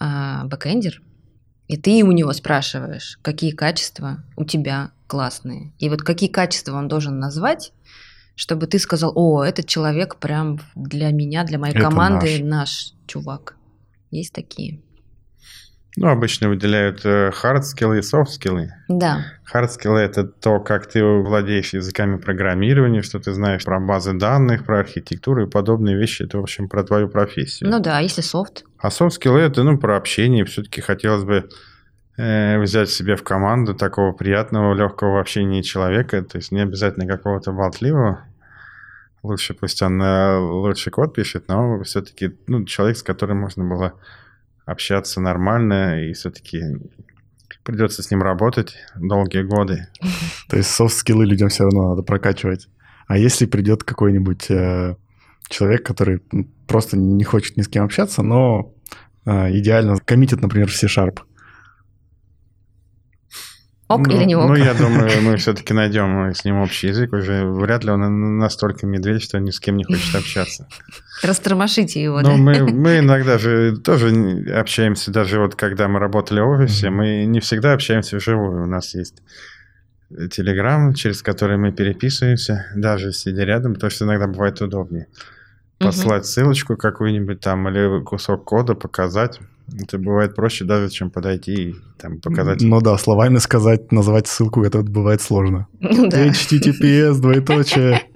а, 0.04 0.46
бэкэндер, 0.46 1.00
и 1.68 1.78
ты 1.78 2.04
у 2.04 2.12
него 2.12 2.34
спрашиваешь, 2.34 3.20
какие 3.22 3.52
качества 3.52 4.24
у 4.36 4.44
тебя 4.44 4.92
классные. 5.06 5.74
И 5.78 5.90
вот 5.90 6.02
какие 6.02 6.28
качества 6.28 6.76
он 6.76 6.88
должен 6.88 7.20
назвать, 7.20 7.72
чтобы 8.36 8.66
ты 8.66 8.80
сказал, 8.80 9.12
о, 9.16 9.44
этот 9.44 9.68
человек 9.68 10.16
прям 10.16 10.60
для 10.74 11.12
меня, 11.12 11.44
для 11.44 11.60
моей 11.60 11.76
Это 11.76 11.84
команды 11.84 12.40
наш». 12.44 12.50
наш 12.50 12.94
чувак. 13.06 13.56
Есть 14.10 14.34
такие? 14.34 14.82
Ну, 15.98 16.08
обычно 16.08 16.50
выделяют 16.50 17.06
э, 17.06 17.30
hard 17.30 17.62
скиллы 17.62 18.00
и 18.00 18.02
soft 18.02 18.30
скиллы. 18.32 18.74
Да. 18.88 19.26
Hard 19.54 19.70
skills 19.70 19.98
это 19.98 20.24
то, 20.24 20.60
как 20.60 20.88
ты 20.88 21.04
владеешь 21.04 21.74
языками 21.74 22.18
программирования, 22.18 23.02
что 23.02 23.20
ты 23.20 23.34
знаешь 23.34 23.64
про 23.64 23.80
базы 23.80 24.14
данных, 24.14 24.66
про 24.66 24.80
архитектуру 24.80 25.46
и 25.46 25.50
подобные 25.50 25.98
вещи. 25.98 26.24
Это, 26.24 26.40
в 26.40 26.42
общем, 26.42 26.70
про 26.70 26.84
твою 26.84 27.08
профессию. 27.08 27.70
Ну 27.70 27.80
да, 27.80 27.98
а 27.98 28.02
если 28.02 28.22
софт? 28.22 28.64
А 28.82 28.88
skills 28.88 29.38
это, 29.38 29.64
ну, 29.64 29.78
про 29.78 29.98
общение. 29.98 30.44
Все-таки 30.46 30.82
хотелось 30.82 31.24
бы 31.24 31.50
э, 32.18 32.60
взять 32.60 32.90
себе 32.90 33.16
в 33.16 33.24
команду 33.24 33.76
такого 33.76 34.12
приятного, 34.12 34.74
легкого 34.74 35.16
в 35.16 35.20
общении 35.20 35.62
человека. 35.62 36.24
То 36.24 36.38
есть 36.38 36.52
не 36.52 36.62
обязательно 36.62 37.06
какого-то 37.06 37.52
болтливого. 37.52 38.26
Лучше 39.24 39.54
пусть 39.54 39.82
он 39.84 40.02
э, 40.02 40.38
лучший 40.38 40.92
код 40.92 41.14
пишет, 41.14 41.48
но 41.48 41.84
все-таки 41.84 42.36
ну, 42.48 42.66
человек, 42.66 42.98
с 42.98 43.04
которым 43.04 43.38
можно 43.38 43.64
было 43.64 43.94
общаться 44.66 45.22
нормально, 45.22 46.04
и 46.04 46.14
все-таки 46.14 46.62
придется 47.64 48.02
с 48.02 48.10
ним 48.10 48.24
работать 48.24 48.76
долгие 48.96 49.44
годы. 49.44 49.88
То 50.50 50.58
есть 50.58 50.72
софт-скиллы 50.72 51.26
людям 51.26 51.50
все 51.50 51.66
равно 51.66 51.90
надо 51.90 52.02
прокачивать. 52.02 52.68
А 53.08 53.18
если 53.18 53.46
придет 53.46 53.84
какой-нибудь 53.84 54.50
э, 54.50 54.96
человек, 55.50 55.86
который 55.86 56.24
просто 56.72 56.98
не 56.98 57.26
хочет 57.26 57.58
ни 57.58 57.64
с 57.64 57.68
кем 57.68 57.84
общаться, 57.84 58.24
но 58.24 58.74
э, 59.26 59.58
идеально 59.58 59.98
коммитит, 59.98 60.42
например, 60.42 60.70
в 60.70 60.74
C-Sharp. 60.74 61.20
Ок 63.90 64.08
ну, 64.08 64.16
или 64.16 64.24
не 64.24 64.36
ок? 64.38 64.48
Ну, 64.48 64.56
я 64.56 64.74
думаю, 64.74 65.12
мы 65.22 65.36
все-таки 65.36 65.74
найдем 65.74 66.34
с 66.34 66.46
ним 66.46 66.62
общий 66.62 66.88
язык. 66.88 67.12
Уже 67.12 67.46
вряд 67.46 67.84
ли 67.84 67.92
он 67.92 68.38
настолько 68.38 68.88
медведь, 68.88 69.22
что 69.22 69.38
ни 69.40 69.52
с 69.52 69.60
кем 69.60 69.76
не 69.76 69.84
хочет 69.84 70.16
общаться. 70.16 70.70
Растормошите 71.24 72.02
его, 72.02 72.22
Но 72.22 72.30
да? 72.30 72.38
мы, 72.38 72.64
мы 72.72 73.00
иногда 73.00 73.38
же 73.38 73.76
тоже 73.76 74.46
общаемся, 74.56 75.12
даже 75.12 75.42
вот 75.42 75.56
когда 75.56 75.90
мы 75.90 76.00
работали 76.00 76.40
в 76.40 76.48
офисе, 76.48 76.90
мы 76.90 77.26
не 77.26 77.42
всегда 77.42 77.74
общаемся 77.74 78.16
вживую. 78.16 78.64
У 78.64 78.68
нас 78.68 78.96
есть 78.96 79.22
Телеграм, 80.32 80.94
через 80.94 81.22
который 81.22 81.58
мы 81.58 81.74
переписываемся, 81.74 82.68
даже 82.78 83.12
сидя 83.12 83.44
рядом, 83.44 83.74
потому 83.74 83.92
что 83.92 84.06
иногда 84.06 84.28
бывает 84.28 84.62
удобнее. 84.62 85.08
Послать 85.84 86.26
ссылочку 86.26 86.78
какую-нибудь 86.78 87.40
там 87.40 87.68
или 87.70 88.04
кусок 88.04 88.44
кода 88.44 88.76
показать. 88.76 89.40
Это 89.80 89.98
бывает 89.98 90.36
проще 90.36 90.66
даже, 90.66 90.90
чем 90.90 91.10
подойти 91.10 91.54
и 91.54 91.76
там 91.98 92.20
показать. 92.20 92.62
Ну 92.62 92.82
да, 92.82 92.98
словами 92.98 93.38
сказать, 93.38 93.92
назвать 93.92 94.28
ссылку, 94.28 94.64
это 94.64 94.82
бывает 94.82 95.22
сложно. 95.22 95.68
Ну 95.80 96.10
да. 96.10 96.28
HTTPS, 96.28 97.20
двоеточие. 97.20 98.02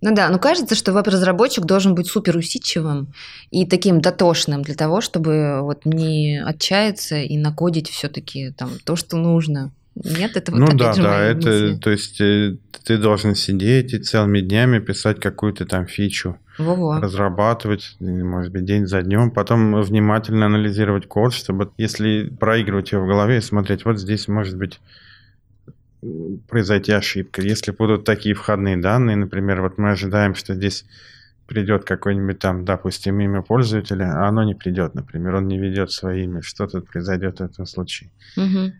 Ну 0.00 0.14
да, 0.14 0.28
ну 0.28 0.38
кажется, 0.38 0.74
что 0.74 0.92
веб-разработчик 0.92 1.64
должен 1.64 1.94
быть 1.94 2.08
супер 2.08 2.36
усидчивым 2.36 3.14
и 3.50 3.64
таким 3.64 4.02
дотошным 4.02 4.60
для 4.60 4.74
того, 4.74 5.00
чтобы 5.00 5.62
вот 5.62 5.86
не 5.86 6.42
отчаяться 6.44 7.16
и 7.16 7.38
накодить 7.38 7.88
все-таки 7.88 8.50
там 8.50 8.72
то, 8.84 8.96
что 8.96 9.16
нужно. 9.16 9.72
Нет, 9.96 10.36
это 10.36 10.50
вот 10.50 10.58
ну 10.58 10.66
да, 10.76 10.94
да, 10.94 11.20
это, 11.20 11.48
мысли. 11.48 11.78
то 11.80 11.90
есть 11.90 12.20
э, 12.20 12.56
ты 12.84 12.98
должен 12.98 13.34
сидеть 13.34 13.92
и 13.94 13.98
целыми 13.98 14.40
днями 14.40 14.80
писать 14.80 15.20
какую-то 15.20 15.66
там 15.66 15.86
фичу, 15.86 16.36
Во-во. 16.58 17.00
разрабатывать, 17.00 17.96
может 18.00 18.52
быть, 18.52 18.64
день 18.64 18.86
за 18.86 19.02
днем, 19.02 19.30
потом 19.30 19.80
внимательно 19.80 20.46
анализировать 20.46 21.06
код, 21.06 21.32
чтобы 21.32 21.70
если 21.78 22.28
проигрывать 22.28 22.90
его 22.90 23.04
в 23.04 23.06
голове 23.06 23.38
и 23.38 23.40
смотреть, 23.40 23.84
вот 23.84 23.98
здесь 23.98 24.26
может 24.26 24.56
быть 24.56 24.80
произойти 26.48 26.92
ошибка. 26.92 27.40
Если 27.40 27.70
будут 27.70 28.04
такие 28.04 28.34
входные 28.34 28.76
данные, 28.76 29.16
например, 29.16 29.62
вот 29.62 29.78
мы 29.78 29.92
ожидаем, 29.92 30.34
что 30.34 30.54
здесь 30.54 30.84
придет 31.46 31.84
какое-нибудь 31.84 32.38
там, 32.38 32.64
допустим, 32.64 33.20
имя 33.20 33.42
пользователя, 33.42 34.10
а 34.12 34.28
оно 34.28 34.44
не 34.44 34.54
придет, 34.54 34.94
например, 34.94 35.36
он 35.36 35.46
не 35.46 35.58
ведет 35.58 35.90
свое 35.92 36.24
имя, 36.24 36.42
что 36.42 36.66
тут 36.66 36.88
произойдет 36.88 37.38
в 37.38 37.44
этом 37.44 37.66
случае. 37.66 38.10
Мгм. 38.36 38.72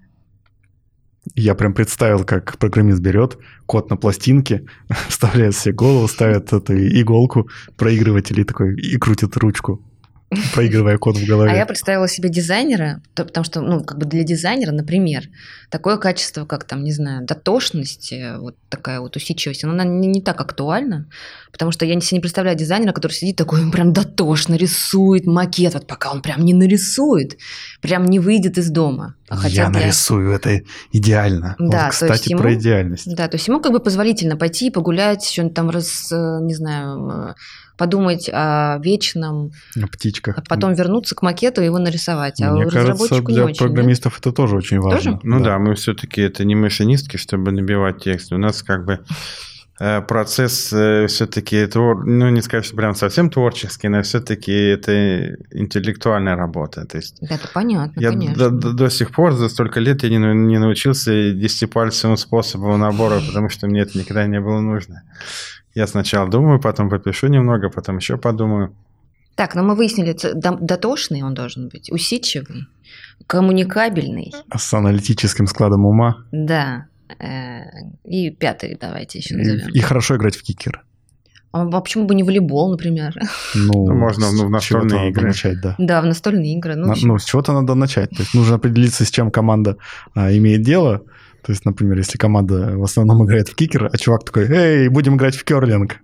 Я 1.34 1.54
прям 1.54 1.72
представил, 1.72 2.24
как 2.24 2.58
программист 2.58 3.00
берет 3.00 3.38
код 3.66 3.90
на 3.90 3.96
пластинке, 3.96 4.66
вставляет 5.08 5.56
себе 5.56 5.74
голову, 5.74 6.08
ставит 6.08 6.52
эту 6.52 6.74
иголку 6.76 7.48
проигрыватель 7.76 8.40
и 8.40 8.44
такой 8.44 8.74
и 8.76 8.96
крутит 8.98 9.36
ручку, 9.36 9.82
проигрывая 10.54 10.98
код 10.98 11.16
в 11.16 11.26
голове. 11.26 11.50
А 11.50 11.54
я 11.54 11.66
представила 11.66 12.08
себе 12.08 12.28
дизайнера, 12.28 13.00
то- 13.14 13.24
потому 13.24 13.44
что, 13.44 13.60
ну, 13.60 13.84
как 13.84 13.98
бы 13.98 14.06
для 14.06 14.24
дизайнера, 14.24 14.72
например, 14.72 15.24
такое 15.70 15.96
качество, 15.96 16.44
как 16.44 16.64
там, 16.64 16.82
не 16.84 16.92
знаю, 16.92 17.24
дотошность, 17.26 18.12
вот 18.38 18.56
такая 18.68 19.00
вот 19.00 19.16
усидчивость, 19.16 19.64
она 19.64 19.84
не, 19.84 20.08
не 20.08 20.20
так 20.22 20.40
актуальна, 20.40 21.08
потому 21.52 21.70
что 21.72 21.84
я 21.84 22.00
себе 22.00 22.16
не 22.18 22.20
представляю 22.20 22.56
дизайнера, 22.56 22.92
который 22.92 23.12
сидит 23.12 23.36
такой, 23.36 23.60
он 23.62 23.70
прям 23.70 23.92
дотошно 23.92 24.54
рисует 24.54 25.26
макет, 25.26 25.74
вот 25.74 25.86
пока 25.86 26.10
он 26.10 26.20
прям 26.22 26.44
не 26.44 26.54
нарисует, 26.54 27.38
прям 27.80 28.04
не 28.06 28.18
выйдет 28.18 28.58
из 28.58 28.70
дома. 28.70 29.14
А 29.28 29.36
хотя 29.36 29.62
я 29.64 29.70
для- 29.70 29.80
нарисую, 29.82 30.30
это 30.32 30.60
идеально. 30.92 31.54
Да, 31.58 31.84
вот, 31.84 31.90
кстати, 31.92 32.30
ему- 32.30 32.40
про 32.42 32.54
идеальность. 32.54 33.14
Да, 33.14 33.28
то 33.28 33.36
есть 33.36 33.46
ему 33.48 33.60
как 33.60 33.72
бы 33.72 33.80
позволительно 33.80 34.36
пойти 34.36 34.70
погулять, 34.70 35.24
что-нибудь 35.24 35.54
там 35.54 35.70
раз, 35.70 36.10
э, 36.12 36.38
не 36.42 36.54
знаю, 36.54 37.08
э, 37.30 37.34
подумать 37.76 38.30
о 38.32 38.78
вечном, 38.82 39.52
О 39.82 39.86
птичках. 39.86 40.38
а 40.38 40.42
потом 40.48 40.74
вернуться 40.74 41.14
к 41.14 41.22
макету 41.22 41.60
и 41.62 41.66
его 41.66 41.78
нарисовать. 41.78 42.40
А 42.40 42.52
Мне 42.52 42.66
у 42.66 42.70
кажется, 42.70 43.20
для 43.22 43.44
очень, 43.44 43.54
да? 43.58 43.64
программистов 43.64 44.18
это 44.18 44.32
тоже 44.32 44.56
очень 44.56 44.80
важно. 44.80 45.18
Ну 45.22 45.42
да, 45.42 45.58
мы 45.58 45.74
все-таки 45.74 46.20
это 46.22 46.44
не 46.44 46.54
машинистки, 46.54 47.16
чтобы 47.16 47.50
набивать 47.52 48.02
текст. 48.02 48.32
У 48.32 48.38
нас 48.38 48.62
как 48.62 48.84
бы 48.84 49.00
э, 49.80 50.00
процесс 50.02 50.66
все-таки, 50.66 51.68
ну 51.74 52.28
не 52.30 52.42
сказать, 52.42 52.64
что 52.64 52.76
прям 52.76 52.94
совсем 52.94 53.28
творческий, 53.28 53.88
но 53.88 54.02
все-таки 54.02 54.52
это 54.52 55.34
интеллектуальная 55.50 56.36
работа. 56.36 56.84
То 56.86 56.98
есть 56.98 57.18
Это 57.22 57.48
понятно, 57.52 58.00
я 58.00 58.10
конечно. 58.10 58.36
до, 58.36 58.50
до- 58.50 58.72
до 58.72 58.88
сих 58.90 59.10
пор 59.10 59.32
за 59.32 59.48
столько 59.48 59.80
лет 59.80 60.02
я 60.04 60.10
не, 60.10 60.18
нау- 60.18 60.34
не 60.34 60.58
научился 60.58 61.32
десятипальцевому 61.32 62.16
способу 62.16 62.76
набора, 62.76 63.20
потому 63.26 63.48
что 63.48 63.66
мне 63.66 63.80
это 63.80 63.98
никогда 63.98 64.26
не 64.26 64.40
было 64.40 64.60
нужно. 64.60 65.02
Я 65.74 65.86
сначала 65.86 66.28
думаю, 66.30 66.60
потом 66.60 66.88
попишу 66.88 67.26
немного, 67.28 67.68
потом 67.70 67.96
еще 67.96 68.16
подумаю. 68.16 68.74
Так, 69.34 69.54
ну 69.56 69.64
мы 69.64 69.74
выяснили, 69.74 70.16
дотошный 70.60 71.22
он 71.22 71.34
должен 71.34 71.68
быть, 71.68 71.90
усидчивый, 71.90 72.66
коммуникабельный, 73.26 74.32
С 74.56 74.72
аналитическим 74.74 75.46
складом 75.46 75.84
ума. 75.86 76.16
да. 76.32 76.86
Э, 77.18 77.60
И 78.04 78.30
пятый 78.30 78.76
давайте 78.80 79.18
еще 79.18 79.34
И, 79.34 79.38
назовем. 79.38 79.68
и 79.68 79.80
хорошо 79.80 80.16
играть 80.16 80.36
в 80.36 80.42
кикер. 80.42 80.82
А 81.52 81.66
почему 81.80 82.06
бы 82.06 82.14
не 82.14 82.22
волейбол, 82.24 82.70
например? 82.72 83.14
Ну, 83.54 83.86
Ну, 83.86 83.94
можно, 83.94 84.32
ну, 84.32 84.46
в 84.46 84.50
настольные 84.50 85.10
игры. 85.10 85.28
начать, 85.28 85.60
да. 85.60 85.74
Да, 85.78 86.00
в 86.00 86.06
настольные 86.06 86.54
игры. 86.56 86.74
Ну, 86.76 86.86
На- 86.88 86.94
ну, 87.02 87.18
с 87.18 87.24
чего-то 87.24 87.52
надо 87.52 87.74
начать. 87.74 88.10
То 88.10 88.22
есть 88.22 88.34
нужно 88.34 88.56
определиться, 88.56 89.04
с 89.04 89.10
чем 89.10 89.30
команда 89.30 89.76
а, 90.14 90.32
имеет 90.36 90.62
дело. 90.62 91.02
То 91.44 91.52
есть, 91.52 91.66
например, 91.66 91.98
если 91.98 92.16
команда 92.16 92.76
в 92.76 92.82
основном 92.82 93.24
играет 93.26 93.48
в 93.48 93.54
кикер, 93.54 93.90
а 93.92 93.96
чувак 93.98 94.24
такой, 94.24 94.46
эй, 94.50 94.88
будем 94.88 95.16
играть 95.16 95.36
в 95.36 95.44
керлинг. 95.44 95.98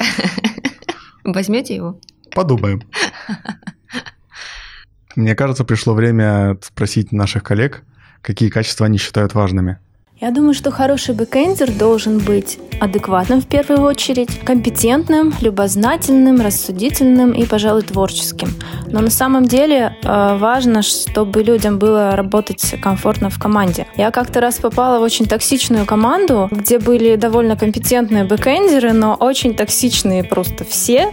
возьмете 1.25 1.75
его? 1.75 1.99
Подумаем. 2.35 2.83
Мне 5.17 5.35
кажется, 5.35 5.65
пришло 5.65 5.95
время 5.95 6.59
спросить 6.63 7.11
наших 7.11 7.43
коллег, 7.43 7.85
какие 8.21 8.51
качества 8.51 8.85
они 8.85 8.99
считают 8.99 9.33
важными. 9.33 9.79
Я 10.21 10.33
думаю, 10.33 10.53
что 10.53 10.71
хороший 10.71 11.15
бэкэндер 11.15 11.73
должен 11.73 12.19
быть 12.19 12.59
адекватным 12.79 13.41
в 13.41 13.47
первую 13.47 13.81
очередь, 13.81 14.39
компетентным, 14.41 15.33
любознательным, 15.41 16.43
рассудительным 16.43 17.33
и, 17.33 17.47
пожалуй, 17.47 17.83
творческим. 17.83 18.51
Но 18.89 19.01
на 19.01 19.09
самом 19.09 19.47
деле 19.47 19.97
э, 20.03 20.37
важно, 20.37 20.83
чтобы 20.83 21.43
людям 21.43 21.79
было 21.79 22.15
работать 22.17 22.75
комфортно 22.83 23.31
в 23.31 23.39
команде. 23.39 23.87
Я 23.97 24.11
как-то 24.11 24.43
раз 24.43 24.59
попала 24.59 24.99
в 24.99 25.03
очень 25.03 25.25
токсичную 25.25 25.87
команду, 25.87 26.49
где 26.51 26.79
были 26.79 27.17
довольно 27.17 27.57
компетентные 27.57 28.25
бэкэндеры, 28.25 28.93
но 28.93 29.15
очень 29.15 29.55
токсичные 29.55 30.23
просто 30.23 30.65
все. 30.67 31.13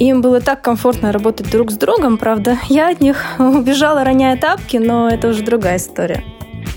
Им 0.00 0.20
было 0.20 0.40
так 0.40 0.62
комфортно 0.62 1.12
работать 1.12 1.48
друг 1.48 1.70
с 1.70 1.74
другом, 1.74 2.18
правда. 2.18 2.58
Я 2.68 2.90
от 2.90 3.00
них 3.00 3.24
убежала, 3.38 4.02
роняя 4.02 4.36
тапки, 4.36 4.78
но 4.78 5.08
это 5.08 5.28
уже 5.28 5.44
другая 5.44 5.76
история. 5.76 6.24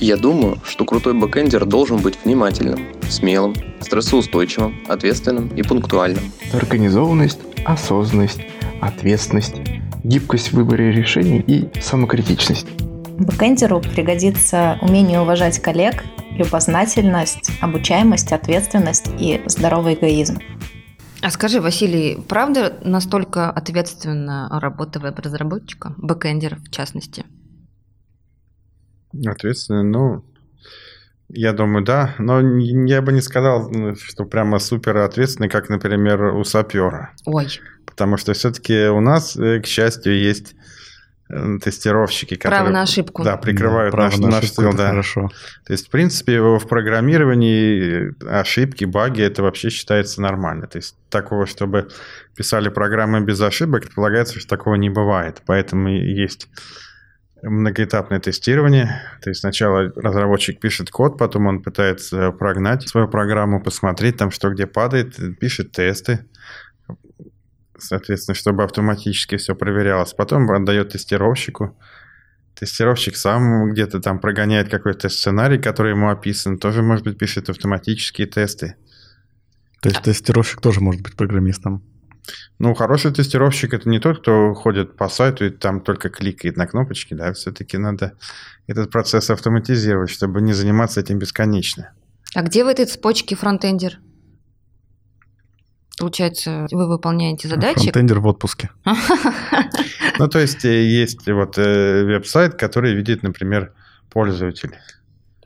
Я 0.01 0.17
думаю, 0.17 0.57
что 0.65 0.83
крутой 0.83 1.13
бэкэндер 1.13 1.63
должен 1.65 1.97
быть 1.97 2.17
внимательным, 2.25 2.87
смелым, 3.07 3.53
стрессоустойчивым, 3.81 4.83
ответственным 4.87 5.49
и 5.49 5.61
пунктуальным. 5.61 6.23
Организованность, 6.51 7.37
осознанность, 7.65 8.41
ответственность 8.81 9.57
гибкость 10.03 10.47
в 10.47 10.53
выборе 10.53 10.91
решений 10.91 11.43
и 11.45 11.69
самокритичность. 11.79 12.65
Бэкэндеру 13.19 13.79
пригодится 13.79 14.79
умение 14.81 15.21
уважать 15.21 15.61
коллег, 15.61 16.03
любознательность, 16.31 17.51
обучаемость, 17.61 18.31
ответственность 18.31 19.11
и 19.19 19.43
здоровый 19.45 19.93
эгоизм. 19.93 20.39
А 21.21 21.29
скажи, 21.29 21.61
Василий, 21.61 22.17
правда 22.27 22.79
настолько 22.83 23.51
ответственна 23.51 24.49
работа 24.59 24.99
веб-разработчика, 24.99 25.93
бэкэндера 25.97 26.55
в 26.55 26.71
частности? 26.71 27.23
Ответственно, 29.25 29.83
ну, 29.83 30.23
я 31.33 31.53
думаю, 31.53 31.83
да. 31.83 32.15
Но 32.17 32.41
я 32.41 33.01
бы 33.01 33.11
не 33.13 33.21
сказал, 33.21 33.71
что 33.95 34.25
прямо 34.25 34.59
супер 34.59 34.97
ответственный, 34.97 35.49
как, 35.49 35.69
например, 35.69 36.35
у 36.35 36.43
сапера. 36.43 37.11
Ой. 37.25 37.47
Потому 37.85 38.17
что 38.17 38.33
все-таки 38.33 38.87
у 38.87 38.99
нас, 38.99 39.35
э, 39.37 39.59
к 39.61 39.65
счастью, 39.65 40.17
есть 40.19 40.55
э, 41.29 41.57
тестировщики, 41.63 42.35
которые... 42.35 42.59
Право 42.61 42.73
на 42.73 42.81
ошибку. 42.81 43.23
Да, 43.23 43.37
прикрывают 43.37 43.91
Право 43.91 44.09
наш, 44.09 44.17
на 44.17 44.27
наш 44.27 44.43
ошибку 44.43 44.75
да. 44.75 44.89
Хорошо. 44.89 45.29
То 45.65 45.73
есть, 45.73 45.87
в 45.87 45.89
принципе, 45.89 46.41
в 46.41 46.67
программировании 46.67 48.13
ошибки, 48.29 48.85
баги, 48.85 49.21
это 49.21 49.43
вообще 49.43 49.69
считается 49.69 50.21
нормально. 50.21 50.67
То 50.67 50.77
есть, 50.77 50.95
такого, 51.09 51.45
чтобы 51.45 51.89
писали 52.35 52.69
программы 52.69 53.21
без 53.21 53.39
ошибок, 53.41 53.83
предполагается, 53.83 54.39
что 54.39 54.49
такого 54.49 54.75
не 54.75 54.89
бывает. 54.89 55.41
Поэтому 55.45 55.89
и 55.89 56.13
есть 56.13 56.47
многоэтапное 57.43 58.19
тестирование. 58.19 59.01
То 59.21 59.29
есть, 59.29 59.41
сначала 59.41 59.91
разработчик 59.95 60.59
пишет 60.59 60.89
код, 60.89 61.17
потом 61.17 61.47
он 61.47 61.61
пытается 61.61 62.31
прогнать 62.31 62.87
свою 62.87 63.07
программу, 63.07 63.61
посмотреть 63.61 64.17
там, 64.17 64.31
что 64.31 64.49
где 64.49 64.67
падает, 64.67 65.17
пишет 65.39 65.71
тесты, 65.71 66.25
соответственно, 67.77 68.35
чтобы 68.35 68.63
автоматически 68.63 69.37
все 69.37 69.55
проверялось. 69.55 70.13
Потом 70.13 70.49
отдает 70.51 70.89
тестировщику. 70.89 71.77
Тестировщик 72.53 73.15
сам 73.15 73.71
где-то 73.71 73.99
там 73.99 74.19
прогоняет 74.19 74.69
какой-то 74.69 75.09
сценарий, 75.09 75.57
который 75.57 75.91
ему 75.93 76.09
описан, 76.09 76.57
тоже, 76.57 76.83
может 76.83 77.03
быть, 77.05 77.17
пишет 77.17 77.49
автоматические 77.49 78.27
тесты. 78.27 78.75
То 79.81 79.89
есть 79.89 80.03
тестировщик 80.03 80.61
тоже 80.61 80.79
может 80.79 81.01
быть 81.01 81.15
программистом. 81.15 81.83
Ну, 82.59 82.73
хороший 82.75 83.11
тестировщик 83.11 83.73
это 83.73 83.89
не 83.89 83.99
тот, 83.99 84.19
кто 84.19 84.53
ходит 84.53 84.95
по 84.95 85.09
сайту 85.09 85.45
и 85.45 85.49
там 85.49 85.81
только 85.81 86.09
кликает 86.09 86.57
на 86.57 86.67
кнопочки, 86.67 87.13
да, 87.13 87.33
все-таки 87.33 87.77
надо 87.77 88.13
этот 88.67 88.91
процесс 88.91 89.29
автоматизировать, 89.29 90.09
чтобы 90.09 90.41
не 90.41 90.53
заниматься 90.53 90.99
этим 90.99 91.17
бесконечно. 91.17 91.93
А 92.35 92.43
где 92.43 92.63
в 92.63 92.67
этой 92.67 92.85
цепочке 92.85 93.35
фронтендер? 93.35 93.99
Получается, 95.99 96.67
вы 96.71 96.87
выполняете 96.87 97.47
задачи. 97.47 97.81
Фронтендер 97.81 98.19
в 98.19 98.27
отпуске. 98.27 98.69
Ну, 100.19 100.27
то 100.27 100.37
есть 100.37 100.65
э, 100.65 100.83
есть 100.83 101.27
вот 101.27 101.57
э, 101.57 102.03
веб-сайт, 102.03 102.53
который 102.53 102.93
видит, 102.93 103.23
например, 103.23 103.73
пользователь. 104.11 104.77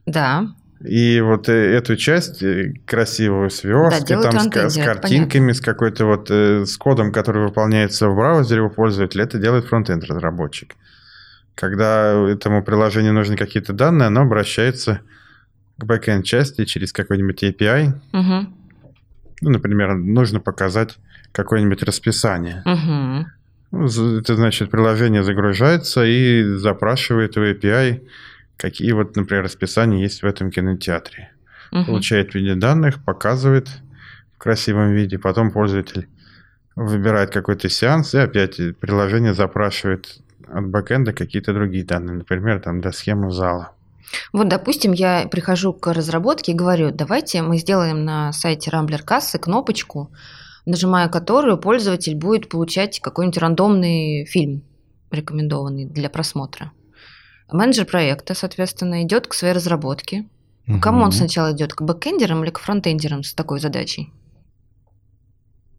Да. 0.06 0.48
И 0.84 1.22
вот 1.22 1.48
э, 1.48 1.54
эту 1.54 1.96
часть 1.96 2.44
э, 2.44 2.74
красивую 2.86 3.50
с 3.50 3.64
версткой, 3.64 4.08
делают 4.08 4.32
там 4.32 4.70
с, 4.70 4.76
с 4.76 4.84
картинками, 4.84 5.54
с 5.54 5.62
какой-то 5.62 6.06
вот 6.06 6.30
э, 6.30 6.66
с 6.66 6.78
кодом, 6.78 7.12
который 7.12 7.44
выполняется 7.44 8.10
в 8.10 8.16
браузере 8.16 8.62
у 8.62 8.70
пользователя, 8.70 9.24
это 9.24 9.38
делает 9.38 9.66
фронтенд-разработчик. 9.66 10.76
Когда 11.56 12.12
этому 12.30 12.62
приложению 12.62 13.14
нужны 13.14 13.38
какие-то 13.38 13.72
данные, 13.72 14.08
оно 14.08 14.22
обращается 14.22 15.00
к 15.78 15.86
backend 15.86 16.24
части 16.24 16.66
через 16.66 16.92
какой-нибудь 16.92 17.42
API. 17.42 17.94
Угу. 18.12 18.54
Ну, 19.42 19.50
например, 19.50 19.96
нужно 19.96 20.42
показать 20.42 20.98
какое-нибудь 21.32 21.84
расписание. 21.84 22.64
Угу. 22.66 23.86
Это 24.20 24.36
значит, 24.36 24.70
приложение 24.70 25.24
загружается 25.24 26.04
и 26.06 26.44
запрашивает 26.56 27.36
в 27.36 27.40
API, 27.40 28.02
какие 28.58 28.92
вот, 28.92 29.16
например, 29.16 29.44
расписания 29.44 30.02
есть 30.02 30.22
в 30.22 30.26
этом 30.26 30.52
кинотеатре. 30.52 31.32
Получает 31.72 32.32
в 32.32 32.36
виде 32.36 32.56
данных, 32.56 33.04
показывает 33.04 33.68
в 34.36 34.38
красивом 34.38 34.94
виде, 34.94 35.20
потом 35.20 35.52
пользователь 35.52 36.08
выбирает 36.76 37.32
какой-то 37.32 37.70
сеанс, 37.70 38.14
и 38.14 38.20
опять 38.20 38.58
приложение 38.80 39.34
запрашивает 39.34 40.20
от 40.48 40.68
бэкэнда 40.68 41.14
какие-то 41.14 41.54
другие 41.54 41.84
данные, 41.84 42.18
например, 42.18 42.62
там 42.62 42.82
для 42.82 42.92
схемы 42.92 43.32
зала. 43.32 43.72
Вот, 44.32 44.48
допустим, 44.48 44.92
я 44.92 45.28
прихожу 45.30 45.74
к 45.74 45.92
разработке 45.92 46.52
и 46.52 46.56
говорю, 46.56 46.92
давайте 46.92 47.42
мы 47.42 47.58
сделаем 47.58 48.06
на 48.06 48.32
сайте 48.34 48.70
Рамблер 48.70 49.02
кассы 49.02 49.40
кнопочку, 49.40 50.12
нажимая 50.66 51.10
которую 51.10 51.58
пользователь 51.58 52.16
будет 52.16 52.50
получать 52.50 53.00
какой-нибудь 53.00 53.38
рандомный 53.38 54.26
фильм, 54.26 54.64
рекомендованный 55.12 55.86
для 55.86 56.10
просмотра. 56.10 56.72
Менеджер 57.52 57.86
проекта, 57.86 58.34
соответственно, 58.34 59.04
идет 59.04 59.28
к 59.28 59.34
своей 59.34 59.54
разработке. 59.54 60.26
К 60.68 60.80
Кому 60.80 61.04
он 61.04 61.12
сначала 61.12 61.52
идет? 61.54 61.74
К 61.74 61.82
бэкэндерам 61.84 62.44
или 62.44 62.50
к 62.50 62.60
фронтендерам 62.60 63.24
с 63.24 63.34
такой 63.34 63.60
задачей? 63.60 64.12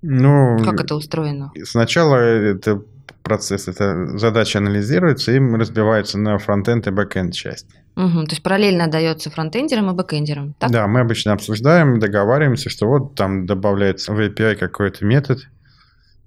Ну, 0.03 0.59
Как 0.65 0.81
это 0.81 0.95
устроено? 0.95 1.51
сначала 1.65 2.17
это 2.17 2.83
процесс, 3.23 3.67
эта 3.67 4.17
задача 4.19 4.59
анализируется 4.59 5.33
и 5.33 5.39
разбивается 5.41 6.17
на 6.19 6.39
фронтенд 6.39 6.87
и 6.87 6.91
бэкенд 6.91 7.35
части. 7.35 7.75
Мгм, 7.97 8.27
То 8.27 8.33
есть 8.33 8.43
параллельно 8.45 8.87
дается 8.87 9.31
фронтендерам 9.31 9.91
и 9.91 9.95
бэкэндерам, 9.95 10.55
так? 10.61 10.71
Да, 10.71 10.87
мы 10.87 11.01
обычно 11.01 11.33
обсуждаем, 11.33 11.99
договариваемся, 11.99 12.71
что 12.71 12.87
вот 12.87 13.17
там 13.17 13.47
добавляется 13.47 14.13
в 14.13 14.21
API 14.21 14.55
какой-то 14.55 15.05
метод, 15.05 15.41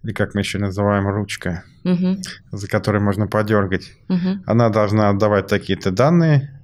или 0.04 0.14
как 0.14 0.34
мы 0.34 0.42
еще 0.42 0.58
называем, 0.60 1.08
ручка, 1.08 1.64
Мгм, 1.84 2.18
за 2.52 2.68
которой 2.68 3.02
можно 3.02 3.28
подергать. 3.28 3.92
мгм. 4.08 4.44
Она 4.46 4.70
должна 4.70 5.10
отдавать 5.10 5.48
такие-то 5.48 5.92
данные. 5.92 6.56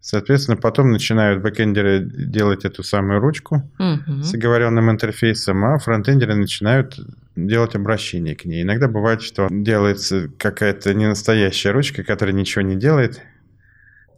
Соответственно, 0.00 0.56
потом 0.56 0.92
начинают 0.92 1.42
бэкэндеры 1.42 2.00
делать 2.00 2.64
эту 2.64 2.84
самую 2.84 3.18
ручку 3.20 3.68
Мгм. 3.78 4.22
с 4.22 4.32
оговоренным 4.32 4.90
интерфейсом, 4.90 5.64
а 5.64 5.78
фронтендеры 5.78 6.36
начинают 6.36 6.98
делать 7.34 7.74
обращение 7.74 8.36
к 8.36 8.44
ней. 8.44 8.62
Иногда 8.62 8.86
бывает, 8.88 9.22
что 9.22 9.48
делается 9.50 10.28
какая-то 10.38 10.94
ненастоящая 10.94 11.72
ручка, 11.72 12.04
которая 12.04 12.34
ничего 12.34 12.62
не 12.62 12.76
делает, 12.76 13.20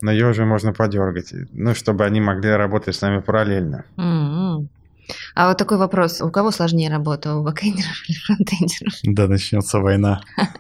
но 0.03 0.13
ее 0.13 0.29
уже 0.29 0.45
можно 0.45 0.73
подергать, 0.75 1.33
ну, 1.53 1.75
чтобы 1.75 2.05
они 2.05 2.21
могли 2.21 2.51
работать 2.51 2.95
с 2.95 3.01
нами 3.01 3.21
параллельно. 3.21 3.85
М-м. 3.97 4.69
А 5.35 5.49
вот 5.49 5.59
такой 5.59 5.79
вопрос. 5.79 6.21
У 6.21 6.31
кого 6.31 6.51
сложнее 6.51 6.91
работа, 6.91 7.35
у 7.35 7.43
бэкэндеров 7.43 8.09
или 8.09 8.17
фронтендеров? 8.17 8.95
Да, 9.03 9.29
начнется 9.29 9.79
война. 9.79 10.23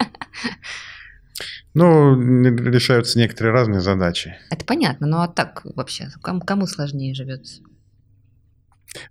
Ну, 1.72 2.20
решаются 2.20 3.16
некоторые 3.16 3.52
разные 3.52 3.80
задачи. 3.80 4.36
Это 4.50 4.64
понятно, 4.64 5.06
но 5.06 5.22
а 5.22 5.28
так 5.28 5.62
вообще, 5.76 6.08
кому, 6.20 6.40
кому 6.40 6.66
сложнее 6.66 7.14
живется? 7.14 7.62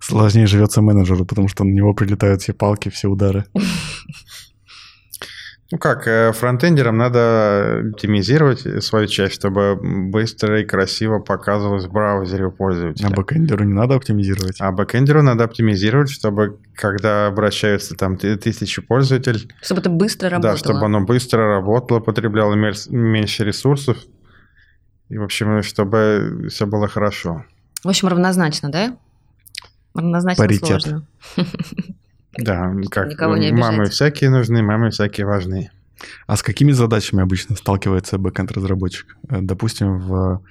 Сложнее 0.01 0.45
живется 0.45 0.81
менеджеру, 0.81 1.25
потому 1.25 1.47
что 1.47 1.63
на 1.63 1.71
него 1.71 1.93
прилетают 1.93 2.41
все 2.41 2.53
палки, 2.53 2.89
все 2.89 3.07
удары. 3.07 3.45
Ну 5.71 5.77
как, 5.77 6.07
э, 6.07 6.31
фронтендерам 6.31 6.97
надо 6.97 7.81
оптимизировать 7.91 8.83
свою 8.83 9.05
часть, 9.05 9.35
чтобы 9.35 9.75
быстро 10.09 10.61
и 10.61 10.65
красиво 10.65 11.19
показывалось 11.19 11.85
в 11.85 11.91
браузере 11.91 12.47
у 12.47 12.51
пользователя. 12.51 13.07
А 13.07 13.11
бэкэндеру 13.11 13.63
не 13.65 13.73
надо 13.73 13.93
оптимизировать. 13.95 14.59
А 14.61 14.71
бэкэндеру 14.71 15.21
надо 15.21 15.43
оптимизировать, 15.43 16.09
чтобы 16.09 16.57
когда 16.73 17.27
обращаются 17.27 17.93
там 17.95 18.17
ты- 18.17 18.35
тысячи 18.35 18.81
пользователей, 18.81 19.47
Чтобы 19.61 19.81
это 19.81 19.91
быстро 19.91 20.29
работало. 20.31 20.53
да, 20.53 20.57
чтобы 20.57 20.85
оно 20.85 21.01
быстро 21.01 21.47
работало, 21.57 21.99
потребляло 21.99 22.55
меньше 22.55 23.43
ресурсов. 23.43 23.97
И, 25.09 25.17
в 25.19 25.23
общем, 25.23 25.61
чтобы 25.61 26.47
все 26.49 26.65
было 26.65 26.87
хорошо. 26.87 27.45
В 27.83 27.89
общем, 27.89 28.07
равнозначно, 28.07 28.71
да? 28.71 28.97
Равнозначно 29.93 30.43
Паритет. 30.43 30.81
сложно. 30.81 31.07
Да, 32.37 32.73
как 32.91 33.09
Никого 33.09 33.37
не 33.37 33.51
мамы 33.51 33.85
всякие 33.85 34.29
нужны, 34.29 34.61
мамы 34.61 34.91
всякие 34.91 35.25
важны. 35.25 35.71
А 36.27 36.37
с 36.37 36.43
какими 36.43 36.71
задачами 36.71 37.21
обычно 37.21 37.55
сталкивается 37.55 38.17
бэкэнд-разработчик? 38.17 39.17
Э, 39.29 39.39
Допустим, 39.41 39.99
в, 39.99 40.41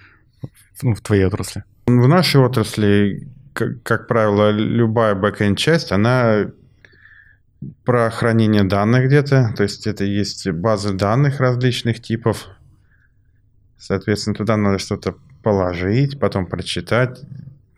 ну, 0.83 0.95
в 0.95 1.01
твоей 1.01 1.24
отрасли. 1.24 1.64
В 1.87 2.09
нашей 2.09 2.41
отрасли, 2.41 3.29
как, 3.55 3.83
как 3.83 4.09
правило, 4.09 4.51
любая 4.51 5.14
бэкэнд-часть, 5.14 5.93
она 5.93 6.51
про 7.85 8.11
хранение 8.11 8.64
данных 8.64 9.07
где-то, 9.07 9.53
то 9.57 9.62
есть 9.62 9.87
это 9.87 10.05
есть 10.05 10.49
базы 10.51 10.93
данных 10.93 11.41
различных 11.41 12.01
типов. 12.01 12.47
Соответственно, 13.79 14.35
туда 14.35 14.57
надо 14.57 14.79
что-то 14.79 15.16
положить, 15.43 16.18
потом 16.20 16.47
прочитать. 16.47 17.20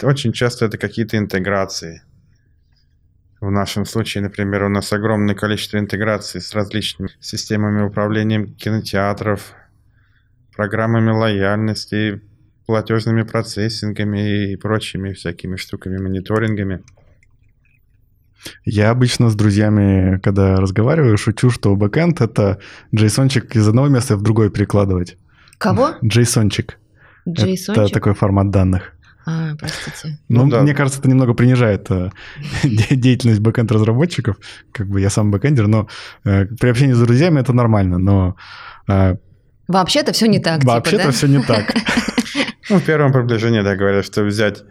Очень 0.03 0.32
часто 0.32 0.66
это 0.66 0.78
какие-то 0.78 1.16
интеграции. 1.16 2.03
В 3.41 3.51
нашем 3.51 3.86
случае, 3.86 4.22
например, 4.22 4.64
у 4.64 4.68
нас 4.68 4.93
огромное 4.93 5.34
количество 5.34 5.78
интеграций 5.78 6.43
с 6.43 6.55
различными 6.55 7.11
системами 7.20 7.82
управления 7.82 8.45
кинотеатров, 8.45 9.55
программами 10.55 11.11
лояльности, 11.11 12.20
платежными 12.66 13.22
процессингами 13.22 14.53
и 14.53 14.57
прочими 14.57 15.14
всякими 15.14 15.57
штуками, 15.57 15.97
мониторингами. 15.97 16.82
Я 18.64 18.91
обычно 18.91 19.30
с 19.30 19.34
друзьями, 19.34 20.18
когда 20.18 20.57
разговариваю, 20.57 21.16
шучу, 21.16 21.51
что 21.51 21.74
бэкэнд— 21.76 22.20
это 22.22 22.59
джейсончик 22.95 23.57
из 23.57 23.66
одного 23.66 23.88
места 23.88 24.16
в 24.16 24.22
другое 24.22 24.51
перекладывать. 24.51 25.16
Кого? 25.59 25.95
Джейсончик. 26.05 26.78
Джейсончик? 27.26 27.82
Это 27.82 27.93
такой 27.93 28.14
формат 28.14 28.51
данных. 28.51 28.95
А, 29.26 29.54
простите. 29.58 30.18
Ну, 30.28 30.44
Ну 30.44 30.50
да. 30.50 30.62
мне 30.62 30.74
кажется, 30.74 30.98
это 31.00 31.08
немного 31.08 31.34
принижает 31.34 31.90
э, 31.90 32.10
де- 32.64 32.96
деятельность 32.96 33.40
бэкэнд-разработчиков. 33.40 34.36
Как 34.72 34.88
бы 34.88 35.00
я 35.00 35.10
сам 35.10 35.30
бэкэндер, 35.30 35.66
но 35.68 35.88
э, 36.24 36.46
при 36.46 36.70
общении 36.70 36.94
с 36.94 36.98
друзьями 37.00 37.40
это 37.40 37.52
нормально. 37.52 37.98
Но 37.98 38.36
э, 38.88 39.16
Вообще-то 39.68 40.12
все 40.12 40.26
не 40.26 40.38
так, 40.40 40.60
типа, 40.60 40.72
вообще-то 40.74 41.04
да? 41.04 41.10
все 41.12 41.26
не 41.26 41.42
так. 41.42 41.74
Ну, 42.70 42.78
в 42.78 42.84
первом 42.84 43.12
приближении, 43.12 43.62
да, 43.62 43.74
говорят, 43.74 44.04
что 44.06 44.22
взять 44.22 44.62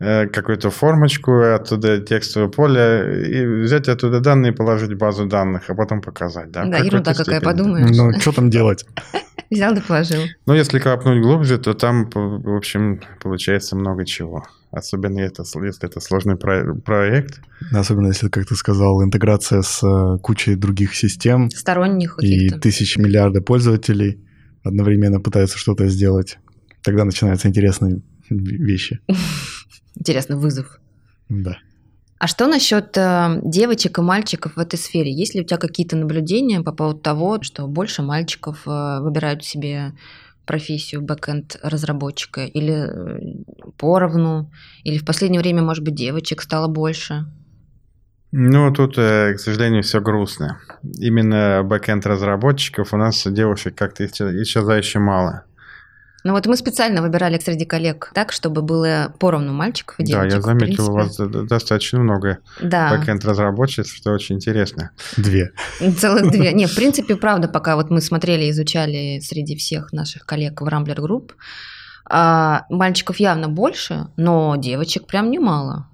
э, 0.00 0.26
какую-то 0.26 0.70
формочку, 0.70 1.40
оттуда 1.54 2.00
текстовое 2.00 2.48
поле, 2.48 3.24
и 3.28 3.46
взять 3.62 3.88
оттуда 3.88 4.18
данные 4.18 4.50
и 4.50 4.54
положить 4.54 4.90
в 4.90 4.96
базу 4.98 5.26
данных, 5.26 5.70
а 5.70 5.74
потом 5.76 6.00
показать. 6.02 6.50
Да, 6.50 6.64
Да, 6.64 6.78
ерунда 6.78 7.14
какая, 7.14 7.40
подумаешь. 7.40 7.96
Ну, 7.96 8.12
что 8.20 8.32
там 8.32 8.50
делать? 8.50 8.84
Взял 9.50 9.74
да 9.74 9.80
положил. 9.80 10.22
Ну, 10.46 10.54
если 10.54 10.78
копнуть 10.78 11.22
глубже, 11.22 11.58
то 11.58 11.74
там, 11.74 12.08
в 12.10 12.56
общем, 12.56 13.00
получается 13.22 13.76
много 13.76 14.04
чего. 14.04 14.44
Особенно 14.70 15.20
это, 15.20 15.44
если 15.62 15.84
это 15.88 16.00
сложный 16.00 16.36
про- 16.36 16.74
проект. 16.74 17.40
Особенно, 17.72 18.08
если, 18.08 18.28
как 18.28 18.46
ты 18.46 18.56
сказал, 18.56 19.02
интеграция 19.04 19.62
с 19.62 19.82
э, 19.82 20.18
кучей 20.20 20.56
других 20.56 20.94
систем 20.96 21.48
Сторонних 21.50 22.18
и 22.20 22.34
каких-то. 22.34 22.60
тысяч 22.60 22.96
миллиарда 22.96 23.40
пользователей 23.40 24.18
одновременно 24.64 25.20
пытаются 25.20 25.58
что-то 25.58 25.86
сделать. 25.88 26.38
Тогда 26.82 27.04
начинаются 27.04 27.48
интересные 27.48 28.00
вещи. 28.30 28.98
Интересно, 29.96 30.36
вызов. 30.36 30.80
Да. 31.28 31.58
А 32.24 32.26
что 32.26 32.46
насчет 32.46 32.96
э, 32.96 33.40
девочек 33.44 33.98
и 33.98 34.00
мальчиков 34.00 34.56
в 34.56 34.58
этой 34.58 34.78
сфере? 34.78 35.12
Есть 35.12 35.34
ли 35.34 35.42
у 35.42 35.44
тебя 35.44 35.58
какие-то 35.58 35.94
наблюдения 35.94 36.62
по 36.62 36.72
поводу 36.72 36.98
того, 37.00 37.42
что 37.42 37.66
больше 37.66 38.00
мальчиков 38.00 38.66
э, 38.66 39.00
выбирают 39.00 39.44
себе 39.44 39.92
профессию 40.46 41.02
бэкэнд 41.02 41.60
разработчика 41.62 42.46
или 42.46 42.72
э, 42.72 43.18
поровну, 43.76 44.50
или 44.84 44.96
в 44.96 45.04
последнее 45.04 45.42
время, 45.42 45.60
может 45.60 45.84
быть, 45.84 45.96
девочек 45.96 46.40
стало 46.40 46.66
больше? 46.66 47.26
Ну, 48.32 48.72
тут, 48.72 48.96
к 48.96 49.36
сожалению, 49.36 49.82
все 49.82 50.00
грустно. 50.00 50.62
Именно 50.82 51.60
бэкэнд 51.62 52.06
разработчиков 52.06 52.94
у 52.94 52.96
нас 52.96 53.22
девушек 53.26 53.74
как-то 53.74 54.06
исчез- 54.06 54.34
исчезающе 54.40 54.98
мало. 54.98 55.44
Ну 56.26 56.32
вот 56.32 56.46
мы 56.46 56.56
специально 56.56 57.02
выбирали 57.02 57.38
среди 57.38 57.66
коллег 57.66 58.10
так, 58.14 58.32
чтобы 58.32 58.62
было 58.62 59.14
поровну 59.20 59.52
мальчиков 59.52 60.00
и 60.00 60.04
Да, 60.04 60.26
девочек. 60.26 60.32
я 60.32 60.40
в 60.40 60.42
заметил, 60.42 60.90
у 60.90 60.94
вас 60.94 61.16
достаточно 61.18 62.00
много 62.00 62.38
Да. 62.62 62.96
бэкэнд 62.96 63.22
разработчиц, 63.26 63.92
что 63.92 64.12
очень 64.12 64.36
интересно. 64.36 64.90
Две. 65.18 65.52
Целых 65.98 66.30
две. 66.30 66.54
Не, 66.54 66.66
в 66.66 66.74
принципе, 66.76 67.16
правда, 67.16 67.46
пока 67.46 67.76
вот 67.76 67.90
мы 67.90 68.00
смотрели, 68.00 68.50
изучали 68.50 69.20
среди 69.20 69.54
всех 69.54 69.92
наших 69.92 70.24
коллег 70.24 70.62
в 70.62 70.66
Рамблер 70.66 71.02
Групп, 71.02 71.34
а, 72.08 72.64
мальчиков 72.70 73.16
явно 73.18 73.48
больше, 73.48 74.08
но 74.16 74.56
девочек 74.56 75.06
прям 75.06 75.30
немало. 75.30 75.88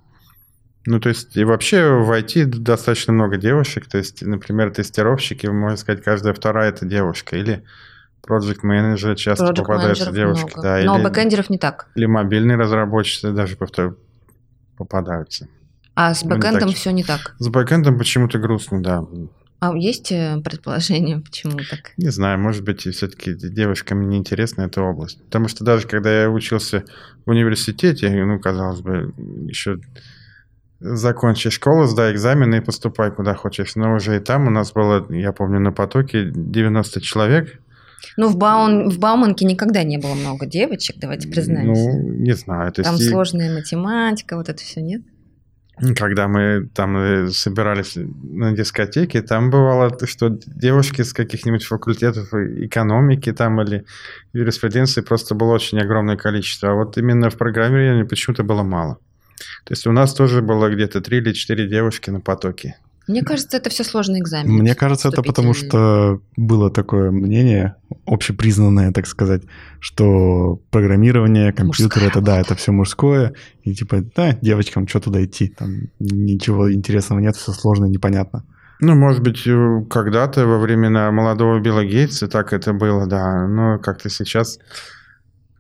Ну, 0.86 1.00
то 1.00 1.08
есть, 1.08 1.36
и 1.36 1.44
вообще 1.44 1.88
в 1.90 2.10
IT 2.10 2.46
достаточно 2.46 3.12
много 3.12 3.36
девушек. 3.36 3.86
То 3.88 3.98
есть, 3.98 4.22
например, 4.22 4.70
тестировщики, 4.72 5.46
можно 5.46 5.76
сказать, 5.76 6.02
каждая 6.02 6.32
вторая 6.34 6.70
это 6.70 6.86
девушка. 6.86 7.36
Или 7.36 7.64
project 8.26 8.60
менеджеры 8.62 9.16
часто 9.16 9.46
Project 9.46 9.56
попадаются 9.56 10.12
девушки. 10.12 10.52
много. 10.54 10.62
Да, 10.62 10.82
но 10.84 10.96
или, 10.96 11.04
бэкэндеров 11.04 11.50
не 11.50 11.58
так. 11.58 11.88
или 11.94 12.06
мобильные 12.06 12.56
разработчицы 12.56 13.32
даже 13.32 13.56
повтор- 13.56 13.96
попадаются. 14.76 15.48
А 15.94 16.14
с 16.14 16.22
не 16.22 16.30
бэкэндом 16.30 16.72
все 16.72 16.90
не 16.90 17.04
так. 17.04 17.34
С 17.38 17.48
бэкэндом 17.48 17.98
почему-то 17.98 18.38
грустно, 18.38 18.82
да. 18.82 19.04
А 19.60 19.76
есть 19.76 20.10
э, 20.10 20.40
предположение, 20.42 21.20
почему 21.20 21.58
так? 21.58 21.92
Не 21.98 22.08
знаю, 22.08 22.38
может 22.38 22.64
быть, 22.64 22.80
все-таки 22.80 23.34
девушкам 23.34 24.08
не 24.08 24.16
интересна 24.16 24.62
эта 24.62 24.80
область. 24.80 25.22
Потому 25.24 25.48
что 25.48 25.64
даже 25.64 25.86
когда 25.86 26.22
я 26.22 26.30
учился 26.30 26.84
в 27.26 27.30
университете, 27.30 28.08
ну, 28.24 28.40
казалось 28.40 28.80
бы, 28.80 29.12
еще 29.46 29.78
закончи 30.80 31.50
школу, 31.50 31.84
сдай 31.84 32.12
экзамены 32.12 32.56
и 32.56 32.60
поступай 32.60 33.10
куда 33.10 33.34
хочешь. 33.34 33.76
Но 33.76 33.94
уже 33.94 34.16
и 34.16 34.20
там 34.20 34.46
у 34.46 34.50
нас 34.50 34.72
было, 34.72 35.06
я 35.10 35.32
помню, 35.32 35.60
на 35.60 35.72
потоке 35.72 36.30
90 36.34 37.02
человек. 37.02 37.60
Ну, 38.16 38.28
в, 38.28 38.36
Баун, 38.36 38.88
в 38.88 38.98
Бауманке 38.98 39.44
никогда 39.44 39.82
не 39.82 39.98
было 39.98 40.14
много 40.14 40.46
девочек, 40.46 40.96
давайте 40.98 41.28
признаемся. 41.28 41.90
Ну, 41.90 42.02
не 42.18 42.32
знаю. 42.32 42.72
То 42.72 42.82
Там 42.82 42.96
и 42.96 42.98
сложная 43.00 43.54
математика, 43.54 44.36
вот 44.36 44.48
это 44.48 44.62
все 44.62 44.80
нет? 44.80 45.02
когда 45.96 46.28
мы 46.28 46.68
там 46.74 46.96
э, 46.96 47.28
собирались 47.28 47.96
на 47.96 48.52
дискотеке, 48.52 49.22
там 49.22 49.50
бывало, 49.50 49.96
что 50.06 50.28
девушки 50.46 51.02
с 51.02 51.12
каких-нибудь 51.12 51.64
факультетов 51.64 52.34
экономики 52.34 53.32
там 53.32 53.60
или 53.62 53.84
юриспруденции 54.34 55.00
просто 55.00 55.34
было 55.34 55.54
очень 55.54 55.78
огромное 55.78 56.16
количество. 56.16 56.70
А 56.70 56.74
вот 56.74 56.98
именно 56.98 57.30
в 57.30 57.36
программировании 57.36 58.02
почему-то 58.02 58.44
было 58.44 58.62
мало. 58.62 58.98
То 59.64 59.72
есть 59.72 59.86
у 59.86 59.92
нас 59.92 60.12
тоже 60.12 60.42
было 60.42 60.68
где-то 60.68 61.00
три 61.00 61.18
или 61.18 61.32
четыре 61.32 61.66
девушки 61.66 62.10
на 62.10 62.20
потоке. 62.20 62.76
Мне 63.10 63.22
кажется, 63.22 63.56
это 63.56 63.70
все 63.70 63.82
сложный 63.82 64.20
экзамен. 64.20 64.52
Мне 64.52 64.74
кажется, 64.74 65.08
это 65.08 65.22
потому 65.22 65.52
что 65.52 66.20
было 66.36 66.70
такое 66.70 67.10
мнение, 67.10 67.74
общепризнанное, 68.06 68.92
так 68.92 69.06
сказать, 69.06 69.42
что 69.80 70.60
программирование, 70.70 71.52
компьютер, 71.52 72.02
Мужская 72.02 72.08
это 72.08 72.20
да, 72.20 72.40
это 72.40 72.54
все 72.54 72.72
мужское. 72.72 73.34
И 73.64 73.74
типа, 73.74 74.04
да, 74.14 74.38
девочкам 74.40 74.86
что 74.86 75.00
туда 75.00 75.24
идти? 75.24 75.48
Там 75.48 75.88
ничего 75.98 76.72
интересного 76.72 77.18
нет, 77.18 77.36
все 77.36 77.52
сложно 77.52 77.86
и 77.86 77.90
непонятно. 77.90 78.44
Ну, 78.80 78.94
может 78.94 79.22
быть, 79.22 79.46
э, 79.46 79.84
когда-то 79.90 80.46
во 80.46 80.58
времена 80.58 81.10
молодого 81.10 81.60
Билла 81.60 81.84
Гейтса 81.84 82.28
так 82.28 82.52
это 82.52 82.72
было, 82.72 83.06
да. 83.06 83.46
Но 83.46 83.78
как-то 83.78 84.08
сейчас 84.08 84.58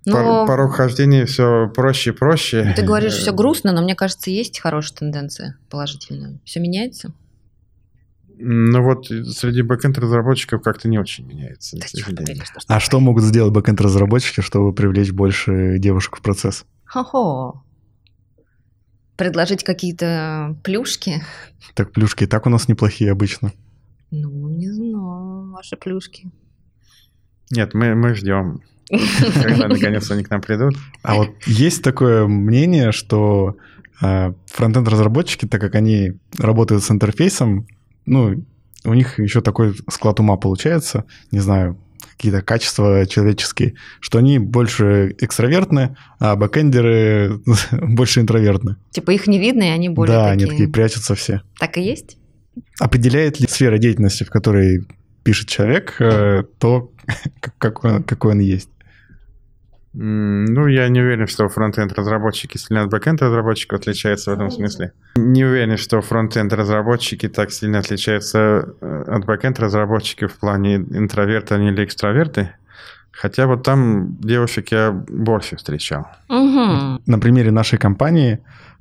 Но 0.06 0.46
порог 0.46 0.74
хождения 0.74 1.26
все 1.26 1.70
проще 1.74 2.10
и 2.10 2.12
проще. 2.12 2.72
ты 2.76 2.82
говоришь, 2.82 3.18
Э, 3.18 3.20
все 3.20 3.32
грустно, 3.32 3.72
но 3.72 3.82
мне 3.82 3.94
кажется, 3.94 4.30
есть 4.30 4.60
хорошая 4.60 4.96
тенденция 4.98 5.58
положительная. 5.68 6.38
Все 6.44 6.60
меняется? 6.60 7.12
Ну 8.42 8.82
вот 8.82 9.06
среди 9.06 9.60
бэкэнд-разработчиков 9.60 10.62
как-то 10.62 10.88
не 10.88 10.98
очень 10.98 11.26
меняется. 11.26 11.76
Да 11.76 11.82
ты 11.82 11.98
сожалению. 11.98 12.24
говоришь, 12.24 12.48
что 12.48 12.74
А 12.74 12.80
что 12.80 12.98
могут 12.98 13.24
сделать 13.24 13.52
бэкэнд-разработчики, 13.52 14.40
чтобы 14.40 14.72
привлечь 14.72 15.12
больше 15.12 15.78
девушек 15.78 16.16
в 16.16 16.22
процесс? 16.22 16.64
Хо-хо. 16.86 17.62
Предложить 19.16 19.62
какие-то 19.62 20.56
плюшки? 20.64 21.22
Так 21.74 21.92
плюшки 21.92 22.24
и 22.24 22.26
так 22.26 22.46
у 22.46 22.50
нас 22.50 22.66
неплохие 22.66 23.12
обычно. 23.12 23.52
Ну, 24.10 24.48
не 24.48 24.70
знаю, 24.70 25.50
ваши 25.52 25.76
плюшки. 25.76 26.30
Нет, 27.50 27.74
мы, 27.74 27.94
мы 27.94 28.14
ждем, 28.14 28.62
когда 29.34 29.68
наконец 29.68 30.10
они 30.10 30.24
к 30.24 30.30
нам 30.30 30.40
придут. 30.40 30.76
А 31.02 31.16
вот 31.16 31.30
есть 31.46 31.82
такое 31.82 32.26
мнение, 32.26 32.92
что 32.92 33.56
э, 34.00 34.32
фронтенд-разработчики, 34.46 35.46
так 35.46 35.60
как 35.60 35.74
они 35.74 36.12
работают 36.38 36.82
с 36.82 36.90
интерфейсом, 36.90 37.66
ну, 38.10 38.44
у 38.84 38.94
них 38.94 39.18
еще 39.18 39.40
такой 39.40 39.74
склад 39.88 40.20
ума 40.20 40.36
получается, 40.36 41.04
не 41.30 41.40
знаю, 41.40 41.78
какие-то 42.16 42.42
качества 42.42 43.06
человеческие, 43.06 43.74
что 44.00 44.18
они 44.18 44.38
больше 44.38 45.14
экстравертны, 45.20 45.96
а 46.18 46.36
бэкэндеры 46.36 47.40
больше 47.72 48.20
интровертны. 48.20 48.76
Типа 48.90 49.12
их 49.12 49.26
не 49.26 49.38
видно, 49.38 49.62
и 49.62 49.68
они 49.68 49.88
более 49.88 50.16
да, 50.16 50.30
они 50.30 50.44
такие... 50.44 50.50
такие 50.50 50.68
прячутся 50.68 51.14
все. 51.14 51.42
Так 51.58 51.78
и 51.78 51.82
есть? 51.82 52.18
Определяет 52.78 53.40
ли 53.40 53.46
сфера 53.48 53.78
деятельности, 53.78 54.24
в 54.24 54.30
которой 54.30 54.86
пишет 55.22 55.48
человек, 55.48 55.96
э, 56.00 56.44
то, 56.58 56.92
как- 57.40 57.56
какой 57.58 57.92
он, 57.92 58.02
какой 58.02 58.32
он 58.32 58.40
есть? 58.40 58.70
Ну, 59.92 60.68
я 60.68 60.88
не 60.88 61.00
уверен, 61.00 61.26
что 61.26 61.48
фронтенд-разработчики 61.48 62.56
сильно 62.58 62.82
от 62.82 62.90
бэкенд-разработчиков 62.90 63.80
отличаются 63.80 64.30
в 64.30 64.34
этом 64.34 64.50
смысле. 64.50 64.92
Не 65.16 65.44
уверен, 65.44 65.76
что 65.76 66.00
фронтенд-разработчики 66.00 67.28
так 67.28 67.50
сильно 67.50 67.80
отличаются 67.80 68.74
э, 68.80 69.04
от 69.08 69.24
бэкенд-разработчиков 69.24 70.32
в 70.32 70.38
плане 70.38 70.76
интроверты 70.76 71.54
они 71.54 71.70
или 71.70 71.84
экстраверты. 71.84 72.50
Хотя 73.10 73.46
вот 73.46 73.64
там 73.64 74.16
девушек 74.20 74.70
я 74.70 74.92
больше 74.92 75.56
встречал. 75.56 76.06
Угу. 76.28 77.02
на 77.06 77.18
примере 77.18 77.50
нашей 77.50 77.78
компании 77.78 78.38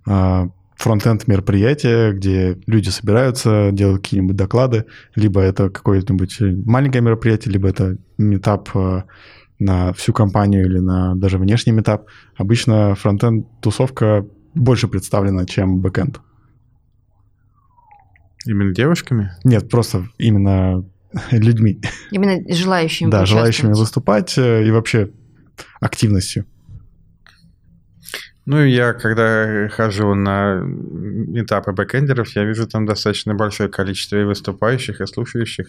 а, 0.08 0.50
фронтенд 0.76 1.28
мероприятия, 1.28 2.14
где 2.14 2.58
люди 2.68 2.90
собираются, 2.90 3.72
делают 3.74 4.04
какие-нибудь 4.04 4.36
доклады, 4.36 4.86
либо 5.16 5.42
это 5.42 5.70
какое-нибудь 5.70 6.40
маленькое 6.66 7.04
мероприятие, 7.04 7.52
либо 7.52 7.68
это 7.68 7.98
метап 8.18 8.70
а, 8.76 9.04
на 9.60 9.94
всю 9.94 10.14
компанию 10.14 10.66
или 10.66 10.80
на 10.80 11.16
даже 11.16 11.38
внешний 11.38 11.74
метап. 11.74 12.08
Обычно 12.38 12.96
фронтенд 12.96 13.46
тусовка 13.62 14.26
больше 14.56 14.88
представлена, 14.88 15.46
чем 15.46 15.80
бэкенд. 15.80 16.20
Именно 18.46 18.74
девушками? 18.74 19.32
Нет, 19.44 19.70
просто 19.70 20.08
именно 20.18 20.86
людьми. 21.32 21.82
Именно 22.12 22.42
желающими 22.54 23.10
да, 23.10 23.26
желающими 23.26 23.74
выступать 23.74 24.38
э, 24.38 24.66
и 24.66 24.72
вообще 24.72 25.12
активностью. 25.82 26.46
Ну, 28.46 28.64
я 28.64 28.94
когда 28.94 29.70
хожу 29.70 30.16
на 30.16 30.64
метапы 31.36 31.72
бэкэндеров, 31.72 32.36
я 32.36 32.46
вижу 32.46 32.68
там 32.68 32.86
достаточно 32.86 33.36
большое 33.36 33.70
количество 33.70 34.16
и 34.16 34.24
выступающих, 34.24 35.02
и 35.02 35.06
слушающих. 35.06 35.68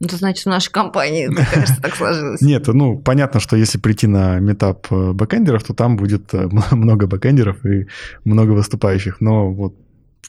Ну, 0.00 0.08
значит, 0.10 0.44
в 0.44 0.48
нашей 0.48 0.70
компании, 0.70 1.26
мне 1.26 1.44
кажется, 1.52 1.82
так 1.82 1.96
сложилось. 1.96 2.40
Нет, 2.40 2.68
ну, 2.68 2.98
понятно, 2.98 3.40
что 3.40 3.56
если 3.56 3.78
прийти 3.78 4.06
на 4.06 4.38
метап 4.38 4.86
э, 4.90 5.12
бэкэндеров, 5.12 5.64
то 5.64 5.74
там 5.74 5.96
будет 5.96 6.32
э, 6.34 6.48
много 6.70 7.06
бэкэндеров 7.06 7.66
и 7.66 7.88
много 8.24 8.52
выступающих. 8.52 9.20
Но 9.20 9.50
вот 9.52 9.74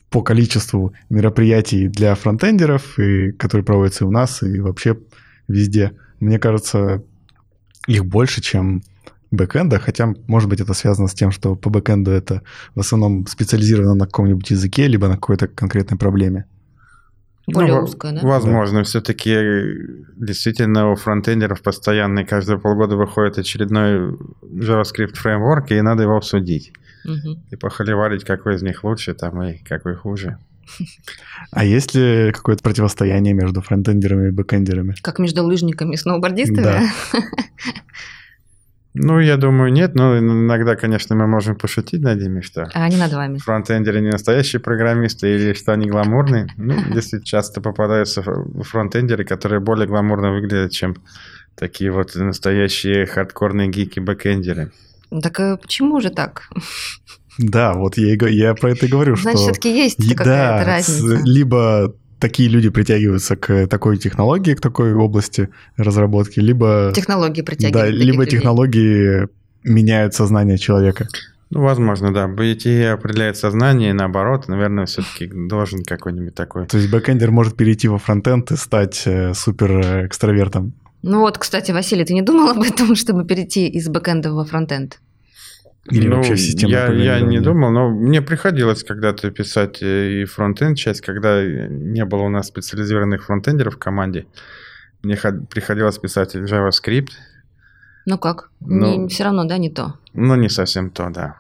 по 0.10 0.24
количеству 0.24 0.94
мероприятий 1.10 1.88
для 1.88 2.16
фронтендеров, 2.16 2.98
и, 2.98 3.32
которые 3.32 3.64
проводятся 3.64 4.06
и 4.06 4.08
у 4.08 4.12
нас, 4.12 4.42
и 4.42 4.60
вообще 4.60 4.98
везде, 5.48 5.92
мне 6.20 6.40
кажется, 6.40 7.04
их 7.86 8.06
больше, 8.06 8.42
чем 8.42 8.82
бэкэнда, 9.32 9.80
хотя, 9.80 10.14
может 10.28 10.50
быть, 10.50 10.62
это 10.62 10.74
связано 10.74 11.08
с 11.08 11.14
тем, 11.14 11.32
что 11.32 11.56
по 11.56 11.70
бэкэнду 11.70 12.10
это 12.10 12.42
в 12.74 12.80
основном 12.80 13.28
специализировано 13.28 13.94
на 13.94 14.06
каком-нибудь 14.06 14.50
языке, 14.50 14.88
либо 14.88 15.08
на 15.08 15.16
какой-то 15.16 15.48
конкретной 15.48 15.98
проблеме. 15.98 16.46
Более 17.54 17.76
Ну, 17.76 17.84
узкая, 17.84 18.14
да? 18.14 18.20
Возможно, 18.22 18.84
все-таки 18.84 19.36
действительно 20.16 20.92
у 20.92 20.96
фронтендеров 20.96 21.62
постоянно 21.62 22.26
каждые 22.26 22.60
полгода 22.60 22.96
выходит 22.96 23.38
очередной 23.38 24.18
JavaScript 24.44 25.16
фреймворк, 25.16 25.72
и 25.72 25.82
надо 25.82 26.04
его 26.04 26.18
обсудить. 26.18 26.74
Мгм. 27.06 27.44
И 27.52 27.56
похоливарить, 27.56 28.24
какой 28.24 28.56
из 28.56 28.62
них 28.62 28.84
лучше 28.84 29.14
там 29.14 29.42
и 29.44 29.58
какой 29.58 29.96
хуже. 29.96 30.38
А 31.52 31.66
есть 31.66 31.96
ли 31.96 32.32
какое-то 32.32 32.62
противостояние 32.64 33.34
между 33.34 33.62
фронтендерами 33.62 34.28
и 34.28 34.32
бэкэндерами? 34.32 34.96
Как 35.02 35.18
между 35.20 35.44
лыжниками 35.44 35.94
и 35.94 35.98
сноубордистами? 35.98 36.62
Да. 36.62 36.84
Ну, 38.96 39.20
я 39.20 39.38
думаю, 39.38 39.72
нет, 39.72 39.94
но 39.96 40.18
иногда, 40.18 40.76
конечно, 40.76 41.16
мы 41.16 41.28
можем 41.28 41.56
пошутить 41.56 42.02
над 42.02 42.20
ними, 42.20 42.42
что 42.42 42.64
А 42.74 42.86
они 42.86 42.98
над 42.98 43.14
вами. 43.14 43.38
фронтендеры 43.38 44.02
не 44.02 44.10
настоящие 44.10 44.60
программисты 44.60 45.36
или 45.36 45.54
что 45.54 45.74
они 45.74 45.88
гламурные. 45.88 46.48
Ну, 46.58 46.74
если 46.96 47.20
часто 47.20 47.62
попадаются 47.62 48.24
фронтендеры, 48.64 49.24
которые 49.26 49.60
более 49.60 49.88
гламурно 49.88 50.32
выглядят, 50.34 50.72
чем 50.72 50.96
такие 51.56 51.92
вот 51.92 52.16
настоящие 52.16 53.06
хардкорные 53.06 53.68
гики-бэкендеры. 53.70 54.72
Ну, 55.12 55.22
Так 55.22 55.40
э, 55.40 55.58
почему 55.58 56.00
же 56.02 56.10
так? 56.10 56.50
Да, 57.38 57.74
вот 57.74 57.98
я, 57.98 58.16
я 58.28 58.54
про 58.54 58.72
это 58.72 58.86
и 58.86 58.90
говорю, 58.90 59.16
Значит, 59.16 59.40
что... 59.40 59.46
все-таки 59.52 59.70
есть 59.76 59.98
какая-то 60.16 60.26
да, 60.26 60.82
с- 60.82 61.02
разница. 61.02 61.22
либо 61.26 61.96
такие 62.20 62.50
люди 62.50 62.70
притягиваются 62.70 63.36
к 63.36 63.68
такой 63.68 63.98
технологии, 63.98 64.54
к 64.54 64.62
такой 64.62 64.94
области 64.94 65.50
разработки, 65.78 66.40
либо, 66.40 66.92
Технологии 66.96 67.42
да, 67.42 67.46
притягивают. 67.46 67.88
таких 67.88 68.06
либо 68.06 68.24
людей. 68.24 68.38
технологии 68.38 69.28
меняют 69.64 70.14
сознание 70.14 70.58
человека. 70.58 71.08
Ну, 71.52 71.64
возможно, 71.64 72.14
да. 72.14 72.28
бытие 72.28 72.92
определяет 72.92 73.38
сознание, 73.38 73.90
и 73.90 73.94
наоборот, 73.94 74.48
наверное, 74.48 74.86
все-таки 74.86 75.28
должен 75.28 75.84
какой-нибудь 75.84 76.36
такой... 76.36 76.68
То 76.68 76.78
есть 76.78 76.92
бэкэндер 76.92 77.32
может 77.32 77.56
перейти 77.56 77.88
во 77.88 77.98
фронтенд 77.98 78.52
и 78.52 78.56
стать 78.56 79.02
э, 79.06 79.34
супер 79.34 80.06
экстравертом. 80.06 80.74
Ну 81.02 81.22
вот, 81.22 81.38
кстати, 81.38 81.72
Василий, 81.72 82.06
ты 82.06 82.14
не 82.14 82.22
думал 82.22 82.50
об 82.50 82.62
этом, 82.62 82.96
чтобы 82.96 83.26
перейти 83.26 83.68
из 83.68 83.90
бэкэнда 83.90 84.32
во 84.32 84.46
фронтенд? 84.46 85.00
Или 85.92 86.08
Ну, 86.08 86.16
вообще 86.18 86.36
в 86.36 86.40
систему 86.40 86.72
я, 86.72 86.88
я 86.92 87.20
не 87.22 87.40
думал, 87.40 87.72
но 87.72 87.90
мне 87.90 88.22
приходилось 88.22 88.84
когда-то 88.84 89.32
писать 89.32 89.82
э, 89.82 90.22
и 90.22 90.26
фронтенд 90.26 90.78
часть, 90.78 91.02
когда 91.02 91.44
не 91.44 92.06
было 92.06 92.22
у 92.24 92.30
нас 92.30 92.48
специализированных 92.48 93.26
фронтендеров 93.26 93.76
в 93.76 93.80
команде. 93.80 94.26
Мне 95.04 95.16
ход- 95.16 95.50
приходилось 95.50 95.98
писать 95.98 96.36
JavaScript, 96.36 97.10
Ну 98.06 98.18
как? 98.18 98.52
Ну. 98.60 99.08
все 99.08 99.24
равно, 99.24 99.46
да, 99.46 99.58
не 99.58 99.70
то. 99.70 99.96
но 100.14 100.36
не 100.36 100.50
совсем 100.50 100.90
то, 100.90 101.10
да. 101.10 101.36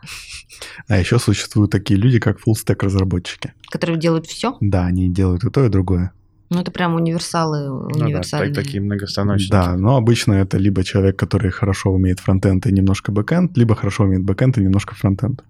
А 0.88 0.98
еще 0.98 1.20
существуют 1.20 1.72
такие 1.72 2.00
люди, 2.00 2.20
как 2.20 2.38
full-stack 2.40 2.84
разработчики. 2.84 3.54
Которые 3.72 3.98
делают 4.00 4.26
все. 4.28 4.58
Да, 4.62 4.86
они 4.86 5.10
делают 5.10 5.44
и 5.44 5.50
то, 5.50 5.66
и 5.66 5.70
другое. 5.70 6.12
Ну, 6.50 6.60
это 6.62 6.72
прям 6.72 6.96
универсалы, 6.96 7.68
Ну 7.70 7.90
да, 8.00 8.06
универсальные. 8.06 8.54
так- 8.54 8.64
такие 8.66 8.82
многостаночники. 8.82 9.52
Да, 9.52 9.76
но 9.78 9.98
обычно 9.98 10.34
это 10.34 10.58
либо 10.58 10.84
человек, 10.84 11.16
который 11.18 11.52
хорошо 11.52 11.92
умеет 11.92 12.20
фронтенд 12.20 12.66
и 12.66 12.72
немножко 12.72 13.12
бэкенд, 13.12 13.56
либо 13.58 13.76
хорошо 13.76 14.04
умеет 14.06 14.24
бэкенд 14.24 14.58
и 14.58 14.62
немножко 14.64 14.96
фронтенд. 14.96 15.44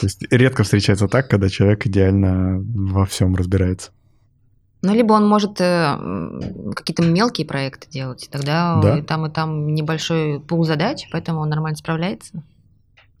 То 0.00 0.06
есть 0.06 0.24
редко 0.32 0.62
встречается 0.64 1.06
так, 1.06 1.28
когда 1.28 1.48
человек 1.48 1.86
идеально 1.86 2.58
во 2.74 3.04
всем 3.06 3.36
разбирается. 3.36 3.90
Ну, 4.82 4.94
либо 4.94 5.12
он 5.14 5.26
может 5.28 5.60
э, 5.60 5.96
какие-то 6.74 7.02
мелкие 7.04 7.46
проекты 7.46 7.88
делать, 7.90 8.28
тогда 8.30 8.80
Да. 8.82 8.98
и 8.98 9.02
там, 9.02 9.26
и 9.26 9.30
там 9.30 9.74
небольшой 9.74 10.40
пул 10.40 10.64
задач, 10.64 11.06
поэтому 11.12 11.40
он 11.40 11.48
нормально 11.48 11.76
справляется. 11.76 12.42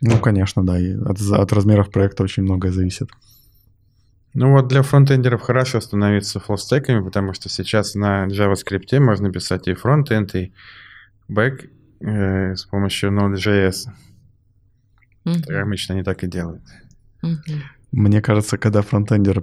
Ну, 0.00 0.18
конечно, 0.18 0.64
да. 0.64 0.78
И 0.78 0.94
от, 0.94 1.20
от 1.20 1.52
размеров 1.52 1.90
проекта 1.90 2.22
очень 2.22 2.42
многое 2.42 2.72
зависит. 2.72 3.08
Ну 4.38 4.52
вот 4.52 4.68
для 4.68 4.82
фронтендеров 4.82 5.40
хорошо 5.40 5.80
становиться 5.80 6.40
фуллстеками, 6.40 7.02
потому 7.02 7.32
что 7.32 7.48
сейчас 7.48 7.94
на 7.94 8.26
JavaScript 8.26 9.00
можно 9.00 9.32
писать 9.32 9.66
и 9.66 9.72
фронтенд, 9.72 10.34
и 10.34 10.52
бэк 11.26 11.70
э, 12.00 12.54
с 12.54 12.66
помощью 12.66 13.12
Node.js. 13.12 13.88
Мгм. 15.24 15.62
Обычно 15.62 15.94
они 15.94 16.04
так 16.04 16.22
и 16.22 16.26
делают. 16.26 16.62
Мгм. 17.22 17.62
Мне 17.92 18.20
кажется, 18.20 18.58
когда 18.58 18.82
фронтендер 18.82 19.42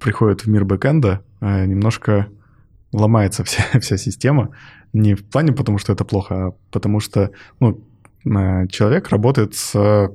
приходит 0.00 0.40
в 0.40 0.48
мир 0.48 0.64
бэкенда, 0.64 1.22
э, 1.40 1.66
немножко 1.66 2.26
ломается 2.92 3.44
вся, 3.44 3.62
вся 3.80 3.96
система. 3.96 4.50
Не 4.92 5.14
в 5.14 5.24
плане 5.24 5.52
потому, 5.52 5.78
что 5.78 5.92
это 5.92 6.04
плохо, 6.04 6.46
а 6.48 6.52
потому 6.72 6.98
что 6.98 7.30
ну, 7.60 7.86
э, 8.24 8.66
человек 8.66 9.10
работает 9.10 9.54
с 9.54 10.10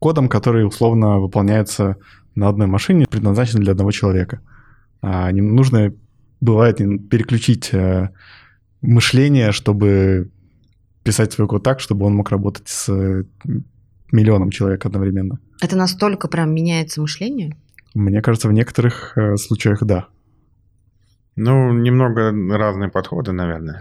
кодом, 0.00 0.28
который 0.28 0.66
условно 0.66 1.20
выполняется 1.20 1.96
на 2.36 2.48
одной 2.48 2.68
машине, 2.68 3.06
предназначенной 3.10 3.64
для 3.64 3.72
одного 3.72 3.90
человека. 3.90 4.40
А 5.02 5.32
не 5.32 5.40
нужно, 5.40 5.92
бывает, 6.40 6.76
переключить 6.76 7.70
э, 7.72 8.10
мышление, 8.82 9.52
чтобы 9.52 10.30
писать 11.02 11.32
свой 11.32 11.48
код 11.48 11.62
так, 11.62 11.80
чтобы 11.80 12.06
он 12.06 12.14
мог 12.14 12.30
работать 12.30 12.68
с 12.68 12.88
э, 12.88 13.24
миллионом 14.12 14.50
человек 14.50 14.86
одновременно. 14.86 15.38
Это 15.60 15.76
настолько 15.76 16.28
прям 16.28 16.54
меняется 16.54 17.00
мышление? 17.00 17.56
Мне 17.94 18.20
кажется, 18.22 18.48
в 18.48 18.52
некоторых 18.52 19.16
э, 19.16 19.36
случаях 19.36 19.82
да. 19.82 20.08
Ну, 21.36 21.72
немного 21.72 22.32
разные 22.56 22.90
подходы, 22.90 23.32
наверное. 23.32 23.78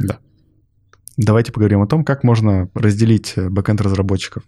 Давайте 1.18 1.51
поговорим 1.53 1.82
о 1.82 1.88
том, 1.88 2.03
как 2.03 2.24
можно 2.24 2.70
разделить 2.74 3.34
бэкэнд 3.38 3.82
разработчиков. 3.82 4.43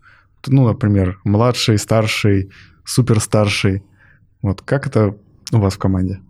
Ну, 0.45 0.67
например, 0.67 1.19
младший, 1.23 1.77
старший, 1.77 2.51
суперстарший. 2.85 3.83
Вот 4.41 4.61
как 4.61 4.87
это 4.87 5.15
у 5.51 5.57
вас 5.57 5.75
в 5.75 5.79
команде? 5.79 6.21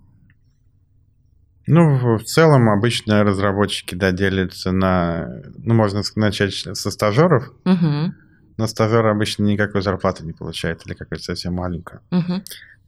Ну, 1.67 2.17
в 2.17 2.23
целом 2.23 2.69
обычно 2.69 3.23
разработчики 3.23 3.93
да, 3.93 4.11
делятся 4.11 4.71
на... 4.71 5.41
Ну, 5.57 5.73
можно 5.73 6.01
начать 6.15 6.53
со 6.53 6.91
стажеров, 6.91 7.51
Мгм. 7.65 8.15
но 8.55 8.67
стажер 8.67 9.05
обычно 9.05 9.43
никакой 9.43 9.81
зарплаты 9.81 10.23
не 10.25 10.31
получает 10.31 10.85
или 10.85 10.93
какой-то 10.93 11.23
совсем 11.23 11.55
маленькую. 11.55 11.99
Мгм. 12.09 12.43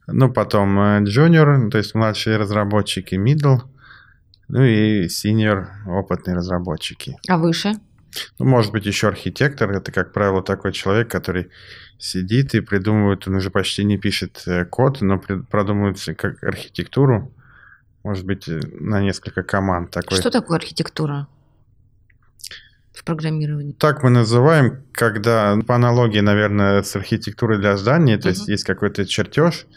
Ну, 0.08 0.32
потом 0.32 0.80
э, 0.80 1.02
junior, 1.04 1.70
то 1.70 1.78
есть 1.78 1.94
младшие 1.94 2.38
разработчики, 2.38 3.16
middle, 3.16 3.60
ну 4.48 4.64
и 4.64 5.08
senior, 5.08 5.68
опытные 5.86 6.38
разработчики. 6.38 7.18
А 7.28 7.38
выше? 7.38 7.74
Ну, 8.40 8.46
может 8.46 8.72
быть, 8.72 8.86
еще 8.86 9.08
архитектор. 9.08 9.72
Это, 9.72 9.92
как 9.92 10.14
правило, 10.14 10.42
такой 10.42 10.72
человек, 10.72 11.10
который 11.10 11.50
сидит 11.98 12.56
и 12.56 12.62
придумывает, 12.62 13.28
он 13.28 13.36
уже 13.36 13.52
почти 13.52 13.84
не 13.84 13.98
пишет 13.98 14.44
э, 14.48 14.66
код, 14.66 15.02
но 15.02 15.20
продумывает 15.20 15.98
как 16.18 16.44
архитектуру. 16.44 17.34
Может 18.04 18.26
быть, 18.26 18.48
э, 18.48 18.60
на 18.80 19.02
несколько 19.02 19.44
команд. 19.44 19.92
Такой. 19.92 20.18
Что 20.18 20.32
такое 20.32 20.58
архитектура 20.58 21.28
в 22.94 23.04
программировании? 23.04 23.74
Так 23.74 24.04
мы 24.04 24.10
называем, 24.10 24.84
когда 24.94 25.58
по 25.68 25.76
аналогии, 25.76 26.20
наверное, 26.22 26.84
с 26.84 26.96
архитектурой 26.96 27.60
для 27.60 27.76
здания, 27.78 28.18
то 28.18 28.30
есть 28.30 28.44
Мгм. 28.44 28.52
есть 28.52 28.64
какой-то 28.64 29.06
чертеж, 29.06 29.68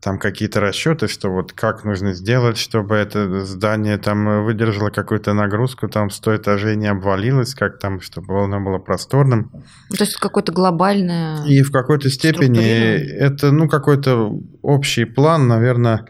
там 0.00 0.18
какие-то 0.18 0.60
расчеты, 0.60 1.08
что 1.08 1.30
вот 1.30 1.52
как 1.52 1.84
нужно 1.84 2.14
сделать, 2.14 2.56
чтобы 2.56 2.96
это 2.96 3.44
здание 3.44 3.98
там 3.98 4.44
выдержало 4.44 4.90
какую-то 4.90 5.34
нагрузку, 5.34 5.88
там 5.88 6.10
сто 6.10 6.34
этажей 6.34 6.76
не 6.76 6.86
обвалилось, 6.86 7.54
как 7.54 7.78
там, 7.78 8.00
чтобы 8.00 8.42
оно 8.42 8.60
было 8.60 8.78
просторным. 8.78 9.50
То 9.90 10.04
есть 10.04 10.16
какое-то 10.16 10.52
глобальное... 10.52 11.44
И 11.44 11.62
в 11.62 11.70
какой-то 11.70 12.08
степени 12.08 12.64
это, 12.64 13.52
ну, 13.52 13.68
какой-то 13.68 14.32
общий 14.62 15.04
план, 15.04 15.48
наверное, 15.48 16.06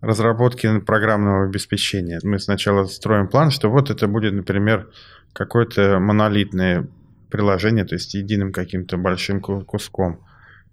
разработки 0.00 0.80
программного 0.80 1.44
обеспечения. 1.44 2.18
Мы 2.24 2.40
сначала 2.40 2.86
строим 2.86 3.28
план, 3.28 3.50
что 3.50 3.68
вот 3.70 3.90
это 3.90 4.08
будет, 4.08 4.32
например, 4.32 4.90
какое-то 5.32 5.98
монолитное 6.00 6.88
приложение, 7.30 7.84
то 7.84 7.94
есть 7.94 8.14
единым 8.14 8.52
каким-то 8.52 8.96
большим 8.96 9.40
ку- 9.40 9.60
куском. 9.60 10.25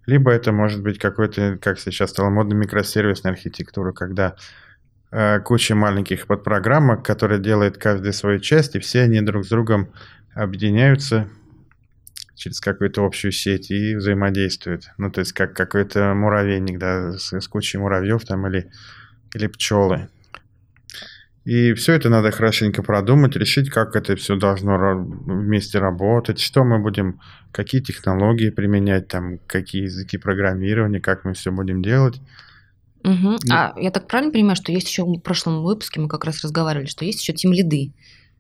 Либо 0.06 0.32
это 0.32 0.52
может 0.52 0.82
быть 0.82 1.00
какой-то, 1.00 1.58
как 1.62 1.80
сейчас 1.80 2.10
стало 2.10 2.30
модно, 2.30 2.54
микросервисная 2.56 3.32
архитектура, 3.32 3.94
когда 3.94 4.36
э, 5.12 5.40
куча 5.40 5.76
маленьких 5.76 6.28
подпрограммок, 6.28 7.06
которые 7.06 7.40
делают 7.40 7.78
каждая 7.78 8.12
свою 8.12 8.40
часть, 8.40 8.76
и 8.76 8.80
все 8.80 9.02
они 9.02 9.22
друг 9.22 9.46
с 9.46 9.50
другом 9.50 9.94
объединяются 10.34 11.30
через 12.36 12.60
какую-то 12.60 13.06
общую 13.06 13.32
сеть 13.32 13.72
и 13.72 13.96
взаимодействуют. 13.96 14.90
Ну, 14.98 15.10
то 15.12 15.20
есть 15.20 15.34
как 15.34 15.54
какой-то 15.54 16.14
муравейник, 16.14 16.80
да, 16.80 17.18
с, 17.18 17.32
с 17.32 17.48
кучей 17.48 17.78
муравьев 17.78 18.26
там 18.26 18.48
или, 18.48 18.70
или 19.34 19.48
пчелы. 19.48 20.10
И 21.46 21.74
все 21.74 21.94
это 21.94 22.10
надо 22.10 22.32
хорошенько 22.32 22.84
продумать, 22.84 23.36
решить, 23.36 23.70
как 23.70 23.98
это 23.98 24.16
все 24.16 24.38
должно 24.38 24.78
вместе 24.98 25.80
работать, 25.80 26.40
что 26.40 26.64
мы 26.64 26.80
будем, 26.80 27.20
какие 27.52 27.82
технологии 27.82 28.50
применять, 28.50 29.10
там, 29.10 29.40
какие 29.46 29.84
языки 29.84 30.18
программирования, 30.18 31.02
как 31.02 31.26
мы 31.26 31.34
все 31.34 31.52
будем 31.52 31.82
делать. 31.82 32.22
Угу. 33.04 33.40
А 33.52 33.74
я 33.78 33.92
так 33.92 34.08
правильно 34.08 34.32
понимаю, 34.32 34.56
что 34.56 34.72
есть 34.72 34.88
еще 34.88 35.04
в 35.04 35.20
прошлом 35.20 35.64
выпуске 35.64 36.00
мы 36.00 36.08
как 36.08 36.24
раз 36.24 36.42
разговаривали, 36.44 36.86
что 36.86 37.04
есть 37.04 37.20
еще 37.20 37.34
тимлиды. 37.34 37.92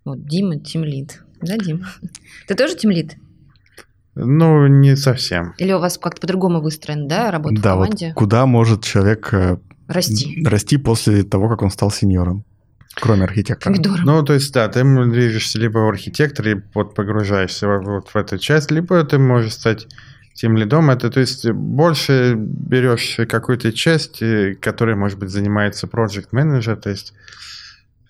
Вот 0.05 0.25
Дима 0.25 0.57
тимлид. 0.59 1.21
Да, 1.41 1.57
Дим? 1.57 1.83
Ты 2.47 2.55
тоже 2.55 2.75
тимлид? 2.77 3.17
Ну, 4.15 4.67
не 4.67 4.95
совсем. 4.95 5.53
Или 5.57 5.73
у 5.73 5.79
вас 5.79 5.97
как-то 5.97 6.21
по-другому 6.21 6.61
выстроен, 6.61 7.07
да, 7.07 7.31
работа 7.31 7.55
да, 7.55 7.75
в 7.75 7.79
команде? 7.79 8.07
Вот 8.07 8.15
куда 8.15 8.45
может 8.45 8.83
человек 8.83 9.33
э, 9.33 9.57
расти. 9.87 10.41
расти 10.45 10.77
после 10.77 11.23
того, 11.23 11.49
как 11.49 11.63
он 11.63 11.71
стал 11.71 11.91
сеньором? 11.91 12.45
Кроме 12.95 13.23
архитектора. 13.23 13.73
Помидором. 13.73 14.05
Ну, 14.05 14.23
то 14.23 14.33
есть, 14.33 14.53
да, 14.53 14.67
ты 14.67 14.83
движешься 14.83 15.59
либо 15.59 15.79
в 15.79 15.89
архитекторе, 15.89 16.63
вот 16.73 16.95
погружаешься 16.95 17.67
вот 17.67 18.09
в 18.09 18.15
эту 18.15 18.37
часть, 18.37 18.71
либо 18.71 19.03
ты 19.03 19.17
можешь 19.17 19.53
стать 19.53 19.87
тем 20.33 20.57
лидом. 20.57 20.89
Это, 20.89 21.09
то 21.09 21.19
есть, 21.19 21.49
больше 21.49 22.35
берешь 22.35 23.19
какую-то 23.27 23.71
часть, 23.71 24.21
э, 24.21 24.55
которая, 24.59 24.95
может 24.95 25.19
быть, 25.19 25.29
занимается 25.29 25.87
project 25.87 26.29
manager, 26.33 26.75
то 26.75 26.89
есть, 26.89 27.13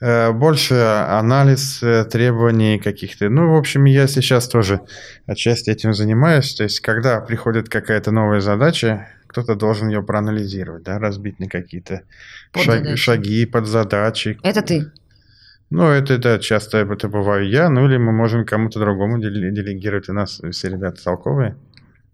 э, 0.02 0.32
больше 0.32 0.76
анализ 0.76 1.82
э, 1.84 2.06
требований 2.06 2.80
каких-то. 2.80 3.30
Ну, 3.30 3.52
в 3.52 3.56
общем, 3.56 3.86
я 3.86 4.08
сейчас 4.08 4.48
тоже 4.48 4.82
отчасти 5.26 5.70
этим 5.70 5.94
занимаюсь. 5.94 6.56
То 6.56 6.64
есть, 6.64 6.80
когда 6.80 7.20
приходит 7.22 7.70
какая-то 7.70 8.12
новая 8.12 8.42
задача, 8.42 9.08
кто-то 9.34 9.56
должен 9.56 9.90
ее 9.90 10.04
проанализировать, 10.04 10.84
да, 10.84 11.00
разбить 11.00 11.40
на 11.40 11.48
какие-то 11.48 12.04
шаг, 12.56 12.98
шаги, 12.98 13.46
подзадачи. 13.48 14.38
Это 14.44 14.62
ты? 14.62 14.92
Ну, 15.72 15.88
это, 15.88 16.20
да, 16.20 16.38
часто 16.38 16.78
это 16.78 17.10
бываю 17.10 17.50
я, 17.50 17.68
ну 17.68 17.88
или 17.88 17.98
мы 17.98 18.12
можем 18.12 18.46
кому-то 18.46 18.80
другому 18.80 19.20
делегировать. 19.20 20.08
У 20.08 20.14
нас 20.14 20.40
все 20.52 20.70
ребята 20.70 21.04
толковые. 21.04 21.56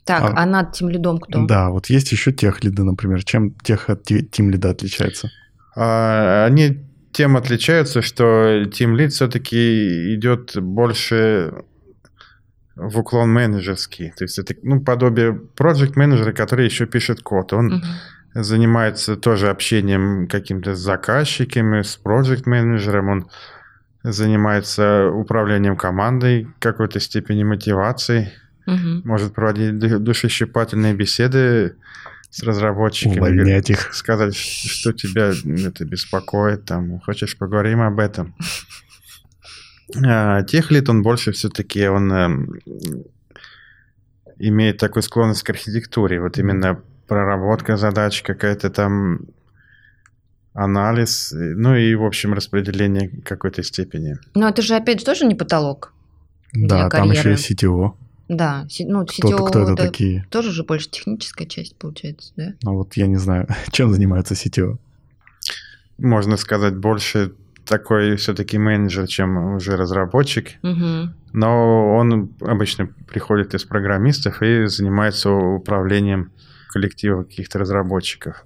Так, 0.05 0.23
а, 0.23 0.43
а 0.43 0.45
над 0.45 0.71
тем 0.71 0.89
лидом 0.89 1.19
кто? 1.19 1.45
Да, 1.45 1.69
вот 1.69 1.87
есть 1.87 2.11
еще 2.13 2.31
тех 2.31 2.63
лиды, 2.63 2.83
например. 2.83 3.21
Чем 3.25 3.51
тех 3.51 3.89
от 3.89 4.03
тим 4.03 4.49
лида 4.49 4.69
отличается? 4.69 5.29
А, 5.75 6.45
они 6.45 6.79
тем 7.11 7.35
отличаются, 7.35 8.01
что 8.01 8.63
тим 8.73 8.95
лид 8.95 9.11
все-таки 9.11 10.15
идет 10.15 10.57
больше 10.57 11.53
в 12.79 12.99
уклон 12.99 13.31
менеджерский. 13.31 14.11
То 14.17 14.23
есть 14.23 14.39
это 14.39 14.55
ну, 14.63 14.81
подобие 14.81 15.33
проект 15.33 15.95
менеджера, 15.95 16.31
который 16.31 16.65
еще 16.65 16.85
пишет 16.85 17.21
код. 17.21 17.53
Он 17.53 17.73
uh-huh. 17.73 18.41
занимается 18.41 19.15
тоже 19.15 19.49
общением 19.49 20.27
каким-то 20.27 20.75
с 20.75 20.79
заказчиками, 20.79 21.81
с 21.81 21.97
проект 21.97 22.45
менеджером. 22.45 23.09
Он 23.09 23.29
занимается 24.03 25.09
управлением 25.09 25.75
командой, 25.75 26.47
какой-то 26.59 26.99
степени 26.99 27.43
мотивацией. 27.43 28.29
Uh-huh. 28.65 29.01
Может 29.03 29.33
проводить 29.33 29.77
душещипательные 29.77 30.93
беседы 30.93 31.75
с 32.29 32.43
разработчиками. 32.43 33.19
Увольнять 33.19 33.69
их. 33.69 33.93
Сказать, 33.93 34.35
что 34.35 34.93
тебя 34.93 35.31
это 35.67 35.85
беспокоит, 35.85 36.65
там, 36.65 36.99
хочешь 37.01 37.37
поговорим 37.37 37.81
об 37.81 37.99
этом. 37.99 38.35
А, 40.05 40.43
техлит, 40.43 40.89
он 40.89 41.01
больше 41.01 41.31
все-таки, 41.31 41.87
он 41.87 42.11
эм, 42.11 42.59
имеет 44.37 44.77
такую 44.77 45.03
склонность 45.03 45.43
к 45.43 45.49
архитектуре. 45.49 46.21
Вот 46.21 46.37
именно 46.37 46.81
проработка 47.07 47.77
задач, 47.77 48.21
какая-то 48.21 48.69
там 48.69 49.21
анализ, 50.53 51.33
ну 51.33 51.75
и, 51.75 51.95
в 51.95 52.05
общем, 52.05 52.33
распределение 52.33 53.09
какой-то 53.23 53.63
степени. 53.63 54.17
Но 54.35 54.49
это 54.49 54.61
же, 54.61 54.75
опять 54.75 54.99
же, 54.99 55.05
тоже 55.05 55.25
не 55.25 55.35
потолок 55.35 55.93
Да, 56.53 56.89
там 56.89 57.11
еще 57.11 57.33
и 57.33 57.35
CTO. 57.35 57.93
Да, 58.27 58.67
ну, 58.81 59.03
CTO 59.03 59.47
кто, 59.47 59.61
это, 59.61 59.71
это 59.73 59.75
такие? 59.75 60.25
тоже 60.29 60.51
же 60.51 60.63
больше 60.63 60.89
техническая 60.89 61.47
часть, 61.47 61.75
получается, 61.77 62.31
да? 62.35 62.53
Ну 62.61 62.75
вот 62.75 62.95
я 62.95 63.07
не 63.07 63.15
знаю, 63.15 63.47
чем 63.71 63.91
занимается 63.91 64.35
CTO. 64.35 64.77
Можно 65.97 66.37
сказать, 66.37 66.77
больше 66.77 67.33
такой 67.69 68.15
все-таки 68.15 68.57
менеджер, 68.57 69.07
чем 69.07 69.55
уже 69.55 69.77
разработчик. 69.77 70.57
Угу. 70.63 71.13
Но 71.33 71.95
он 71.95 72.33
обычно 72.41 72.87
приходит 73.07 73.53
из 73.53 73.63
программистов 73.63 74.41
и 74.41 74.65
занимается 74.65 75.29
управлением 75.31 76.31
коллектива 76.69 77.23
каких-то 77.23 77.59
разработчиков. 77.59 78.43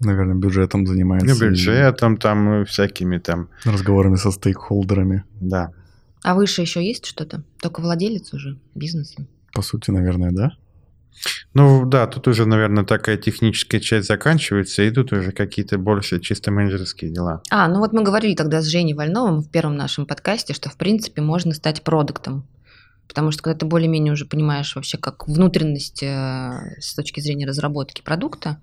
Наверное, 0.00 0.34
бюджетом 0.34 0.86
занимается. 0.86 1.28
Ну, 1.28 1.38
бюджетом, 1.38 2.16
там, 2.16 2.64
всякими 2.64 3.18
там... 3.18 3.48
Разговорами 3.64 4.16
со 4.16 4.30
стейкхолдерами. 4.30 5.24
Да. 5.40 5.72
А 6.24 6.34
выше 6.34 6.62
еще 6.62 6.84
есть 6.84 7.06
что-то? 7.06 7.44
Только 7.60 7.80
владелец 7.80 8.32
уже 8.32 8.58
бизнеса? 8.74 9.26
По 9.52 9.62
сути, 9.62 9.90
наверное, 9.90 10.32
да. 10.32 10.52
Ну 11.54 11.84
да, 11.84 12.06
тут 12.06 12.28
уже, 12.28 12.46
наверное, 12.46 12.84
такая 12.84 13.18
техническая 13.18 13.80
часть 13.80 14.08
заканчивается, 14.08 14.82
и 14.82 14.90
тут 14.90 15.12
уже 15.12 15.32
какие-то 15.32 15.78
больше 15.78 16.18
чисто 16.18 16.50
менеджерские 16.50 17.10
дела. 17.10 17.42
А, 17.50 17.68
ну 17.68 17.78
вот 17.78 17.92
мы 17.92 18.02
говорили 18.02 18.34
тогда 18.34 18.62
с 18.62 18.66
Женей 18.66 18.94
Вольновым 18.94 19.40
в 19.40 19.50
первом 19.50 19.76
нашем 19.76 20.06
подкасте, 20.06 20.54
что 20.54 20.70
в 20.70 20.76
принципе 20.76 21.20
можно 21.20 21.52
стать 21.52 21.82
продуктом. 21.82 22.46
Потому 23.06 23.30
что 23.30 23.42
когда 23.42 23.58
ты 23.58 23.66
более-менее 23.66 24.14
уже 24.14 24.24
понимаешь 24.24 24.74
вообще 24.74 24.96
как 24.96 25.28
внутренность 25.28 26.02
э, 26.02 26.78
с 26.80 26.94
точки 26.94 27.20
зрения 27.20 27.46
разработки 27.46 28.00
продукта, 28.00 28.58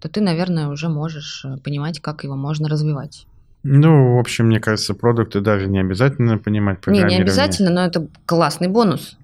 то 0.00 0.08
ты, 0.08 0.20
наверное, 0.20 0.66
уже 0.66 0.88
можешь 0.88 1.44
э, 1.44 1.58
понимать, 1.58 2.00
как 2.00 2.24
его 2.24 2.34
можно 2.34 2.68
развивать. 2.68 3.26
Ну, 3.62 4.16
в 4.16 4.18
общем, 4.18 4.46
мне 4.46 4.58
кажется, 4.58 4.94
продукты 4.94 5.40
даже 5.40 5.68
не 5.68 5.78
обязательно 5.78 6.38
понимать 6.38 6.84
Не, 6.88 7.04
не 7.04 7.18
обязательно, 7.18 7.70
но 7.70 7.84
это 7.84 8.08
классный 8.26 8.66
бонус. 8.66 9.16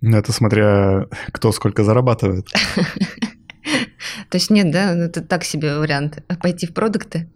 Ну, 0.00 0.16
это 0.16 0.32
смотря 0.32 1.06
кто 1.32 1.52
сколько 1.52 1.84
зарабатывает. 1.84 2.46
То 4.30 4.36
есть 4.36 4.50
нет, 4.50 4.70
да, 4.70 4.94
ну, 4.94 5.04
это 5.04 5.22
так 5.22 5.44
себе 5.44 5.78
вариант, 5.78 6.22
пойти 6.40 6.66
в 6.66 6.72
продукты? 6.72 7.28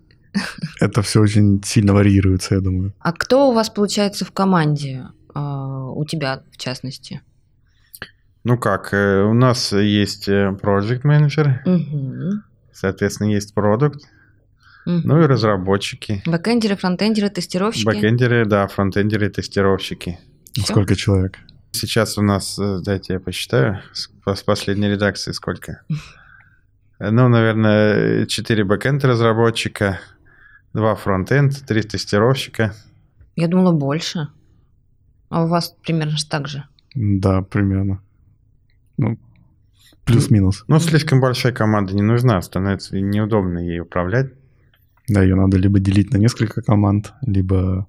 Это 0.81 1.03
все 1.03 1.21
очень 1.21 1.63
сильно 1.65 1.93
варьируется, 1.93 2.55
я 2.55 2.61
думаю. 2.61 2.93
А 3.01 3.13
кто 3.13 3.51
у 3.51 3.53
вас 3.53 3.71
получается 3.71 4.25
в 4.25 4.33
команде, 4.33 5.05
а, 5.35 5.91
у 5.91 6.05
тебя 6.05 6.43
в 6.51 6.57
частности? 6.57 7.21
Ну 8.45 8.59
как, 8.59 8.93
э, 8.93 9.23
у 9.23 9.33
нас 9.33 9.73
есть 9.73 10.29
э, 10.29 10.57
project 10.61 11.01
менеджер, 11.05 11.63
угу. 11.65 12.43
соответственно, 12.73 13.33
есть 13.33 13.55
продукт, 13.55 14.03
угу. 14.85 15.01
ну 15.05 15.23
и 15.23 15.27
разработчики. 15.27 16.23
Бэкэндеры, 16.27 16.77
фронтендеры, 16.77 17.31
тестировщики? 17.31 17.87
Бэкэндеры, 17.87 18.45
да, 18.45 18.67
фронтендеры, 18.67 19.31
тестировщики. 19.31 20.19
Все? 20.53 20.67
Сколько 20.67 20.95
человек? 20.95 21.39
Сейчас 21.75 22.17
у 22.19 22.23
нас, 22.23 22.57
э, 22.57 22.79
дайте 22.85 23.15
я 23.15 23.21
посчитаю, 23.21 23.81
с 23.93 24.43
последней 24.43 24.89
редакции 24.89 25.33
сколько. 25.33 25.83
Ну, 27.01 27.29
наверное, 27.29 28.25
4 28.25 28.65
бэкэнд 28.65 29.05
разработчика, 29.05 29.99
2 30.75 30.95
фронтенд, 30.95 31.67
3 31.67 31.83
тестировщика. 31.83 32.73
Я 33.35 33.49
думала 33.49 33.73
больше. 33.73 34.29
А 35.29 35.45
у 35.45 35.49
вас 35.49 35.77
примерно 35.83 36.17
так 36.31 36.47
же? 36.47 36.65
Да, 36.95 37.43
примерно. 37.43 38.01
Ну, 38.97 39.19
плюс-минус. 40.05 40.65
Ну, 40.69 40.79
слишком 40.79 41.21
большая 41.21 41.53
команда 41.53 41.95
не 41.95 42.03
нужна, 42.03 42.41
становится 42.41 42.97
неудобно 42.99 43.59
ей 43.59 43.81
управлять. 43.81 44.33
Да, 45.09 45.21
ее 45.21 45.35
надо 45.35 45.59
либо 45.59 45.81
делить 45.81 46.13
на 46.13 46.19
несколько 46.19 46.63
команд, 46.63 47.13
либо, 47.27 47.89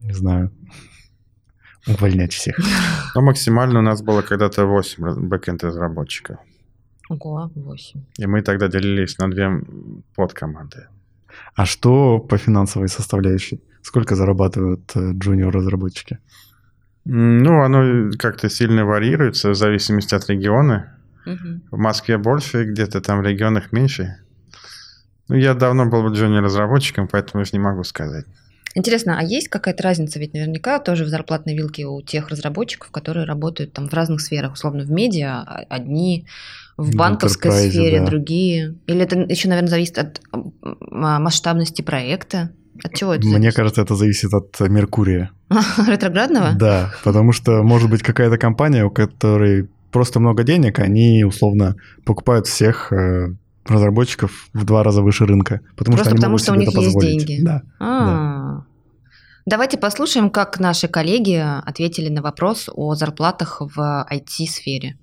не 0.00 0.12
знаю, 0.12 0.50
увольнять 1.88 2.32
всех. 2.32 2.58
Но 3.14 3.22
максимально 3.22 3.78
у 3.78 3.82
нас 3.82 4.02
было 4.02 4.22
когда-то 4.22 4.66
8 4.66 5.28
бэкенд 5.28 5.64
разработчиков. 5.64 6.38
Ого, 7.08 7.50
8. 7.54 8.00
И 8.18 8.26
мы 8.26 8.42
тогда 8.42 8.68
делились 8.68 9.18
на 9.18 9.30
две 9.30 9.48
подкоманды. 10.14 10.88
А 11.54 11.64
что 11.64 12.18
по 12.18 12.36
финансовой 12.36 12.88
составляющей? 12.88 13.60
Сколько 13.82 14.16
зарабатывают 14.16 14.90
э, 14.94 15.12
джуниор-разработчики? 15.12 16.18
Ну, 17.04 17.62
оно 17.62 18.10
как-то 18.18 18.50
сильно 18.50 18.84
варьируется 18.84 19.50
в 19.50 19.54
зависимости 19.54 20.14
от 20.14 20.28
региона. 20.28 20.98
Угу. 21.24 21.60
В 21.70 21.78
Москве 21.78 22.18
больше, 22.18 22.64
где-то 22.64 23.00
там 23.00 23.20
в 23.20 23.22
регионах 23.22 23.72
меньше. 23.72 24.16
Ну, 25.28 25.36
я 25.36 25.54
давно 25.54 25.86
был 25.86 26.06
джуниор-разработчиком, 26.12 27.08
поэтому 27.08 27.42
я 27.42 27.50
не 27.52 27.58
могу 27.58 27.84
сказать. 27.84 28.26
Интересно, 28.74 29.18
а 29.18 29.22
есть 29.22 29.48
какая-то 29.48 29.82
разница? 29.82 30.18
Ведь 30.18 30.34
наверняка 30.34 30.78
тоже 30.78 31.04
в 31.04 31.08
зарплатной 31.08 31.54
вилке 31.54 31.86
у 31.86 32.02
тех 32.02 32.28
разработчиков, 32.28 32.90
которые 32.90 33.26
работают 33.26 33.72
там 33.72 33.88
в 33.88 33.94
разных 33.94 34.20
сферах, 34.20 34.52
условно 34.52 34.84
в 34.84 34.90
медиа, 34.90 35.42
а, 35.46 35.64
одни 35.68 36.26
в 36.76 36.94
банковской 36.94 37.50
в 37.50 37.70
сфере, 37.70 38.00
да. 38.00 38.06
другие. 38.06 38.76
Или 38.86 39.02
это 39.02 39.18
еще, 39.20 39.48
наверное, 39.48 39.70
зависит 39.70 39.98
от 39.98 40.20
масштабности 40.62 41.82
проекта? 41.82 42.50
От 42.84 42.94
чего 42.94 43.14
это 43.14 43.24
Мне 43.24 43.32
зависит? 43.32 43.56
кажется, 43.56 43.82
это 43.82 43.96
зависит 43.96 44.32
от 44.32 44.60
Меркурия. 44.60 45.30
Ретроградного? 45.86 46.52
Да, 46.54 46.92
потому 47.02 47.32
что 47.32 47.62
может 47.62 47.90
быть 47.90 48.02
какая-то 48.02 48.38
компания, 48.38 48.84
у 48.84 48.90
которой 48.90 49.68
просто 49.90 50.20
много 50.20 50.44
денег, 50.44 50.78
они 50.78 51.24
условно 51.24 51.74
покупают 52.04 52.46
всех 52.46 52.92
э, 52.92 53.34
разработчиков 53.70 54.48
в 54.52 54.64
два 54.64 54.82
раза 54.82 55.02
выше 55.02 55.26
рынка, 55.26 55.60
потому 55.76 55.96
Просто 55.96 56.10
что 56.10 56.10
они 56.10 56.16
потому, 56.16 56.30
могут 56.32 56.42
что 56.42 56.52
у 56.52 56.56
них 56.56 56.68
это 56.68 56.80
есть 56.80 56.94
позволить. 56.94 57.26
деньги. 57.26 57.44
Да. 57.44 57.62
А. 57.80 58.62
Давайте 59.46 59.78
послушаем, 59.78 60.30
как 60.30 60.60
наши 60.60 60.88
коллеги 60.88 61.42
ответили 61.64 62.08
на 62.10 62.20
вопрос 62.20 62.68
о 62.72 62.94
зарплатах 62.94 63.60
в 63.60 64.06
IT-сфере. 64.12 64.96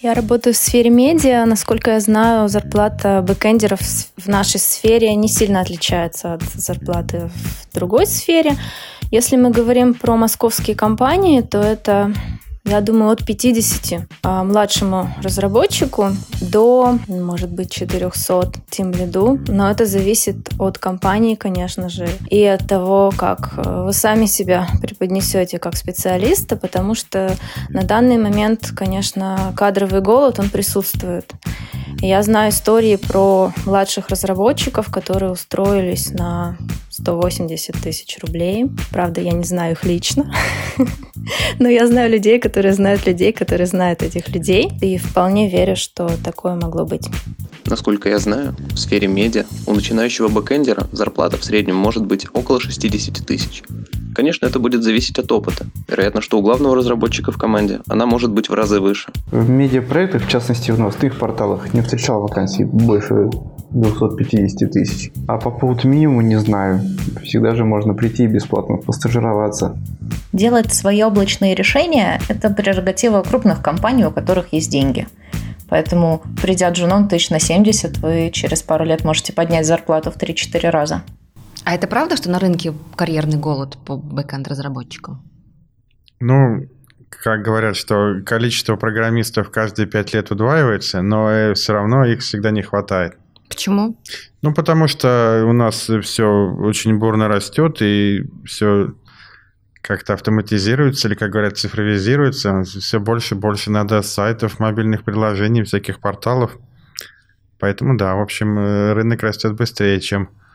Я 0.00 0.14
работаю 0.14 0.54
в 0.54 0.56
сфере 0.56 0.90
медиа. 0.90 1.44
Насколько 1.44 1.92
я 1.92 2.00
знаю, 2.00 2.48
зарплата 2.48 3.20
бэкэндеров 3.26 3.80
в 3.80 4.28
нашей 4.28 4.60
сфере 4.60 5.12
не 5.16 5.28
сильно 5.28 5.60
отличается 5.60 6.34
от 6.34 6.42
зарплаты 6.42 7.30
в 7.34 7.74
другой 7.74 8.06
сфере. 8.06 8.52
Если 9.10 9.36
мы 9.36 9.50
говорим 9.50 9.94
про 9.94 10.16
московские 10.16 10.76
компании, 10.76 11.40
то 11.40 11.58
это, 11.58 12.12
я 12.68 12.80
думаю, 12.80 13.12
от 13.12 13.24
50 13.24 14.08
а, 14.22 14.44
младшему 14.44 15.08
разработчику 15.22 16.10
до, 16.40 16.98
может 17.08 17.50
быть, 17.50 17.72
400 17.72 18.52
тим 18.68 18.92
лиду. 18.92 19.40
Но 19.48 19.70
это 19.70 19.86
зависит 19.86 20.50
от 20.58 20.78
компании, 20.78 21.34
конечно 21.34 21.88
же, 21.88 22.08
и 22.28 22.44
от 22.44 22.66
того, 22.66 23.12
как 23.16 23.54
э, 23.56 23.84
вы 23.86 23.92
сами 23.92 24.26
себя 24.26 24.68
преподнесете 24.82 25.58
как 25.58 25.76
специалиста, 25.76 26.56
потому 26.56 26.94
что 26.94 27.34
на 27.70 27.82
данный 27.84 28.18
момент, 28.18 28.72
конечно, 28.76 29.52
кадровый 29.56 30.02
голод, 30.02 30.38
он 30.38 30.50
присутствует. 30.50 31.32
Я 32.00 32.22
знаю 32.22 32.50
истории 32.50 32.96
про 32.96 33.52
младших 33.64 34.08
разработчиков, 34.08 34.90
которые 34.90 35.32
устроились 35.32 36.10
на 36.10 36.56
180 36.98 37.76
тысяч 37.80 38.18
рублей. 38.20 38.66
Правда, 38.90 39.20
я 39.20 39.32
не 39.32 39.44
знаю 39.44 39.72
их 39.72 39.84
лично. 39.84 40.32
Но 41.58 41.68
я 41.68 41.86
знаю 41.86 42.10
людей, 42.10 42.38
которые 42.40 42.74
знают 42.74 43.06
людей, 43.06 43.32
которые 43.32 43.66
знают 43.66 44.02
этих 44.02 44.28
людей. 44.28 44.70
И 44.80 44.98
вполне 44.98 45.48
верю, 45.48 45.76
что 45.76 46.10
такое 46.24 46.54
могло 46.54 46.84
быть. 46.84 47.08
Насколько 47.66 48.08
я 48.08 48.18
знаю, 48.18 48.56
в 48.70 48.78
сфере 48.78 49.06
медиа 49.08 49.44
у 49.66 49.74
начинающего 49.74 50.28
бэкэндера 50.28 50.88
зарплата 50.92 51.36
в 51.36 51.44
среднем 51.44 51.76
может 51.76 52.04
быть 52.04 52.26
около 52.32 52.60
60 52.60 53.26
тысяч. 53.26 53.62
Конечно, 54.18 54.46
это 54.46 54.58
будет 54.58 54.82
зависеть 54.82 55.16
от 55.20 55.30
опыта. 55.30 55.66
Вероятно, 55.86 56.20
что 56.20 56.38
у 56.38 56.42
главного 56.42 56.74
разработчика 56.74 57.30
в 57.30 57.38
команде 57.38 57.78
она 57.86 58.04
может 58.04 58.32
быть 58.32 58.48
в 58.48 58.52
разы 58.52 58.80
выше. 58.80 59.12
В 59.30 59.48
медиапроектах, 59.48 60.24
в 60.24 60.28
частности 60.28 60.72
в 60.72 60.78
новостных 60.80 61.16
порталах, 61.20 61.72
не 61.72 61.82
встречал 61.82 62.20
вакансий 62.20 62.64
больше 62.64 63.30
250 63.70 64.72
тысяч. 64.72 65.12
А 65.28 65.38
по 65.38 65.52
поводу 65.52 65.86
минимума 65.86 66.24
не 66.24 66.34
знаю. 66.34 66.80
Всегда 67.22 67.54
же 67.54 67.64
можно 67.64 67.94
прийти 67.94 68.24
и 68.24 68.26
бесплатно 68.26 68.78
постажироваться. 68.78 69.78
Делать 70.32 70.74
свои 70.74 71.00
облачные 71.04 71.54
решения– 71.54 72.20
это 72.28 72.50
прерогатива 72.50 73.22
крупных 73.22 73.62
компаний, 73.62 74.04
у 74.04 74.10
которых 74.10 74.52
есть 74.52 74.72
деньги. 74.72 75.06
Поэтому, 75.68 76.22
придя 76.42 76.70
джуном 76.70 77.08
тысяч 77.08 77.30
на 77.30 77.38
70, 77.38 77.98
вы 77.98 78.30
через 78.32 78.64
пару 78.64 78.84
лет 78.84 79.04
можете 79.04 79.32
поднять 79.32 79.64
зарплату 79.64 80.10
в 80.10 80.16
3-4 80.16 80.70
раза. 80.70 81.02
А 81.68 81.74
это 81.74 81.86
правда, 81.86 82.16
что 82.16 82.30
на 82.30 82.38
рынке 82.38 82.72
карьерный 82.96 83.36
голод 83.36 83.76
по 83.84 83.98
бэкэнд-разработчикам? 83.98 85.22
Ну, 86.18 86.66
как 87.10 87.42
говорят, 87.42 87.76
что 87.76 88.22
количество 88.24 88.76
программистов 88.76 89.50
каждые 89.50 89.86
пять 89.86 90.14
лет 90.14 90.30
удваивается, 90.30 91.02
но 91.02 91.52
все 91.52 91.74
равно 91.74 92.06
их 92.06 92.20
всегда 92.20 92.52
не 92.52 92.62
хватает. 92.62 93.18
Почему? 93.50 94.00
Ну, 94.40 94.54
потому 94.54 94.88
что 94.88 95.44
у 95.46 95.52
нас 95.52 95.90
все 96.04 96.24
очень 96.58 96.96
бурно 96.96 97.28
растет, 97.28 97.82
и 97.82 98.24
все 98.46 98.94
как-то 99.82 100.14
автоматизируется, 100.14 101.08
или, 101.08 101.16
как 101.16 101.32
говорят, 101.32 101.58
цифровизируется. 101.58 102.62
Все 102.62 102.98
больше 102.98 103.34
и 103.34 103.38
больше 103.38 103.70
надо 103.70 104.00
сайтов, 104.00 104.58
мобильных 104.58 105.04
приложений, 105.04 105.64
всяких 105.64 106.00
порталов. 106.00 106.56
Поэтому, 107.58 107.98
да, 107.98 108.14
в 108.14 108.22
общем, 108.22 108.58
э, 108.58 108.94
рынок 108.94 109.22
растет 109.22 109.52
быстрее, 109.54 110.00
чем 110.00 110.22
э, 110.22 110.47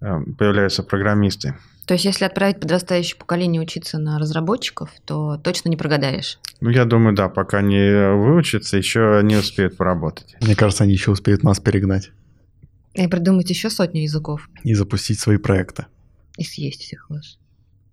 появляются 0.00 0.82
программисты. 0.82 1.54
То 1.86 1.94
есть, 1.94 2.04
если 2.04 2.24
отправить 2.24 2.60
подрастающее 2.60 3.18
поколение 3.18 3.60
учиться 3.60 3.98
на 3.98 4.18
разработчиков, 4.18 4.90
то 5.04 5.36
точно 5.38 5.68
не 5.70 5.76
прогадаешь. 5.76 6.38
Ну, 6.60 6.70
я 6.70 6.84
думаю, 6.84 7.14
да, 7.16 7.28
пока 7.28 7.62
не 7.62 8.14
выучатся, 8.14 8.76
еще 8.76 9.20
не 9.24 9.36
успеют 9.36 9.76
поработать. 9.76 10.36
Мне 10.40 10.54
кажется, 10.54 10.84
они 10.84 10.92
еще 10.92 11.10
успеют 11.10 11.42
нас 11.42 11.58
перегнать 11.58 12.12
И 12.94 13.06
придумать 13.08 13.50
еще 13.50 13.70
сотню 13.70 14.02
языков. 14.02 14.48
и 14.62 14.74
запустить 14.74 15.18
свои 15.18 15.36
проекты. 15.36 15.86
И 16.36 16.44
съесть 16.44 16.82
всех 16.82 17.10
вас. 17.10 17.38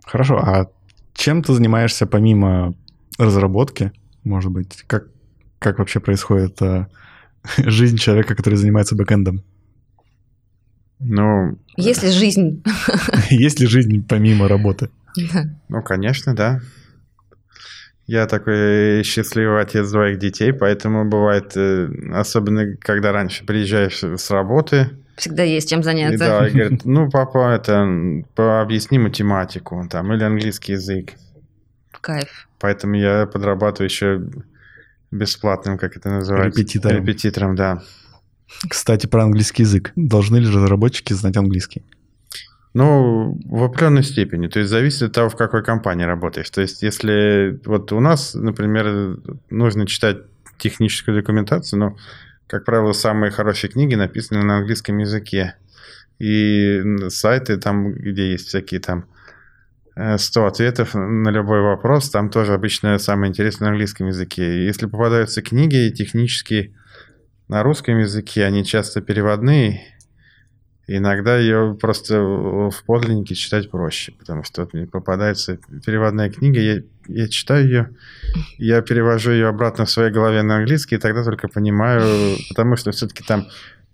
Хорошо, 0.05 0.38
а 0.38 0.70
чем 1.14 1.41
ты 1.41 1.53
занимаешься 1.53 2.05
помимо 2.05 2.76
разработки? 3.18 3.91
Может 4.24 4.51
быть, 4.51 4.84
как, 4.86 5.08
как 5.60 5.80
вообще 5.80 5.99
происходит 5.99 6.62
а, 6.62 6.88
жизнь 7.58 7.97
человека, 7.97 8.36
который 8.36 8.55
занимается 8.55 8.95
бэкэндом? 8.95 9.43
Ну, 11.00 11.58
Есть 11.76 12.04
ли 12.04 12.10
жизнь? 12.12 12.64
Есть 13.30 13.60
ли 13.60 13.68
жизнь 13.68 14.06
помимо 14.08 14.48
работы? 14.48 14.89
ну, 15.70 15.82
конечно, 15.82 16.36
да. 16.36 16.62
Я 18.06 18.26
такой 18.26 19.04
счастливый 19.04 19.62
отец 19.62 19.91
двоих 19.91 20.18
детей, 20.18 20.54
поэтому 20.54 21.04
бывает, 21.04 21.58
э, 21.58 21.89
особенно 22.14 22.78
когда 22.78 23.12
раньше 23.12 23.45
приезжаешь 23.45 24.02
с 24.02 24.32
работы, 24.32 24.91
Всегда 25.18 25.41
есть 25.41 25.68
чем 25.70 25.80
и, 25.80 25.84
заняться. 25.84 26.20
да, 26.20 26.48
и 26.48 26.52
говорят, 26.52 26.82
ну, 26.86 27.10
папа, 27.10 27.54
это, 27.56 27.82
объясни 28.62 29.00
математику, 29.00 29.86
там, 29.89 30.14
или 30.14 30.24
английский 30.24 30.74
язык. 30.74 31.14
Кайф. 32.00 32.48
Поэтому 32.60 32.95
я 32.95 33.26
подрабатываю 33.26 33.89
еще 33.89 34.22
бесплатным, 35.12 35.78
как 35.78 35.98
это 35.98 36.10
называется? 36.10 36.60
Репетитором. 36.60 36.98
Репетитором, 36.98 37.56
да. 37.56 37.84
Кстати, 38.70 39.08
про 39.08 39.24
английский 39.24 39.64
язык. 39.64 39.91
Должны 39.95 40.38
ли 40.38 40.48
разработчики 40.48 41.14
знать 41.14 41.38
английский? 41.38 41.84
Ну, 42.74 43.39
в 43.45 43.64
определенной 43.64 44.04
степени. 44.04 44.48
То 44.48 44.60
есть 44.60 44.70
зависит 44.70 45.02
от 45.02 45.14
того, 45.14 45.30
в 45.30 45.36
какой 45.36 45.64
компании 45.64 46.04
работаешь. 46.04 46.50
То 46.50 46.62
есть 46.62 46.84
если 46.84 47.60
вот 47.66 47.91
у 47.91 48.00
нас, 48.00 48.36
например, 48.36 49.18
нужно 49.50 49.88
читать 49.88 50.18
техническую 50.58 51.20
документацию, 51.20 51.80
но, 51.80 51.98
как 52.48 52.66
правило, 52.66 52.93
самые 52.93 53.32
хорошие 53.32 53.72
книги 53.72 53.95
написаны 53.95 54.43
на 54.43 54.58
английском 54.58 54.98
языке. 54.98 55.56
И 56.20 56.82
сайты 57.10 57.58
там, 57.58 57.93
где 57.93 58.32
есть 58.32 58.48
всякие 58.48 58.80
там 58.80 59.06
э, 59.95 60.18
100 60.18 60.45
ответов 60.45 60.93
на 60.93 61.30
любой 61.30 61.62
вопрос, 61.62 62.10
там 62.10 62.30
тоже 62.30 62.54
обычно 62.54 62.98
самое 62.98 63.30
интересное 63.30 63.68
на 63.68 63.72
английском 63.72 64.08
языке. 64.08 64.66
Если 64.66 64.88
попадаются 64.88 65.41
книги 65.41 65.91
технические 65.91 66.74
на 67.48 67.64
русском 67.64 68.00
языке, 68.00 68.45
они 68.45 68.66
часто 68.66 69.02
переводные, 69.02 69.98
Иногда 70.89 71.38
ее 71.38 71.78
просто 71.80 72.22
в 72.22 72.84
подлиннике 72.86 73.36
читать 73.36 73.70
проще, 73.70 74.14
потому 74.14 74.45
что 74.45 74.62
вот 74.62 74.74
мне 74.74 74.88
попадается 74.88 75.60
переводная 75.86 76.30
книга, 76.30 76.62
я, 76.62 76.82
я 77.10 77.28
читаю 77.28 77.66
ее, 77.66 77.89
я 78.58 78.82
перевожу 78.82 79.32
ее 79.32 79.48
обратно 79.48 79.84
в 79.84 79.91
своей 79.91 80.14
голове 80.14 80.43
на 80.43 80.56
английский, 80.56 80.95
и 80.95 80.98
тогда 80.98 81.26
только 81.26 81.50
понимаю, 81.50 82.38
потому 82.48 82.78
что 82.78 82.91
все-таки 82.91 83.22
там 83.22 83.48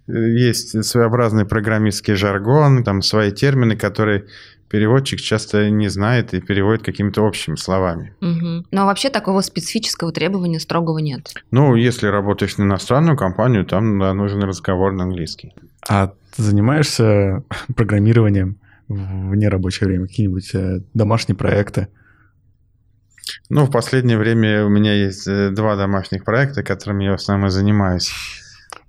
э, 0.07 0.13
есть 0.13 0.85
своеобразный 0.85 1.45
программистский 1.45 2.13
жаргон, 2.13 2.83
там 2.83 3.01
свои 3.01 3.31
термины, 3.31 3.75
которые 3.75 4.27
переводчик 4.73 5.21
часто 5.21 5.69
не 5.69 5.87
знает 5.87 6.33
и 6.33 6.41
переводит 6.41 6.81
какими-то 6.81 7.21
общими 7.21 7.55
словами. 7.55 8.15
Мгм. 8.21 8.65
Но 8.71 8.87
вообще 8.87 9.11
такого 9.11 9.41
специфического 9.41 10.11
требования 10.11 10.59
строгого 10.59 10.97
нет. 10.97 11.31
Ну, 11.51 11.75
если 11.75 12.07
работаешь 12.07 12.57
на 12.57 12.63
иностранную 12.63 13.15
компанию, 13.15 13.65
там 13.65 13.99
да, 13.99 14.15
нужен 14.15 14.41
разговор 14.41 14.91
на 14.91 15.03
английский. 15.03 15.53
А 15.87 16.07
ты 16.35 16.41
занимаешься 16.41 17.43
программированием 17.75 18.57
в 18.87 19.35
нерабочее 19.35 19.87
время? 19.87 20.07
Какие-нибудь 20.07 20.55
э, 20.55 20.79
домашние 20.95 21.35
проекты? 21.35 21.89
Ну, 23.49 23.65
в 23.65 23.71
последнее 23.71 24.17
время 24.17 24.65
у 24.65 24.69
меня 24.69 24.95
есть 24.95 25.27
э, 25.27 25.51
два 25.51 25.75
домашних 25.75 26.23
проекта, 26.23 26.63
которыми 26.63 27.03
я 27.03 27.11
в 27.11 27.15
основном 27.21 27.49
и 27.49 27.51
занимаюсь. 27.51 28.11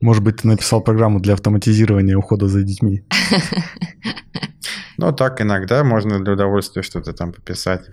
Может 0.00 0.24
быть, 0.24 0.36
ты 0.38 0.48
написал 0.48 0.80
программу 0.80 1.20
для 1.20 1.34
автоматизирования 1.34 2.16
ухода 2.16 2.48
за 2.48 2.62
детьми? 2.62 3.04
Ну, 4.96 5.12
так 5.12 5.40
иногда 5.40 5.84
можно 5.84 6.22
для 6.22 6.34
удовольствия 6.34 6.82
что-то 6.82 7.12
там 7.12 7.32
пописать. 7.32 7.90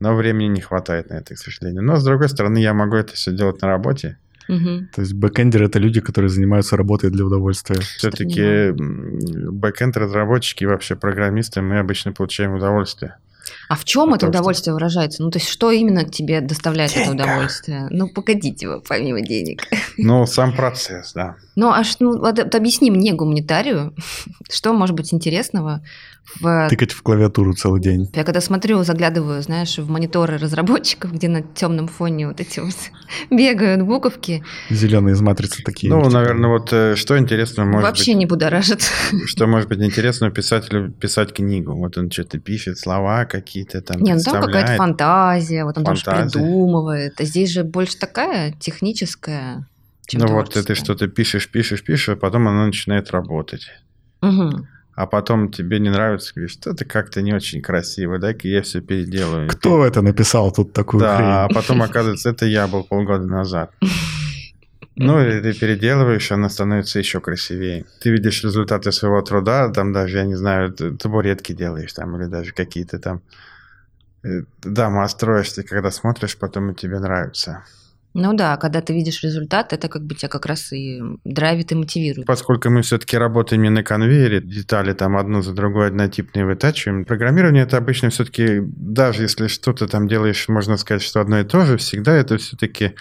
Но 0.00 0.14
времени 0.14 0.48
не 0.48 0.60
хватает 0.60 1.10
на 1.10 1.14
это, 1.14 1.34
к 1.34 1.38
сожалению. 1.38 1.82
Но, 1.82 1.96
с 1.96 2.04
другой 2.04 2.28
стороны, 2.28 2.58
я 2.58 2.74
могу 2.74 2.96
это 2.96 3.14
все 3.14 3.32
делать 3.32 3.62
на 3.62 3.68
работе. 3.68 4.18
Мгм. 4.48 4.88
То 4.94 5.02
есть 5.02 5.14
бэкэндеры— 5.14 5.66
это 5.66 5.78
люди, 5.78 6.00
которые 6.00 6.28
занимаются 6.28 6.76
работой 6.76 7.10
для 7.10 7.24
удовольствия. 7.24 7.80
Все-таки 7.80 8.72
бэкэнд-разработчики 8.72 10.64
и 10.64 10.66
вообще 10.66 10.96
программисты, 10.96 11.62
мы 11.62 11.78
обычно 11.78 12.12
получаем 12.12 12.54
удовольствие. 12.54 13.16
А 13.68 13.76
в 13.76 13.84
чем 13.84 14.12
А 14.12 14.16
это 14.16 14.28
удовольствие 14.28 14.74
выражается? 14.74 15.22
Ну, 15.22 15.30
то 15.30 15.38
есть, 15.38 15.48
что 15.48 15.70
именно 15.70 16.04
тебе 16.04 16.40
доставляет 16.40 16.96
это 16.96 17.10
удовольствие? 17.10 17.86
Ну, 17.90 18.08
погодите 18.08 18.68
вы, 18.68 18.80
помимо 18.80 19.20
денег. 19.20 19.62
Ну, 19.98 20.26
сам 20.26 20.54
процесс, 20.54 21.12
да. 21.12 21.36
Ну, 21.54 21.68
аж, 21.68 21.96
ну, 22.00 22.18
вот, 22.18 22.38
вот 22.38 22.54
объясни 22.54 22.90
мне, 22.90 23.12
гуманитарию, 23.12 23.94
что 24.50 24.72
может 24.72 24.96
быть 24.96 25.12
интересного 25.12 25.84
в... 26.40 26.68
Тыкать 26.68 26.92
в 26.92 27.02
клавиатуру 27.02 27.52
целый 27.52 27.80
день. 27.80 28.10
Я 28.14 28.24
когда 28.24 28.40
смотрю, 28.40 28.82
заглядываю, 28.84 29.42
знаешь, 29.42 29.78
в 29.78 29.90
мониторы 29.90 30.38
разработчиков, 30.38 31.12
где 31.12 31.28
на 31.28 31.42
темном 31.42 31.88
фоне 31.88 32.28
вот 32.28 32.40
эти 32.40 32.60
вот 32.60 32.74
бегают 33.30 33.82
буковки, 33.82 34.42
Зеленые 34.70 35.14
из 35.14 35.20
матрицы 35.20 35.62
такие. 35.62 35.92
Ну, 35.92 36.00
типа, 36.00 36.12
наверное, 36.12 36.50
вот 36.50 36.72
э, 36.72 36.94
что 36.96 37.18
интересно 37.18 37.64
может 37.64 37.82
вообще 37.82 38.12
быть, 38.12 38.18
не 38.18 38.26
будоражит. 38.26 38.82
что 39.26 39.46
может 39.46 39.68
быть 39.68 39.80
интересно 39.80 40.30
писателю 40.30 40.92
писать 40.92 41.32
книгу. 41.32 41.74
Вот 41.74 41.98
он 41.98 42.10
что-то 42.10 42.38
пишет, 42.38 42.78
слова 42.78 43.24
какие-то 43.24 43.80
там 43.82 44.00
Не, 44.00 44.14
ну 44.14 44.20
там 44.22 44.42
какая-то 44.42 44.76
фантазия, 44.76 45.64
вот 45.64 45.78
он 45.78 45.84
там 45.84 45.96
Фантазия. 45.96 46.28
что 46.28 46.38
придумывает. 46.38 47.20
А 47.20 47.24
здесь 47.24 47.50
же 47.50 47.64
больше 47.64 47.98
такая 47.98 48.52
техническая, 48.52 49.66
чем 50.06 50.20
Ну 50.20 50.28
вот 50.28 50.54
ты 50.54 50.74
что-то 50.74 51.08
пишешь, 51.08 51.48
пишешь, 51.48 51.84
пишешь, 51.84 52.10
а 52.10 52.16
потом 52.16 52.48
оно 52.48 52.66
начинает 52.66 53.10
работать. 53.10 53.68
Мгм. 54.20 54.68
А 54.94 55.06
потом 55.06 55.50
тебе 55.50 55.78
не 55.78 55.88
нравится, 55.88 56.32
говоришь, 56.34 56.52
что 56.52 56.70
это 56.70 56.84
как-то 56.84 57.22
не 57.22 57.32
очень 57.32 57.62
красиво, 57.62 58.18
дай-ка 58.18 58.46
я 58.46 58.60
все 58.60 58.82
переделаю. 58.82 59.48
Кто 59.48 59.86
это 59.86 60.02
написал 60.02 60.52
тут 60.52 60.74
такую 60.74 61.00
Да, 61.00 61.44
а 61.44 61.46
хрень? 61.46 61.54
потом 61.54 61.82
оказывается, 61.82 62.28
это 62.28 62.44
я 62.44 62.66
был 62.66 62.84
полгода 62.84 63.26
назад. 63.26 63.72
Ну, 64.94 65.18
и 65.20 65.40
ты 65.40 65.58
переделываешь, 65.58 66.30
она 66.32 66.50
становится 66.50 66.98
еще 66.98 67.20
красивее. 67.20 67.86
Ты 68.02 68.10
видишь 68.10 68.44
результаты 68.44 68.92
своего 68.92 69.22
труда, 69.22 69.70
там 69.70 69.92
даже, 69.94 70.18
я 70.18 70.24
не 70.24 70.34
знаю, 70.34 70.70
табуретки 70.74 71.54
делаешь 71.54 71.94
там, 71.94 72.14
или 72.20 72.26
даже 72.28 72.52
какие-то 72.52 72.98
там 72.98 73.22
э, 74.22 74.42
дома 74.62 75.08
строишь, 75.08 75.50
ты 75.52 75.62
когда 75.62 75.90
смотришь, 75.90 76.36
потом 76.36 76.70
и 76.70 76.74
тебе 76.74 76.98
нравится. 76.98 77.64
Ну 78.14 78.34
да, 78.34 78.56
когда 78.58 78.82
ты 78.82 78.92
видишь 78.92 79.22
результат, 79.22 79.72
это 79.72 79.88
как 79.88 80.04
бы 80.04 80.14
тебя 80.14 80.28
как 80.28 80.46
раз 80.46 80.72
и 80.72 81.00
драйвит 81.24 81.72
и 81.72 81.74
мотивирует. 81.74 82.26
Поскольку 82.26 82.68
мы 82.68 82.82
все-таки 82.82 83.16
работаем 83.16 83.62
не 83.62 83.70
на 83.70 83.82
конвейере, 83.82 84.42
детали 84.42 84.92
там 84.92 85.16
одну 85.16 85.40
за 85.40 85.52
другой 85.52 85.88
однотипные 85.88 86.44
вытачиваем, 86.44 87.04
программирование 87.04 87.62
это 87.62 87.78
обычно 87.78 88.10
все-таки, 88.10 88.60
даже 88.62 89.22
если 89.22 89.46
что-то 89.46 89.88
там 89.88 90.08
делаешь, 90.08 90.48
можно 90.48 90.76
сказать, 90.76 91.02
что 91.02 91.20
одно 91.20 91.40
и 91.40 91.44
то 91.44 91.64
же, 91.64 91.78
всегда 91.78 92.12
это 92.12 92.36
все-таки 92.36 92.94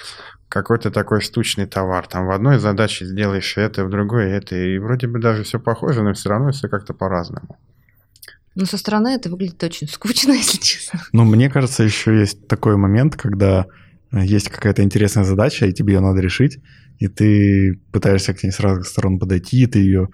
какой-то 0.48 0.92
такой 0.92 1.22
штучный 1.22 1.66
товар. 1.66 2.08
Там 2.08 2.28
в 2.28 2.32
одной 2.32 2.60
задаче 2.60 3.06
сделаешь 3.06 3.58
это, 3.58 3.86
в 3.86 3.90
другой 3.90 4.30
это, 4.32 4.56
и 4.56 4.78
вроде 4.78 5.08
бы 5.08 5.20
даже 5.20 5.44
все 5.44 5.60
похоже, 5.60 6.04
но 6.04 6.14
все 6.14 6.30
равно 6.30 6.52
все 6.52 6.68
как-то 6.68 6.94
по-разному. 6.94 7.58
Но 8.56 8.66
со 8.66 8.78
стороны 8.78 9.10
это 9.10 9.30
выглядит 9.30 9.64
очень 9.64 9.88
скучно, 9.88 10.32
если 10.34 10.58
честно. 10.58 11.00
Ну, 11.14 11.24
мне 11.24 11.50
кажется, 11.50 11.84
еще 11.84 12.20
есть 12.20 12.48
такой 12.48 12.76
момент, 12.76 13.16
когда 13.16 13.66
есть 14.12 14.50
какая-то 14.50 14.84
интересная 14.84 15.24
задача, 15.24 15.66
и 15.66 15.74
тебе 15.74 15.96
ее 15.96 16.00
надо 16.02 16.22
решить, 16.22 16.60
и 17.00 17.08
ты 17.08 17.80
пытаешься 17.92 18.34
к 18.34 18.44
ней 18.44 18.52
с 18.52 18.60
разных 18.60 18.88
сторон 18.88 19.20
подойти, 19.20 19.66
ты 19.68 19.80
ее 19.80 20.10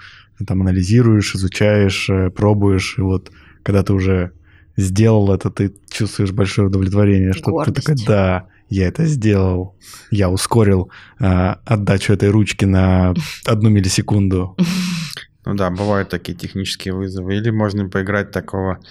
там 0.45 0.61
анализируешь, 0.61 1.35
изучаешь, 1.35 2.09
э, 2.09 2.29
пробуешь, 2.29 2.95
и 2.97 3.01
вот 3.01 3.31
когда 3.63 3.83
ты 3.83 3.93
уже 3.93 4.31
сделал 4.77 5.33
это, 5.33 5.49
ты 5.49 5.73
чувствуешь 5.89 6.31
большое 6.31 6.67
удовлетворение, 6.67 7.33
что 7.33 7.51
Гордость. 7.51 7.75
ты 7.75 7.81
такой, 7.81 8.05
да, 8.05 8.47
я 8.69 8.87
это 8.87 9.05
сделал, 9.05 9.75
я 10.11 10.29
ускорил 10.29 10.91
э, 11.19 11.55
отдачу 11.65 12.13
этой 12.13 12.29
ручки 12.29 12.65
на 12.65 13.13
одну 13.45 13.69
миллисекунду. 13.69 14.55
Ну 15.45 15.55
да, 15.55 15.69
бывают 15.69 16.09
такие 16.09 16.37
технические 16.37 16.93
вызовы. 16.93 17.37
Или 17.37 17.51
можно 17.51 17.87
поиграть 17.87 18.31
такого 18.31 18.81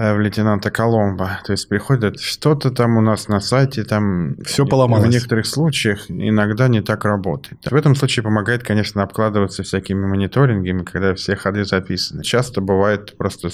в 0.00 0.18
лейтенанта 0.18 0.70
Коломбо. 0.70 1.40
То 1.44 1.52
есть 1.52 1.68
приходит 1.68 2.18
что-то 2.20 2.70
там 2.70 2.96
у 2.96 3.00
нас 3.00 3.28
на 3.28 3.40
сайте, 3.40 3.84
там 3.84 4.36
Всё 4.44 4.64
поломалось. 4.64 5.06
В 5.06 5.10
некоторых 5.10 5.46
случаях 5.46 6.10
иногда 6.10 6.68
не 6.68 6.80
так 6.80 7.04
работает. 7.04 7.60
В 7.70 7.74
этом 7.74 7.94
случае 7.94 8.22
помогает, 8.22 8.62
конечно, 8.62 9.02
обкладываться 9.02 9.62
всякими 9.62 10.06
мониторингами, 10.06 10.84
когда 10.84 11.14
все 11.14 11.36
ходы 11.36 11.64
записаны. 11.64 12.22
Часто 12.22 12.60
бывает 12.60 13.16
просто 13.18 13.50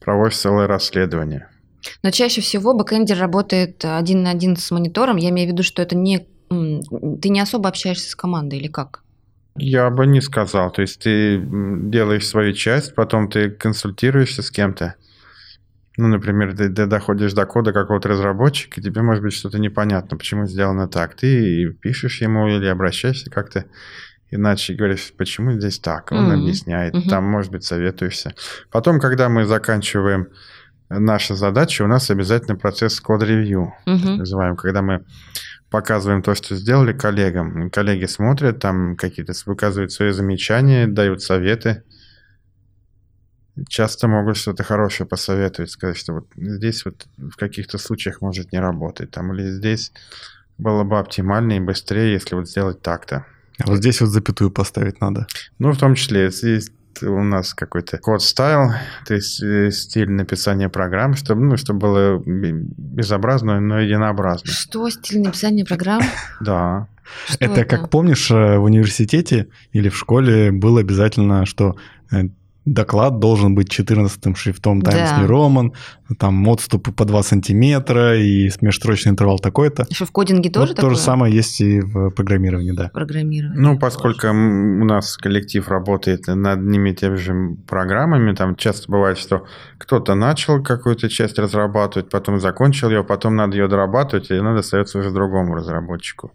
проводишь 0.00 0.36
целое 0.36 0.66
расследование. 0.66 1.48
Но 2.02 2.10
чаще 2.10 2.40
всего 2.40 2.74
бэкэндер 2.74 3.18
работает 3.18 3.84
один 3.84 4.22
на 4.24 4.30
один 4.30 4.56
с 4.56 4.70
монитором. 4.70 5.16
Я 5.16 5.30
имею 5.30 5.48
в 5.48 5.52
виду, 5.52 5.62
что 5.62 5.82
это 5.82 5.96
не... 5.96 6.26
Ты 6.48 7.28
не 7.28 7.40
особо 7.40 7.68
общаешься 7.68 8.10
с 8.10 8.14
командой 8.14 8.58
или 8.58 8.68
как? 8.68 9.02
Я 9.56 9.88
бы 9.90 10.06
не 10.06 10.20
сказал. 10.20 10.70
То 10.70 10.82
есть 10.82 11.00
ты 11.00 11.40
делаешь 11.40 12.26
свою 12.26 12.52
часть, 12.52 12.94
потом 12.94 13.30
ты 13.30 13.50
консультируешься 13.50 14.42
с 14.42 14.50
кем-то. 14.50 14.94
Ну, 15.96 16.08
например, 16.08 16.54
ты, 16.56 16.68
ты 16.68 16.86
доходишь 16.86 17.32
до 17.32 17.46
кода 17.46 17.72
какого-то 17.72 18.08
разработчика, 18.10 18.80
и 18.80 18.84
тебе 18.84 19.00
может 19.02 19.22
быть 19.22 19.32
что-то 19.32 19.58
непонятно, 19.58 20.16
почему 20.18 20.46
сделано 20.46 20.88
так. 20.88 21.14
Ты 21.16 21.70
пишешь 21.80 22.20
ему 22.20 22.48
или 22.48 22.66
обращаешься 22.66 23.30
как-то 23.30 23.64
иначе, 24.30 24.74
говоришь, 24.74 25.12
почему 25.16 25.52
здесь 25.52 25.78
так. 25.78 26.12
Он 26.12 26.26
Мгм. 26.26 26.40
объясняет, 26.40 26.94
Мгм. 26.94 27.08
там, 27.08 27.24
может 27.24 27.50
быть, 27.50 27.64
советуешься. 27.64 28.34
Потом, 28.70 29.00
когда 29.00 29.28
мы 29.28 29.46
заканчиваем 29.46 30.28
наши 30.90 31.34
задачи, 31.34 31.82
у 31.82 31.86
нас 31.86 32.10
обязательно 32.10 32.56
процесс 32.56 33.00
код-ревью 33.00 33.72
Мгм. 33.86 34.18
называем, 34.18 34.56
когда 34.56 34.82
мы 34.82 35.04
показываем 35.70 36.22
то, 36.22 36.34
что 36.34 36.54
сделали 36.54 36.92
коллегам. 36.92 37.70
Коллеги 37.70 38.04
смотрят, 38.04 38.58
там 38.60 38.96
какие-то 38.96 39.32
выказывают 39.46 39.92
свои 39.92 40.10
замечания, 40.12 40.86
дают 40.86 41.22
советы. 41.22 41.82
Часто 43.68 44.08
могут 44.08 44.36
что-то 44.36 44.62
хорошее 44.64 45.08
посоветовать, 45.08 45.70
сказать, 45.70 45.96
что 45.96 46.12
вот 46.14 46.26
здесь 46.36 46.84
вот 46.84 47.06
в 47.16 47.36
каких-то 47.36 47.78
случаях 47.78 48.20
может 48.20 48.52
не 48.52 48.58
работать, 48.58 49.10
там, 49.10 49.32
или 49.32 49.50
здесь 49.50 49.92
было 50.58 50.84
бы 50.84 50.98
оптимальнее 50.98 51.58
и 51.58 51.64
быстрее, 51.64 52.12
если 52.12 52.34
вот 52.34 52.48
сделать 52.48 52.82
так-то. 52.82 53.26
А 53.58 53.68
вот 53.68 53.78
здесь 53.78 54.00
вот 54.00 54.10
запятую 54.10 54.50
поставить 54.50 55.00
надо. 55.00 55.26
Ну, 55.58 55.72
в 55.72 55.78
том 55.78 55.94
числе, 55.94 56.24
если 56.24 56.50
есть 56.50 56.72
у 57.02 57.22
нас 57.22 57.54
какой-то 57.54 57.98
код 57.98 58.22
стайл, 58.22 58.70
то 59.06 59.14
есть 59.14 59.42
э, 59.42 59.70
стиль 59.70 60.10
написания 60.10 60.68
программ, 60.68 61.14
чтобы, 61.14 61.42
ну, 61.42 61.56
чтобы 61.56 61.80
было 61.80 62.22
безобразно, 62.24 63.60
но 63.60 63.80
единообразно. 63.80 64.50
Что, 64.50 64.88
стиль 64.90 65.20
написания 65.20 65.64
программ? 65.64 66.02
Да. 66.40 66.88
Что 67.28 67.44
это, 67.44 67.64
как 67.64 67.90
помнишь, 67.90 68.30
э, 68.30 68.58
в 68.58 68.64
университете 68.64 69.48
или 69.72 69.88
в 69.88 69.96
школе 69.96 70.50
было 70.50 70.80
обязательно, 70.80 71.46
что 71.46 71.76
э, 72.10 72.28
доклад 72.66 73.18
должен 73.20 73.54
быть 73.54 73.70
14 73.70 74.36
шрифтом 74.36 74.82
Times 74.82 75.10
Да. 75.10 75.20
New 75.20 75.28
Roman, 75.28 75.72
там 76.18 76.46
отступы 76.48 76.92
по 76.92 77.04
2 77.04 77.22
сантиметра 77.22 78.18
и 78.18 78.50
межстрочный 78.60 79.12
интервал 79.12 79.38
такой-то. 79.38 79.86
Что 79.90 80.04
в 80.04 80.10
кодинге 80.10 80.50
тоже 80.50 80.68
вот 80.68 80.76
такое? 80.76 80.90
то 80.90 80.96
же 80.96 81.00
самое 81.00 81.34
есть 81.34 81.60
и 81.60 81.80
в 81.80 82.10
программировании, 82.10 82.72
да. 82.72 82.90
Программирование. 82.92 83.58
Ну, 83.58 83.78
поскольку 83.78 84.28
у 84.28 84.84
нас 84.84 85.16
коллектив 85.16 85.66
работает 85.68 86.26
над 86.26 86.58
одними 86.58 86.90
и 86.90 86.94
теми 86.94 87.14
же 87.16 87.56
программами, 87.66 88.34
там 88.34 88.56
часто 88.56 88.90
бывает, 88.90 89.16
что 89.16 89.44
кто-то 89.78 90.14
начал 90.14 90.62
какую-то 90.62 91.08
часть 91.08 91.38
разрабатывать, 91.38 92.10
потом 92.10 92.40
закончил 92.40 92.90
ее, 92.90 93.04
потом 93.04 93.36
надо 93.36 93.56
ее 93.56 93.68
дорабатывать, 93.68 94.30
и 94.30 94.40
надо 94.40 94.60
остается 94.60 94.98
уже 94.98 95.10
другому 95.10 95.54
разработчику. 95.54 96.32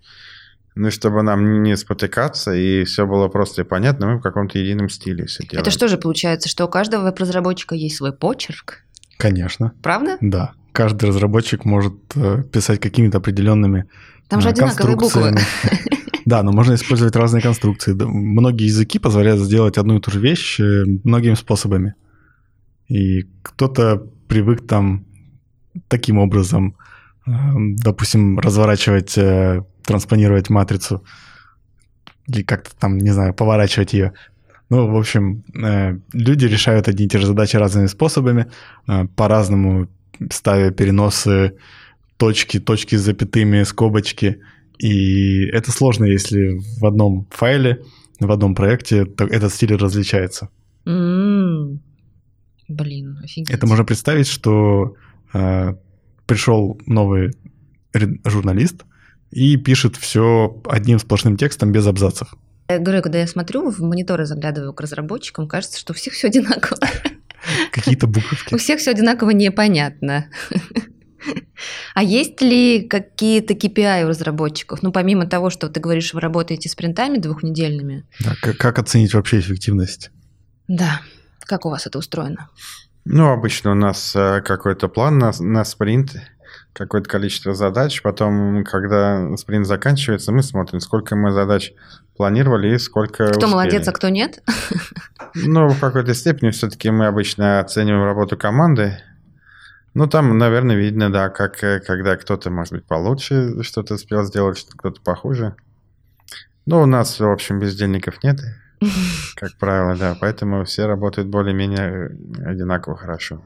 Ну, 0.76 0.90
чтобы 0.90 1.22
нам 1.22 1.64
не 1.64 1.76
спотыкаться, 1.76 2.54
и 2.54 2.86
все 2.86 3.06
было 3.06 3.28
просто 3.28 3.62
и 3.62 3.66
понятно, 3.66 4.08
мы 4.08 4.18
в 4.20 4.22
каком-то 4.22 4.58
едином 4.58 4.90
стиле 4.90 5.26
все 5.26 5.44
делаем. 5.44 5.62
Это 5.62 5.72
что 5.72 5.88
же 5.90 5.98
получается, 5.98 6.48
что 6.48 6.66
у 6.66 6.70
каждого 6.70 7.04
веб-разработчика 7.04 7.76
есть 7.76 7.98
свой 7.98 8.14
почерк? 8.14 8.84
Конечно, 9.18 9.74
Правда? 9.84 10.18
да. 10.22 10.54
Каждый 10.72 11.10
разработчик 11.10 11.66
может 11.66 11.96
э, 12.16 12.44
писать 12.50 12.80
какими-то 12.80 13.18
определенными 13.18 13.90
Там 14.30 14.40
же 14.40 14.48
э, 14.48 14.52
одинаковые 14.52 14.96
буквы. 14.96 15.22
конструкциями. 15.34 15.82
Да, 16.24 16.44
но 16.44 16.52
можно 16.52 16.76
использовать 16.76 17.16
разные 17.16 17.42
конструкции. 17.42 17.94
Многие 17.94 18.66
языки 18.68 19.00
позволяют 19.00 19.42
сделать 19.42 19.78
одну 19.78 19.98
и 19.98 20.00
ту 20.00 20.12
же 20.12 20.20
вещь 20.22 20.60
э, 20.62 20.84
многими 21.04 21.34
способами. 21.34 21.96
И 22.88 23.24
кто-то 23.42 24.08
привык 24.30 24.66
там 24.66 25.06
таким 25.90 26.20
образом, 26.20 26.78
допустим, 27.26 28.40
разворачивать, 28.40 29.16
транспонировать 29.84 30.50
матрицу 30.50 31.04
или 32.28 32.44
как-то 32.44 32.76
там, 32.80 32.98
не 32.98 33.12
знаю, 33.12 33.34
поворачивать 33.34 33.94
ее. 33.94 34.14
Ну, 34.70 34.88
в 34.90 34.96
общем, 34.96 35.44
э, 35.54 35.98
люди 36.14 36.46
решают 36.46 36.88
одни 36.88 37.06
и 37.06 37.10
те 37.10 37.20
же 37.20 37.28
задачи 37.28 37.58
разными 37.58 37.88
способами, 37.88 38.48
э, 38.88 39.06
по-разному 39.16 39.90
ставя 40.30 40.72
переносы, 40.72 41.58
точки, 42.18 42.60
точки 42.60 42.96
с 42.96 43.02
запятыми, 43.02 43.64
скобочки. 43.64 44.40
И 44.78 45.46
это 45.46 45.72
сложно, 45.72 46.06
если 46.06 46.60
в 46.80 46.86
одном 46.86 47.28
файле, 47.32 47.82
в 48.20 48.32
одном 48.32 48.56
проекте 48.56 49.06
то 49.06 49.26
этот 49.26 49.54
стиль 49.54 49.76
различается. 49.76 50.50
М. 50.86 51.82
Блин, 52.68 53.18
офигеть. 53.24 53.50
Это 53.50 53.68
можно 53.68 53.84
представить, 53.84 54.28
что 54.28 54.96
э, 55.34 55.74
пришел 56.26 56.80
новый 56.86 57.32
журналист 58.26 58.86
и 59.32 59.58
пишет 59.58 59.96
все 59.96 60.62
одним 60.66 61.00
сплошным 61.00 61.38
текстом 61.38 61.72
без 61.72 61.88
абзацев. 61.88 62.34
Я 62.70 62.80
говорю, 62.80 63.02
когда 63.02 63.20
я 63.20 63.28
смотрю, 63.28 63.70
в 63.70 63.80
мониторы 63.80 64.26
заглядываю 64.26 64.74
к 64.74 64.82
разработчикам, 64.82 65.48
кажется, 65.48 65.80
что 65.80 65.94
у 65.94 65.96
всех 65.96 66.14
все 66.14 66.28
одинаково. 66.28 66.80
Какие-то 67.72 68.08
У 68.08 68.10
буковки. 68.10 68.58
всех 68.58 68.80
все 68.80 68.92
одинаково 68.92 69.32
непонятно. 69.32 70.28
А 71.94 72.02
есть 72.02 72.42
ли 72.42 72.82
какие-то 72.88 73.54
KPI 73.54 74.06
у 74.06 74.08
разработчиков? 74.08 74.82
Ну, 74.82 74.92
помимо 74.92 75.28
того, 75.28 75.52
что 75.52 75.70
ты 75.70 75.80
говоришь, 75.80 76.14
вы 76.14 76.20
работаете 76.20 76.68
спринтами 76.70 77.20
двухнедельными. 77.20 78.06
Да, 78.20 78.34
как, 78.42 78.58
как 78.58 78.80
оценить 78.80 79.14
вообще 79.14 79.40
эффективность? 79.40 80.10
Да. 80.68 81.02
Как 81.42 81.66
у 81.66 81.70
вас 81.70 81.86
это 81.86 82.00
устроено? 82.00 82.50
Ну, 83.06 83.30
обычно 83.30 83.72
у 83.72 83.76
нас 83.76 84.16
э, 84.16 84.42
какой-то 84.42 84.88
план 84.88 85.20
на, 85.20 85.32
на 85.40 85.64
спринт, 85.64 86.16
какое-то 86.74 87.10
количество 87.10 87.54
задач. 87.54 88.02
Потом, 88.02 88.64
когда 88.64 89.36
спринт 89.38 89.68
заканчивается, 89.68 90.32
мы 90.32 90.44
смотрим, 90.44 90.80
сколько 90.80 91.16
мы 91.16 91.32
задач 91.32 91.74
планировали 92.16 92.76
и 92.76 92.78
сколько 92.78 93.28
Кто 93.28 93.38
успели. 93.40 93.52
молодец, 93.52 93.88
а 93.88 93.92
кто 93.92 94.10
нет? 94.10 94.44
Ну, 95.36 95.70
в 95.70 95.80
какой-то 95.80 96.14
степени 96.14 96.50
все-таки 96.52 96.90
мы 96.90 97.08
обычно 97.08 97.60
оцениваем 97.60 98.04
работу 98.04 98.38
команды. 98.38 98.98
Ну, 99.94 100.08
там, 100.08 100.38
наверное, 100.38 100.76
видно, 100.76 101.12
да, 101.12 101.30
как, 101.30 101.64
э, 101.64 101.82
когда 101.82 102.16
кто-то, 102.16 102.50
может 102.50 102.74
быть, 102.74 102.86
получше 102.86 103.62
что-то 103.64 103.96
успел 103.96 104.24
сделать, 104.24 104.58
что 104.58 104.78
кто-то 104.78 105.02
похуже. 105.02 105.56
Ну, 106.66 106.82
у 106.82 106.86
нас, 106.86 107.20
в 107.20 107.30
общем, 107.30 107.60
бездельников 107.60 108.24
нет, 108.24 108.40
как 109.36 109.58
правило, 109.58 109.98
да, 109.98 110.16
поэтому 110.20 110.64
все 110.64 110.86
работают 110.86 111.28
более-менее 111.28 112.10
э, 112.10 112.46
одинаково 112.46 112.96
хорошо. 112.96 113.44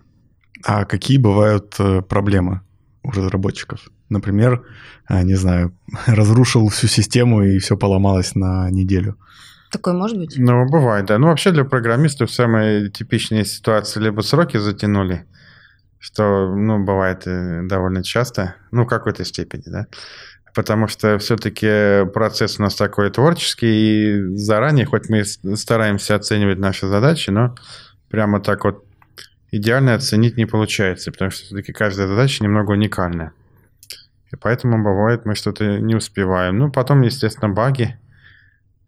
А 0.64 0.86
какие 0.86 1.18
бывают 1.18 1.76
э, 1.80 2.02
проблемы 2.04 2.62
у 3.06 3.12
разработчиков? 3.12 3.80
Например, 4.10 4.64
э, 5.10 5.24
не 5.24 5.36
знаю, 5.36 5.74
разрушил 6.06 6.68
всю 6.70 6.88
систему 6.88 7.44
и 7.44 7.60
все 7.60 7.78
поломалось 7.78 8.36
на 8.36 8.70
неделю. 8.70 9.18
Такое 9.72 9.94
может 9.94 10.18
быть? 10.18 10.36
Ну, 10.38 10.66
бывает, 10.70 11.06
да. 11.06 11.18
Ну, 11.18 11.28
вообще 11.28 11.52
для 11.52 11.66
программистов 11.66 12.32
самая 12.32 12.90
типичная 12.90 13.44
ситуация 13.44 14.02
либо 14.04 14.22
сроки 14.22 14.58
затянули, 14.58 15.26
что, 16.00 16.56
ну, 16.56 16.84
бывает 16.84 17.24
э, 17.26 17.62
довольно 17.64 18.04
часто, 18.04 18.56
ну, 18.72 18.86
в 18.86 18.88
какой-то 18.88 19.26
степени, 19.26 19.64
да. 19.66 19.88
Потому 20.54 20.88
что 20.88 21.18
все-таки 21.18 22.06
процесс 22.14 22.60
у 22.60 22.64
нас 22.64 22.76
такой 22.76 23.10
творческий, 23.10 23.68
и 23.68 24.36
заранее, 24.38 24.86
хоть 24.86 25.10
мы 25.10 25.26
стараемся 25.26 26.16
оценивать 26.16 26.60
наши 26.60 26.88
задачи, 26.88 27.30
но 27.30 27.56
прямо 28.10 28.40
так 28.40 28.64
вот 28.64 28.85
идеально 29.56 29.96
оценить 29.96 30.38
не 30.38 30.46
получается, 30.46 31.12
потому 31.12 31.32
что 31.32 31.46
все-таки 31.46 31.72
каждая 31.72 32.08
задача 32.08 32.44
немного 32.44 32.72
уникальная. 32.72 33.34
И 34.32 34.36
поэтому 34.36 34.84
бывает, 34.84 35.26
мы 35.26 35.36
что-то 35.36 35.80
не 35.80 35.96
успеваем. 35.96 36.58
Ну, 36.58 36.72
потом, 36.72 37.02
естественно, 37.02 37.54
баги. 37.54 37.98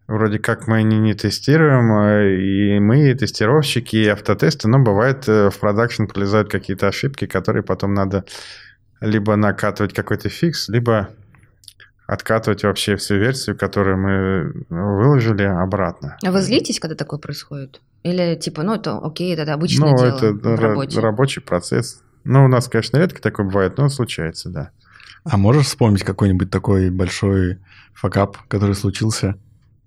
Вроде 0.06 0.38
как 0.38 0.66
мы 0.66 0.82
не, 0.82 0.98
не 0.98 1.14
тестируем, 1.14 1.92
э, 1.92 2.40
и 2.40 2.80
мы, 2.80 3.10
и 3.10 3.14
тестировщики, 3.14 3.96
и 3.96 4.06
автотесты, 4.06 4.66
но 4.66 4.78
бывает 4.78 5.28
э, 5.28 5.50
в 5.50 5.58
продакшн 5.58 6.06
пролезают 6.06 6.50
какие-то 6.50 6.88
ошибки, 6.88 7.26
которые 7.26 7.62
потом 7.62 7.92
надо 7.92 8.24
либо 9.00 9.36
накатывать 9.36 9.92
какой-то 9.92 10.30
фикс, 10.30 10.68
либо 10.70 11.10
откатывать 12.06 12.64
вообще 12.64 12.96
всю 12.96 13.16
версию, 13.16 13.58
которую 13.58 13.98
мы 13.98 14.64
выложили, 14.70 15.42
обратно. 15.42 16.16
А 16.24 16.32
вы 16.32 16.40
злитесь, 16.40 16.80
когда 16.80 16.96
такое 16.96 17.20
происходит? 17.20 17.82
Или 18.02 18.36
типа, 18.36 18.62
ну, 18.62 18.74
это 18.74 18.98
окей, 18.98 19.34
это 19.34 19.52
обычное 19.52 19.90
ну, 19.90 19.98
дело 19.98 20.16
это 20.16 20.32
в 20.32 20.38
ра- 20.46 20.56
работе? 20.56 21.00
рабочий 21.00 21.40
процесс. 21.40 22.00
Ну, 22.24 22.44
у 22.44 22.48
нас, 22.48 22.68
конечно, 22.68 22.96
редко 22.98 23.20
такое 23.20 23.46
бывает, 23.46 23.76
но 23.78 23.88
случается, 23.88 24.50
да. 24.50 24.70
А 25.24 25.36
можешь 25.36 25.66
вспомнить 25.66 26.04
какой-нибудь 26.04 26.50
такой 26.50 26.90
большой 26.90 27.58
факап, 27.94 28.36
который 28.48 28.74
случился? 28.74 29.34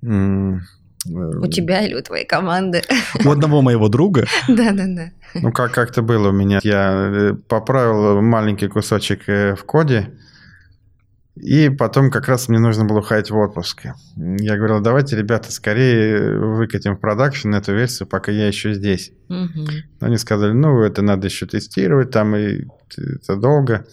М, 0.04 0.62
э, 1.08 1.10
У 1.10 1.48
тебя 1.48 1.86
или 1.86 1.96
у 1.96 2.02
твоей 2.02 2.26
команды? 2.26 2.82
У 3.26 3.32
одного 3.32 3.62
моего 3.62 3.88
друга 3.88 4.26
Да-да-да. 4.48 5.12
Ну, 5.36 5.52
как 5.52 5.72
как-то 5.74 6.02
было 6.02 6.30
у 6.30 6.34
меня. 6.34 6.60
Я 6.64 6.92
э, 6.94 7.34
поправил 7.48 8.22
маленький 8.22 8.68
кусочек 8.68 9.30
э, 9.30 9.56
в 9.56 9.64
коде, 9.64 10.12
и 11.36 11.70
потом 11.70 12.12
как 12.12 12.28
раз 12.28 12.50
мне 12.50 12.60
нужно 12.60 12.86
было 12.86 13.00
уходить 13.00 13.32
в 13.32 13.38
отпуск. 13.38 13.86
Я 14.18 14.58
говорил, 14.58 14.82
давайте, 14.82 15.16
ребята, 15.16 15.52
скорее 15.52 16.38
выкатим 16.38 16.96
в 16.96 17.00
продакшн 17.00 17.54
эту 17.54 17.74
версию, 17.74 18.08
пока 18.08 18.32
я 18.32 18.48
еще 18.48 18.74
здесь. 18.74 19.14
Но 19.30 19.48
Они 20.02 20.18
сказали, 20.18 20.52
ну, 20.52 20.82
это 20.82 21.02
надо 21.02 21.28
еще 21.28 21.46
тестировать, 21.46 22.12
там 22.12 22.36
и 22.36 22.66
это 22.98 23.38
долго. 23.38 23.86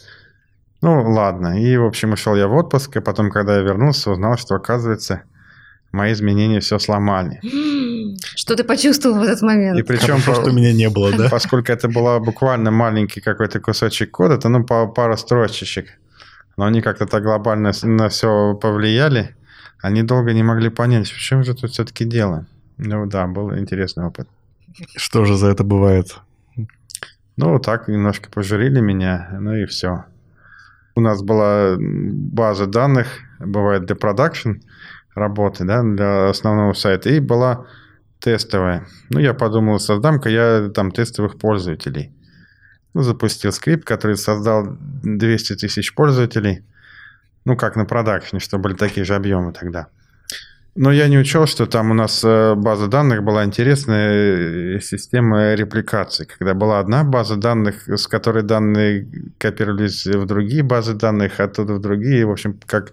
Ну, 0.80 1.11
ладно. 1.11 1.61
И, 1.62 1.76
в 1.76 1.84
общем, 1.84 2.12
ушел 2.12 2.36
я 2.36 2.49
в 2.49 2.55
отпуск, 2.55 2.97
и 2.97 3.01
потом, 3.01 3.30
когда 3.30 3.57
я 3.57 3.62
вернулся, 3.62 4.11
узнал, 4.11 4.36
что, 4.36 4.55
оказывается, 4.57 5.22
мои 5.93 6.12
изменения 6.12 6.61
все 6.61 6.78
сломали. 6.78 7.41
Что 8.36 8.57
ты 8.57 8.64
почувствовал 8.64 9.18
в 9.18 9.22
этот 9.22 9.43
момент? 9.43 9.78
И 9.78 9.82
причем, 9.82 10.20
Хорошо, 10.20 10.43
что 10.43 10.51
меня 10.51 10.72
не 10.72 10.89
было, 10.89 11.12
да? 11.12 11.28
поскольку 11.28 11.70
это 11.70 11.89
была 11.89 12.18
буквально 12.18 12.70
маленький 12.70 13.20
какой-то 13.20 13.61
кусочек 13.61 14.11
кода, 14.11 14.39
то 14.39 14.49
ну 14.49 14.64
по 14.64 14.86
пару 14.86 15.16
строчечек. 15.16 15.99
Но 16.59 16.65
они 16.65 16.83
как-то 16.83 17.07
так 17.07 17.23
глобально 17.23 17.71
на 17.85 18.09
все 18.09 18.55
повлияли. 18.55 19.37
Они 19.81 20.03
долго 20.03 20.33
не 20.33 20.43
могли 20.43 20.71
понять, 20.71 21.09
в 21.09 21.17
чем 21.17 21.45
же 21.45 21.55
тут 21.55 21.71
все-таки 21.71 22.05
дело. 22.05 22.47
Ну 22.79 23.07
да, 23.07 23.29
был 23.29 23.57
интересный 23.57 24.05
опыт. 24.05 24.29
Что 24.97 25.25
же 25.25 25.37
за 25.37 25.47
это 25.47 25.63
бывает? 25.63 26.17
Ну, 27.37 27.61
так 27.61 27.87
немножко 27.87 28.29
пожурили 28.29 28.81
меня, 28.81 29.39
ну 29.41 29.55
и 29.55 29.67
все. 29.67 30.07
У 30.97 31.01
нас 31.01 31.23
была 31.23 31.77
база 31.79 32.67
данных, 32.67 33.07
бывает 33.39 33.87
для 33.87 33.95
продакшн 33.95 34.55
работы, 35.15 35.65
да, 35.65 35.85
для 35.85 36.31
основного 36.31 36.73
сайта, 36.73 37.11
и 37.11 37.21
была 37.21 37.67
тестовая. 38.19 38.89
Ну, 39.11 39.21
я 39.21 39.33
подумал, 39.33 39.79
создам-ка 39.79 40.29
я 40.29 40.71
там 40.75 40.91
тестовых 40.91 41.39
пользователей. 41.39 42.13
Ну, 42.95 43.03
запустил 43.03 43.53
скрипт, 43.53 43.84
который 43.84 44.16
создал 44.16 44.76
200 45.03 45.57
тысяч 45.57 45.95
пользователей. 45.95 46.64
Ну, 47.45 47.57
как 47.57 47.76
на 47.76 47.84
продакшне, 47.84 48.41
что 48.41 48.59
были 48.59 48.74
такие 48.74 49.05
же 49.05 49.14
объемы 49.14 49.53
тогда. 49.53 49.89
Но 50.80 50.93
я 50.93 51.09
не 51.09 51.18
учел, 51.18 51.47
что 51.47 51.66
там 51.66 51.91
у 51.91 51.95
нас 51.95 52.22
э, 52.22 52.55
база 52.55 52.86
данных 52.86 53.24
была 53.24 53.45
интересная 53.45 54.76
э, 54.76 54.80
система 54.80 55.55
репликации, 55.55 56.24
когда 56.24 56.55
была 56.55 56.78
одна 56.78 57.03
база 57.03 57.34
данных, 57.34 57.89
с 57.89 58.07
которой 58.07 58.45
данные 58.45 59.09
копировались 59.39 60.07
в 60.07 60.24
другие 60.24 60.62
базы 60.62 60.95
данных, 60.95 61.41
оттуда 61.41 61.74
в 61.74 61.80
другие, 61.80 62.26
в 62.26 62.30
общем, 62.30 62.61
как 62.64 62.93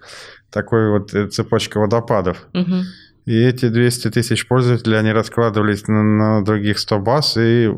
такой 0.49 0.89
вот 0.89 1.13
э, 1.13 1.27
цепочка 1.27 1.79
водопадов. 1.79 2.47
Мгм. 2.53 2.85
И 3.25 3.39
эти 3.39 3.69
200 3.69 4.09
тысяч 4.09 4.47
пользователей, 4.47 4.97
они 4.97 5.11
раскладывались 5.11 5.87
на, 5.87 6.01
на 6.01 6.43
других 6.43 6.79
100 6.79 6.99
баз, 6.99 7.37
и 7.37 7.69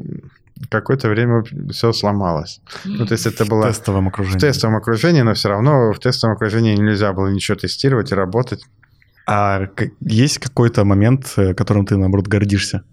какое-то 0.69 1.09
время 1.09 1.43
все 1.71 1.91
сломалось. 1.93 2.61
Ну, 2.85 3.05
то 3.05 3.13
есть 3.13 3.25
это 3.27 3.45
В 3.45 3.49
было 3.49 3.63
тестовом 3.67 4.05
в 4.05 4.07
окружении. 4.09 4.39
тестовом 4.39 4.75
окружении, 4.77 5.21
но 5.21 5.33
все 5.33 5.49
равно 5.49 5.91
в 5.93 5.99
тестовом 5.99 6.35
окружении 6.35 6.75
нельзя 6.75 7.13
было 7.13 7.27
ничего 7.27 7.57
тестировать 7.57 8.11
и 8.11 8.15
работать. 8.15 8.63
А 9.27 9.67
есть 9.99 10.39
какой-то 10.39 10.85
момент, 10.85 11.33
э, 11.37 11.53
которым 11.53 11.85
ты, 11.85 11.97
наоборот, 11.97 12.27
гордишься? 12.27 12.83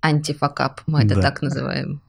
Антифакап, 0.00 0.80
мы 0.86 1.00
это 1.02 1.16
Да. 1.16 1.22
так 1.22 1.42
называем. 1.42 2.00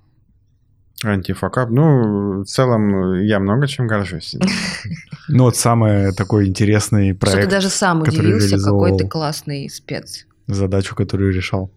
Антифакап. 1.04 1.70
Ну, 1.70 2.42
в 2.42 2.46
целом, 2.46 3.22
я 3.22 3.40
много 3.40 3.68
чем 3.68 3.88
горжусь. 3.88 4.36
Ну, 5.32 5.44
вот 5.44 5.56
самый 5.56 6.12
такой 6.14 6.48
интересный 6.48 7.12
Что 7.14 7.26
ты 7.28 7.32
проект, 7.34 7.50
даже 7.52 7.70
сам 7.70 8.02
который 8.04 8.34
удивился, 8.36 8.58
какой 8.64 8.98
ты 8.98 9.08
классный 9.08 9.70
спец. 9.70 10.26
задачу, 10.48 10.96
которую 10.96 11.32
решал. 11.32 11.72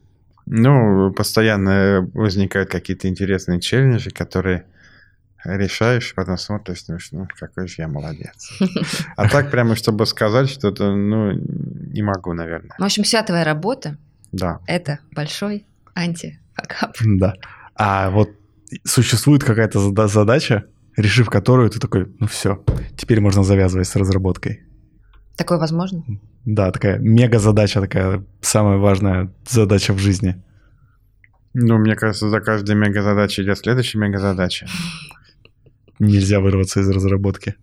Ну, 0.47 1.13
постоянно 1.13 2.09
возникают 2.15 2.71
какие-то 2.71 3.09
интересные 3.09 3.61
челленджи, 3.61 4.11
которые 4.11 4.65
решаешь, 5.45 6.15
потом 6.15 6.39
смотришь, 6.39 6.85
думаешь, 6.85 7.09
ну, 7.13 7.27
какой 7.39 7.67
же 7.69 7.75
я 7.79 7.89
молодец. 7.89 8.51
А 9.17 9.29
так 9.29 9.51
прямо, 9.51 9.75
чтобы 9.77 10.07
сказать 10.07 10.49
что-то, 10.49 10.95
ну, 10.95 11.33
не 11.33 12.03
могу, 12.03 12.33
наверное. 12.33 12.77
В 12.79 12.85
общем, 12.85 13.03
вся 13.03 13.23
твоя 13.23 13.45
работа 13.45 13.97
Да.– 14.33 14.61
это 14.67 15.01
большой 15.15 15.67
антифакап. 15.95 16.97
Да. 17.05 17.35
А 17.75 18.11
вот 18.11 18.31
существует 18.85 19.43
какая-то 19.45 19.81
зада- 19.81 20.09
задача, 20.09 20.65
решив 20.97 21.29
которую 21.29 21.71
ты 21.71 21.81
такой, 21.81 22.15
ну 22.21 22.27
все, 22.27 22.63
теперь 22.97 23.21
можно 23.21 23.43
завязывать 23.43 23.89
с 23.89 23.97
разработкой. 23.97 24.63
Такое 25.37 25.59
возможно? 25.59 26.05
Да, 26.45 26.71
такая 26.73 26.99
мега-задача, 26.99 27.81
такая 27.81 28.25
самая 28.41 28.79
важная 28.79 29.33
задача 29.47 29.93
в 29.93 29.99
жизни. 29.99 30.43
Ну, 31.55 31.79
мне 31.79 31.95
кажется, 31.95 32.31
за 32.31 32.41
каждой 32.41 32.75
мегазадачей 32.75 33.45
идет 33.45 33.59
следующая 33.59 33.99
мегазадача. 33.99 34.67
Нельзя 35.99 36.41
вырваться 36.41 36.81
из 36.81 36.89
разработки. 36.89 37.55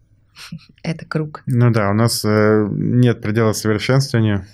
Это 0.84 1.06
круг. 1.06 1.44
Ну 1.48 1.72
да, 1.72 1.90
у 1.90 1.94
нас 1.94 2.24
э, 2.24 2.68
нет 2.72 3.22
предела 3.22 3.52
совершенствованию. 3.52 4.46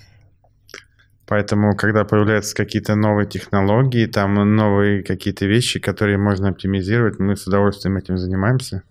Поэтому, 1.26 1.76
когда 1.76 2.04
появляются 2.04 2.56
какие-то 2.56 2.94
новые 2.94 3.26
технологии, 3.26 4.06
там 4.06 4.34
новые 4.56 5.02
какие-то 5.02 5.44
вещи, 5.46 5.80
которые 5.80 6.18
можно 6.18 6.48
оптимизировать, 6.48 7.18
мы 7.18 7.36
с 7.36 7.46
удовольствием 7.46 7.96
этим 7.96 8.16
занимаемся. 8.16 8.82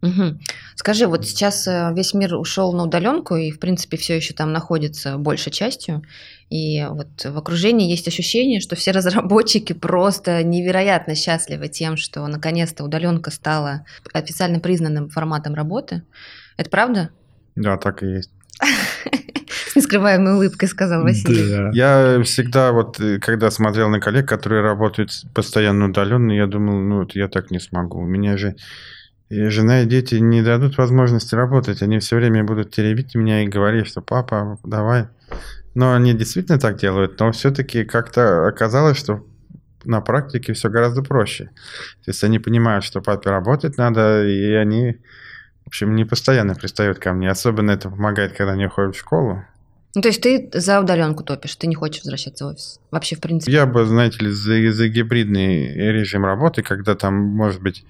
Угу. 0.00 0.38
Скажи, 0.76 1.06
вот 1.06 1.26
сейчас 1.26 1.66
э, 1.66 1.92
весь 1.92 2.14
мир 2.14 2.36
ушел 2.36 2.72
на 2.72 2.84
удаленку 2.84 3.34
и, 3.34 3.50
в 3.50 3.58
принципе, 3.58 3.96
все 3.96 4.16
еще 4.16 4.32
там 4.32 4.52
находится 4.52 5.18
большей 5.18 5.50
частью. 5.50 6.02
И 6.50 6.86
вот 6.88 7.08
в 7.24 7.36
окружении 7.36 7.90
есть 7.90 8.06
ощущение, 8.06 8.60
что 8.60 8.76
все 8.76 8.90
разработчики 8.92 9.72
просто 9.72 10.44
невероятно 10.44 11.16
счастливы 11.16 11.68
тем, 11.68 11.96
что 11.96 12.26
наконец-то 12.28 12.84
удаленка 12.84 13.30
стала 13.30 13.84
официально 14.12 14.60
признанным 14.60 15.08
форматом 15.08 15.54
работы. 15.54 16.02
Это 16.56 16.70
правда? 16.70 17.10
Да, 17.56 17.76
так 17.76 18.02
и 18.04 18.06
есть. 18.06 18.30
С 19.66 19.76
нескрываемой 19.76 20.34
улыбкой 20.34 20.68
сказал 20.68 21.02
Василий. 21.02 21.50
Да. 21.50 21.70
Я 21.72 22.22
всегда 22.22 22.70
вот, 22.70 23.00
э, 23.00 23.18
когда 23.18 23.50
смотрел 23.50 23.88
на 23.88 23.98
коллег, 23.98 24.28
которые 24.28 24.62
работают 24.62 25.10
постоянно 25.34 25.86
удаленно, 25.86 26.30
я 26.30 26.46
думал, 26.46 26.78
ну, 26.78 26.98
вот 27.00 27.16
я 27.16 27.28
так 27.28 27.50
не 27.50 27.58
смогу. 27.58 27.98
У 27.98 28.06
меня 28.06 28.36
же 28.36 28.54
и 29.28 29.48
жена 29.48 29.82
и 29.82 29.86
дети 29.86 30.16
не 30.16 30.42
дадут 30.42 30.78
возможности 30.78 31.34
работать. 31.34 31.82
Они 31.82 31.98
все 31.98 32.16
время 32.16 32.44
будут 32.44 32.70
теребить 32.70 33.14
меня 33.14 33.42
и 33.42 33.48
говорить, 33.48 33.86
что 33.86 34.00
папа, 34.00 34.58
давай. 34.64 35.08
Но 35.74 35.92
они 35.92 36.14
действительно 36.14 36.58
так 36.58 36.78
делают, 36.78 37.20
но 37.20 37.30
все-таки 37.32 37.84
как-то 37.84 38.48
оказалось, 38.48 38.96
что 38.96 39.24
на 39.84 40.00
практике 40.00 40.52
все 40.54 40.70
гораздо 40.70 41.02
проще. 41.02 41.50
То 42.04 42.10
есть 42.10 42.24
они 42.24 42.38
понимают, 42.38 42.84
что 42.84 43.00
папе 43.00 43.30
работать 43.30 43.76
надо, 43.76 44.26
и 44.26 44.52
они, 44.52 44.98
в 45.64 45.68
общем, 45.68 45.94
не 45.94 46.04
постоянно 46.04 46.54
пристают 46.54 46.98
ко 46.98 47.12
мне. 47.12 47.30
Особенно 47.30 47.70
это 47.70 47.90
помогает, 47.90 48.32
когда 48.32 48.52
они 48.52 48.66
уходят 48.66 48.96
в 48.96 48.98
школу. 48.98 49.44
Ну, 49.94 50.02
то 50.02 50.08
есть 50.08 50.22
ты 50.22 50.50
за 50.52 50.80
удаленку 50.80 51.24
топишь, 51.24 51.56
ты 51.56 51.66
не 51.66 51.74
хочешь 51.74 52.02
возвращаться 52.02 52.44
в 52.44 52.48
офис? 52.48 52.80
Вообще, 52.90 53.16
в 53.16 53.20
принципе. 53.20 53.52
Я 53.52 53.66
бы, 53.66 53.84
знаете 53.84 54.24
ли, 54.24 54.30
за, 54.30 54.72
за 54.72 54.88
гибридный 54.88 55.74
режим 55.74 56.24
работы, 56.24 56.62
когда 56.62 56.94
там, 56.94 57.14
может 57.14 57.62
быть, 57.62 57.84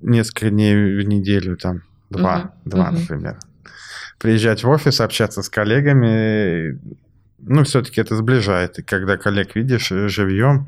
несколько 0.00 0.50
дней 0.50 0.74
в 0.74 1.06
неделю, 1.06 1.56
там, 1.56 1.82
два, 2.10 2.38
Мгм, 2.38 2.50
два, 2.64 2.90
мгм. 2.90 3.00
например. 3.00 3.38
Приезжать 4.18 4.64
в 4.64 4.68
офис, 4.68 5.00
общаться 5.00 5.42
с 5.42 5.48
коллегами, 5.48 6.78
ну, 7.38 7.64
все-таки 7.64 8.00
это 8.00 8.16
сближает. 8.16 8.78
И 8.78 8.82
когда 8.82 9.16
коллег 9.16 9.54
видишь 9.54 9.92
э, 9.92 10.08
живьем, 10.08 10.66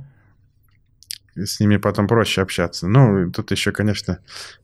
с 1.45 1.61
ними 1.61 1.77
потом 1.77 2.07
проще 2.07 2.43
общаться. 2.43 2.87
Ну, 2.89 3.31
тут 3.31 3.51
еще, 3.51 3.73
конечно, 3.73 4.19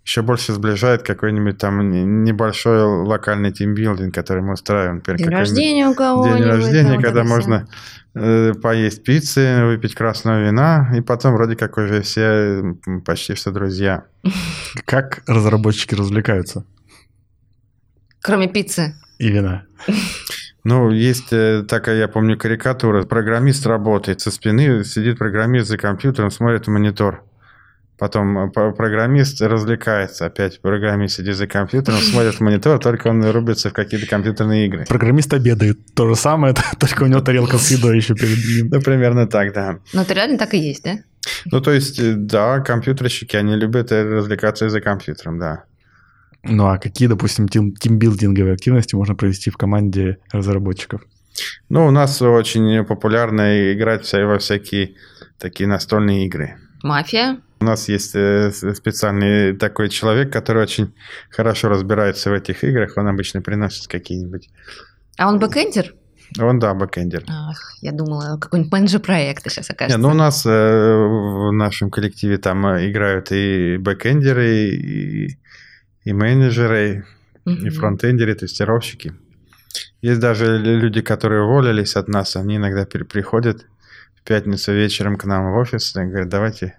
еще 0.04 0.22
больше 0.22 0.52
сближает 0.52 1.02
какой-нибудь 1.02 1.58
там 1.58 1.90
не- 1.90 2.04
небольшой 2.04 2.82
локальный 2.82 3.52
тимбилдинг, 3.52 4.14
который 4.14 4.42
мы 4.42 4.54
устраиваем. 4.54 4.96
Например, 4.96 5.18
День 5.18 5.30
рождения 5.30 5.88
у 5.88 5.94
кого-нибудь. 5.94 6.38
День 6.38 6.48
рождения, 6.48 6.82
там 6.84 6.96
вот 6.96 7.04
когда 7.04 7.24
всё. 7.24 7.34
можно 7.34 7.68
э, 8.14 8.52
поесть 8.54 9.04
пиццы, 9.04 9.64
выпить 9.64 9.94
красного 9.94 10.40
вина, 10.44 10.90
и 10.96 11.00
потом 11.00 11.34
вроде 11.34 11.56
как 11.56 11.76
уже 11.78 12.02
все 12.02 12.62
почти 13.04 13.34
что 13.34 13.50
друзья. 13.52 14.04
Как 14.84 15.22
разработчики 15.26 15.94
развлекаются? 15.94 16.64
Кроме 18.20 18.48
пиццы. 18.48 18.94
И 19.18 19.28
вина. 19.28 19.64
Ну, 20.68 20.90
есть 20.90 21.32
э, 21.32 21.62
такая, 21.62 21.96
я 21.96 22.08
помню, 22.08 22.36
карикатура. 22.36 23.04
Программист 23.04 23.64
работает 23.66 24.20
со 24.20 24.32
спины, 24.32 24.82
сидит 24.82 25.16
программист 25.16 25.68
за 25.68 25.78
компьютером, 25.78 26.32
смотрит 26.32 26.66
в 26.66 26.70
монитор. 26.70 27.22
Потом 27.96 28.36
э, 28.36 28.50
программист 28.50 29.40
развлекается. 29.40 30.26
Опять 30.26 30.60
программист 30.60 31.18
сидит 31.18 31.36
за 31.36 31.46
компьютером, 31.46 31.98
смотрит 32.00 32.34
в 32.34 32.40
монитор, 32.40 32.80
только 32.80 33.06
он 33.06 33.24
рубится 33.30 33.70
в 33.70 33.74
какие-то 33.74 34.08
компьютерные 34.08 34.66
игры. 34.66 34.86
Программист 34.88 35.32
обедает. 35.34 35.78
То 35.94 36.08
же 36.08 36.16
самое, 36.16 36.52
только 36.80 37.04
у 37.04 37.06
него 37.06 37.20
тарелка 37.20 37.58
с 37.58 37.70
едой 37.70 37.94
еще 37.94 38.16
перед 38.16 38.44
ним. 38.44 38.68
Ну, 38.68 38.80
примерно 38.80 39.28
так, 39.28 39.52
да. 39.52 39.78
Ну, 39.92 40.02
это 40.02 40.14
реально 40.14 40.36
так 40.36 40.52
и 40.54 40.58
есть, 40.58 40.82
да? 40.82 40.96
Ну, 41.44 41.60
то 41.60 41.70
есть, 41.70 42.00
э, 42.00 42.14
да, 42.16 42.58
компьютерщики, 42.58 43.36
они 43.36 43.54
любят 43.54 43.92
развлекаться 43.92 44.68
за 44.68 44.80
компьютером, 44.80 45.38
да. 45.38 45.62
Ну 46.48 46.66
а 46.66 46.78
какие, 46.78 47.08
допустим, 47.08 47.48
тим- 47.48 47.74
тимбилдинговые 47.74 48.54
активности 48.54 48.94
можно 48.94 49.14
провести 49.14 49.50
в 49.50 49.56
команде 49.56 50.18
разработчиков? 50.32 51.02
Ну, 51.68 51.86
у 51.86 51.90
нас 51.90 52.22
очень 52.22 52.84
популярно 52.84 53.72
играть 53.72 54.10
во 54.12 54.38
всякие 54.38 54.94
такие 55.38 55.68
настольные 55.68 56.26
игры. 56.26 56.56
Мафия. 56.82 57.38
У 57.60 57.64
нас 57.64 57.88
есть 57.88 58.14
э, 58.14 58.52
специальный 58.52 59.56
такой 59.56 59.88
человек, 59.88 60.32
который 60.32 60.62
очень 60.62 60.94
хорошо 61.30 61.68
разбирается 61.68 62.30
в 62.30 62.34
этих 62.34 62.62
играх. 62.64 62.92
Он 62.96 63.08
обычно 63.08 63.40
приносит 63.42 63.88
какие-нибудь... 63.88 64.48
А 65.18 65.28
он 65.28 65.38
бэкэндер? 65.38 65.94
Он, 66.38 66.58
да, 66.58 66.74
бэкэндер. 66.74 67.24
Ах, 67.28 67.58
я 67.80 67.92
думала, 67.92 68.38
какой-нибудь 68.38 68.72
менеджер 68.72 69.00
проекта 69.00 69.48
сейчас 69.48 69.70
Не, 69.70 69.74
окажется. 69.74 69.98
ну, 69.98 70.10
у 70.10 70.14
нас 70.14 70.44
э, 70.44 70.50
в 70.50 71.50
нашем 71.52 71.90
коллективе 71.90 72.36
там 72.38 72.66
э, 72.66 72.90
играют 72.90 73.28
и 73.32 73.78
бэкэндеры, 73.78 74.54
и, 74.68 75.38
и 76.06 76.12
менеджеры, 76.12 77.04
и 77.44 77.50
Мгм. 77.50 77.70
фронтендеры, 77.70 78.34
тестировщики. 78.34 79.12
Есть 80.02 80.20
даже 80.20 80.56
лю- 80.58 80.78
люди, 80.78 81.00
которые 81.02 81.42
уволились 81.42 81.96
от 81.96 82.08
нас, 82.08 82.36
они 82.36 82.56
иногда 82.56 82.86
при- 82.86 83.02
приходят 83.04 83.66
в 84.14 84.22
пятницу 84.22 84.72
вечером 84.72 85.16
к 85.16 85.24
нам 85.26 85.52
в 85.52 85.56
офис 85.56 85.96
и 85.96 86.00
говорят, 86.04 86.28
давайте 86.28 86.78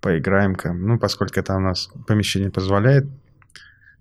поиграем-ка. 0.00 0.72
Ну, 0.72 0.98
поскольку 0.98 1.42
там 1.42 1.62
у 1.64 1.66
нас 1.68 1.88
помещение 2.08 2.50
позволяет, 2.50 3.06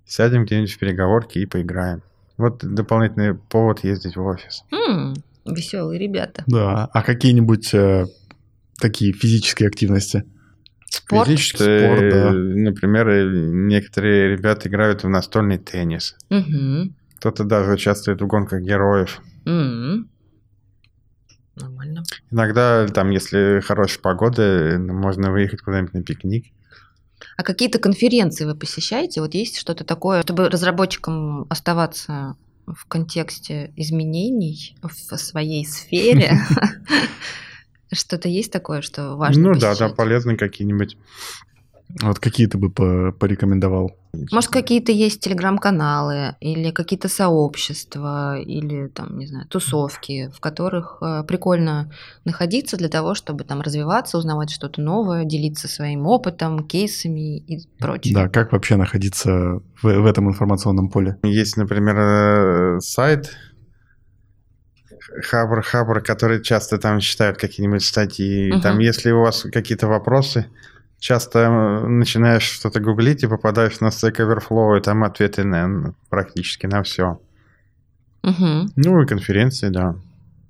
сядем 0.05 0.45
где-нибудь 0.45 0.73
в 0.73 0.79
переговорке 0.79 1.39
и 1.41 1.45
поиграем. 1.45 2.01
Вот 2.37 2.65
дополнительный 2.65 3.35
повод 3.35 3.83
ездить 3.83 4.15
в 4.15 4.25
офис. 4.25 4.63
М, 4.71 5.13
Веселые 5.45 5.99
ребята. 5.99 6.43
Да. 6.47 6.85
А 6.93 7.01
какие-нибудь 7.03 7.73
э, 7.75 8.05
такие 8.81 9.13
физические 9.13 9.67
активности? 9.67 10.23
Спорт. 10.93 11.27
Физически, 11.27 11.55
Спорт, 11.57 12.11
да. 12.11 12.29
э, 12.29 12.31
например, 12.31 13.09
э, 13.09 13.25
некоторые 13.25 14.29
ребята 14.29 14.69
играют 14.69 15.03
в 15.03 15.09
настольный 15.09 15.57
теннис. 15.57 16.15
Мгм. 16.29 16.95
Кто-то 17.17 17.43
даже 17.45 17.71
участвует 17.71 18.21
в 18.21 18.27
гонках 18.27 18.61
героев. 18.61 19.19
М. 19.45 20.07
Нормально. 21.55 22.03
Иногда, 22.29 22.87
там, 22.87 23.09
если 23.09 23.59
хорошая 23.61 24.01
погода, 24.03 24.77
можно 24.77 25.31
выехать 25.31 25.61
куда-нибудь 25.61 25.93
на 25.95 26.03
пикник. 26.03 26.53
А 27.37 27.43
какие-то 27.43 27.79
конференции 27.79 28.45
вы 28.45 28.53
посещаете? 28.53 29.21
Вот 29.21 29.33
есть 29.33 29.57
что-то 29.57 29.83
такое, 29.83 30.21
чтобы 30.21 30.47
разработчикам 30.47 31.47
оставаться 31.49 32.35
в 32.67 32.85
контексте 32.85 33.73
изменений 33.75 34.75
в 34.83 35.17
своей 35.17 35.65
сфере? 35.65 36.37
Что-то 37.93 38.29
есть 38.29 38.51
такое, 38.51 38.81
что 38.81 39.15
важно 39.15 39.49
ну 39.49 39.53
да, 39.53 39.59
да, 39.59 39.69
посещать? 39.69 39.95
полезно 39.95 40.37
какие-нибудь. 40.37 40.97
Вот 42.01 42.19
какие 42.19 42.47
ты 42.47 42.57
бы 42.57 42.71
по- 42.71 43.11
порекомендовал? 43.11 43.95
Может, 44.31 44.49
какие-то 44.51 44.91
есть 44.91 45.21
телеграм-каналы 45.21 46.35
или 46.39 46.71
какие-то 46.71 47.07
сообщества 47.07 48.39
или 48.39 48.87
там, 48.87 49.17
не 49.17 49.27
знаю, 49.27 49.47
тусовки, 49.47 50.31
в 50.35 50.39
которых 50.39 50.97
э, 51.01 51.23
прикольно 51.27 51.91
находиться 52.25 52.77
для 52.77 52.89
того, 52.89 53.15
чтобы 53.15 53.43
там 53.43 53.61
развиваться, 53.61 54.17
узнавать 54.17 54.51
что-то 54.51 54.81
новое, 54.81 55.25
делиться 55.25 55.67
своим 55.67 56.05
опытом, 56.07 56.67
кейсами 56.67 57.37
и 57.37 57.67
прочее. 57.79 58.13
Да, 58.13 58.29
как 58.29 58.51
вообще 58.51 58.75
находиться 58.75 59.61
в, 59.81 59.83
в 59.83 60.05
этом 60.05 60.29
информационном 60.29 60.89
поле? 60.89 61.17
Есть, 61.23 61.57
например, 61.57 61.97
э, 61.97 62.79
сайт 62.81 63.35
Хабр, 65.23 65.61
Хабр, 65.61 66.01
который 66.01 66.41
часто 66.41 66.77
там 66.77 66.99
читают 66.99 67.37
какие-нибудь 67.37 67.83
статьи. 67.83 68.51
Мгм. 68.51 68.61
Там, 68.61 68.79
если 68.79 69.11
у 69.11 69.21
вас 69.21 69.45
какие-то 69.51 69.87
вопросы, 69.87 70.47
часто 70.99 71.39
э, 71.39 71.87
начинаешь 71.87 72.43
что-то 72.43 72.79
гуглить 72.79 73.23
и 73.23 73.27
попадаешь 73.27 73.79
на 73.79 73.87
Stack 73.87 74.17
Overflow, 74.17 74.77
и 74.77 74.81
там 74.81 75.03
ответы 75.03 75.43
на, 75.43 75.93
практически 76.09 76.65
на 76.65 76.81
все. 76.83 77.19
Мгм. 78.23 78.71
Ну 78.75 79.01
и 79.01 79.05
конференции, 79.05 79.69
да. 79.69 79.95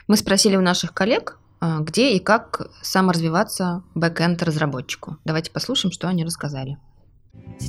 Мы 0.08 0.18
спросили 0.18 0.56
у 0.56 0.62
наших 0.62 0.94
коллег, 0.94 1.40
а, 1.60 1.80
где 1.80 2.16
и 2.16 2.20
как 2.20 2.68
саморазвиваться 2.82 3.84
бэкэнд-разработчику. 3.96 5.18
Давайте 5.26 5.52
послушаем, 5.52 5.92
что 5.92 6.08
они 6.08 6.24
рассказали. 6.24 6.78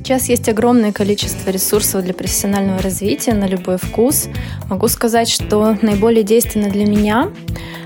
Сейчас 0.05 0.29
есть 0.29 0.47
огромное 0.49 0.91
количество 0.91 1.49
ресурсов 1.49 2.03
для 2.03 2.13
профессионального 2.13 2.79
развития 2.79 3.33
на 3.33 3.47
любой 3.47 3.77
вкус. 3.77 4.27
Могу 4.69 4.87
сказать, 4.87 5.27
что 5.27 5.75
наиболее 5.81 6.23
действенно 6.23 6.69
для 6.69 6.85
меня. 6.85 7.31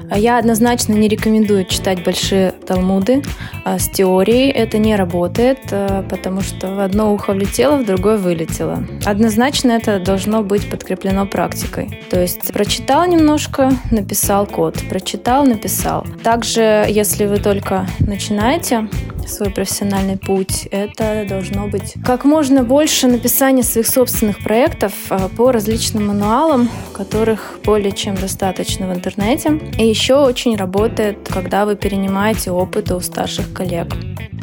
а 0.09 0.17
Я 0.17 0.37
однозначно 0.37 0.93
не 0.93 1.07
рекомендую 1.07 1.63
читать 1.63 2.03
большие 2.03 2.51
талмуды 2.51 3.21
а, 3.63 3.79
с 3.79 3.87
теорией. 3.87 4.49
Это 4.49 4.79
не 4.79 4.97
работает, 4.97 5.59
а, 5.71 6.03
потому 6.09 6.41
что 6.41 6.75
в 6.75 6.79
одно 6.81 7.13
ухо 7.13 7.31
влетело, 7.31 7.77
в 7.77 7.85
другое 7.85 8.17
вылетело. 8.17 8.85
Однозначно 9.05 9.71
это 9.71 9.99
должно 9.99 10.43
быть 10.43 10.69
подкреплено 10.69 11.25
практикой. 11.25 12.01
То 12.09 12.19
есть 12.19 12.51
прочитал 12.51 13.07
немножко, 13.07 13.71
написал 13.91 14.45
код. 14.45 14.77
Прочитал, 14.89 15.45
написал. 15.45 16.05
Также, 16.21 16.85
если 16.89 17.27
вы 17.27 17.37
только 17.37 17.87
начинаете 17.99 18.89
свой 19.29 19.49
профессиональный 19.49 20.17
путь, 20.17 20.67
это 20.71 21.25
должно 21.27 21.67
быть 21.67 21.95
как 22.03 22.25
можно 22.25 22.63
больше 22.63 23.07
написания 23.07 23.63
своих 23.63 23.87
собственных 23.87 24.43
проектов 24.43 24.93
а, 25.09 25.29
по 25.29 25.51
различным 25.51 26.07
мануалам, 26.07 26.69
которых 26.93 27.59
более 27.63 27.91
чем 27.91 28.15
достаточно 28.15 28.89
в 28.89 28.93
интернете. 28.93 29.59
И 29.77 29.87
еще 29.87 30.15
очень 30.15 30.55
работает, 30.55 31.17
когда 31.31 31.65
вы 31.65 31.75
перенимаете 31.75 32.51
опыт 32.51 32.91
у 32.91 32.99
старших 32.99 33.53
коллег. 33.53 33.87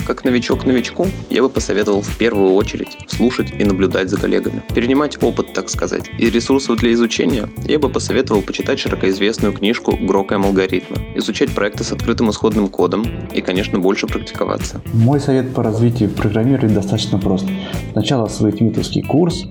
Как 0.06 0.22
новичок 0.22 0.64
новичку, 0.64 1.08
я 1.30 1.42
бы 1.42 1.48
посоветовал 1.48 2.00
в 2.00 2.16
первую 2.16 2.54
очередь 2.54 2.96
слушать 3.08 3.52
и 3.58 3.64
наблюдать 3.64 4.08
за 4.08 4.16
коллегами. 4.16 4.62
Перенимать 4.72 5.20
опыт, 5.20 5.52
так 5.52 5.68
сказать. 5.68 6.08
Из 6.16 6.32
ресурсов 6.32 6.76
для 6.76 6.92
изучения 6.92 7.48
я 7.64 7.80
бы 7.80 7.88
посоветовал 7.88 8.42
почитать 8.42 8.78
широкоизвестную 8.78 9.52
книжку 9.52 9.96
«Грокаем 9.96 10.44
алгоритмы», 10.44 11.12
изучать 11.16 11.52
проекты 11.52 11.82
с 11.82 11.90
открытым 11.90 12.30
исходным 12.30 12.68
кодом 12.68 13.04
и, 13.34 13.40
конечно, 13.40 13.80
больше 13.80 14.06
практиковаться. 14.06 14.75
Мой 14.92 15.20
совет 15.20 15.54
по 15.54 15.62
развитию 15.62 16.10
программирования 16.10 16.74
достаточно 16.74 17.18
прост. 17.18 17.46
Сначала 17.92 18.24
освоить 18.24 18.60
митовский 18.60 19.02
курс, 19.02 19.46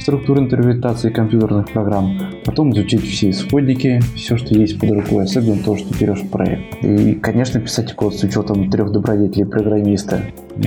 структуры 0.00 0.40
интерпретации 0.40 1.10
компьютерных 1.10 1.72
программ, 1.72 2.18
потом 2.44 2.72
изучить 2.72 3.02
все 3.02 3.30
исходники, 3.30 4.00
все, 4.16 4.36
что 4.36 4.54
есть 4.54 4.80
под 4.80 4.90
рукой, 4.90 5.24
особенно 5.24 5.62
то, 5.62 5.76
что 5.76 5.94
берешь 5.98 6.22
в 6.22 6.28
проект. 6.30 6.82
И, 6.82 7.14
конечно, 7.14 7.60
писать 7.60 7.94
код 7.94 8.14
с 8.14 8.22
учетом 8.22 8.70
трех 8.70 8.90
добродетелей 8.90 9.46
программиста. 9.46 10.22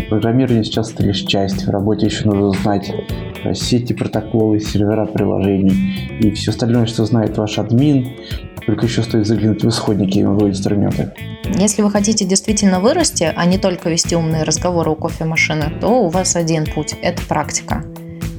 Программирование 0.10 0.64
сейчас 0.64 0.92
это 0.92 1.04
лишь 1.04 1.22
часть, 1.22 1.66
в 1.66 1.70
работе 1.70 2.06
еще 2.06 2.26
нужно 2.26 2.52
знать 2.52 2.94
сети, 3.54 3.94
протоколы, 3.94 4.60
сервера 4.60 5.06
приложений 5.06 6.20
и 6.20 6.32
все 6.32 6.52
остальное, 6.52 6.86
что 6.86 7.06
знает 7.06 7.38
ваш 7.38 7.58
админ, 7.58 8.08
только 8.66 8.86
еще 8.86 9.02
стоит 9.02 9.28
заглянуть 9.28 9.64
в 9.64 9.70
исходники 9.70 10.20
его 10.20 10.48
инструментов. 10.48 11.10
Если 11.44 11.82
вы 11.82 11.92
хотите 11.92 12.24
действительно 12.26 12.80
вырасти, 12.80 13.34
а 13.36 13.46
не 13.46 13.58
только 13.58 13.90
вести 13.90 14.16
умные 14.16 14.44
разговоры 14.44 14.92
у 14.92 14.96
кофемашины, 14.96 15.72
то 15.82 16.06
у 16.06 16.10
вас 16.10 16.36
один 16.36 16.66
путь– 16.66 16.96
это 17.02 17.22
практика. 17.24 17.84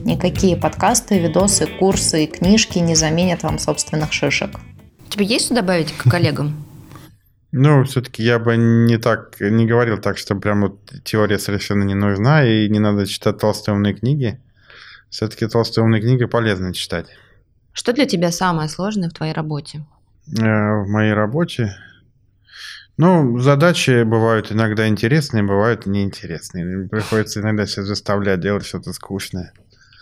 Никакие 0.05 0.57
подкасты, 0.57 1.19
видосы, 1.19 1.67
курсы 1.67 2.25
и 2.25 2.27
книжки 2.27 2.79
не 2.79 2.95
заменят 2.95 3.43
вам 3.43 3.59
собственных 3.59 4.13
шишек. 4.13 4.59
Тебе 5.11 5.27
есть 5.27 5.47
что 5.47 5.57
добавить 5.57 5.93
к 5.93 6.09
коллегам? 6.11 6.55
Ну, 7.53 7.85
все-таки 7.85 8.23
я 8.23 8.39
бы 8.39 8.57
не 8.57 8.97
так, 8.97 9.39
не 9.41 9.67
говорил 9.67 9.99
так, 9.99 10.17
что 10.17 10.35
прям 10.35 10.63
вот 10.63 10.91
теория 11.05 11.39
совершенно 11.39 11.83
не 11.85 11.95
нужна, 11.95 12.45
и 12.45 12.69
не 12.69 12.79
надо 12.79 13.07
читать 13.07 13.39
толстые 13.39 13.75
умные 13.75 13.95
книги. 13.95 14.41
Все-таки 15.11 15.47
толстые 15.47 15.85
умные 15.85 16.01
книги 16.01 16.25
полезно 16.25 16.73
читать. 16.73 17.07
Что 17.75 17.93
для 17.93 18.07
тебя 18.07 18.33
самое 18.33 18.71
сложное 18.71 19.11
в 19.11 19.13
твоей 19.13 19.35
работе? 19.35 19.85
Э, 20.29 20.83
в 20.83 20.89
моей 20.89 21.13
работе? 21.13 21.77
Ну, 22.97 23.39
задачи 23.39 24.03
бывают 24.03 24.53
иногда 24.53 24.89
интересные, 24.89 25.43
бывают 25.43 25.87
неинтересные. 25.87 26.89
Приходится 26.89 27.41
иногда 27.41 27.67
себя 27.67 27.85
заставлять 27.85 28.41
делать 28.41 28.65
что-то 28.65 28.93
скучное. 28.93 29.53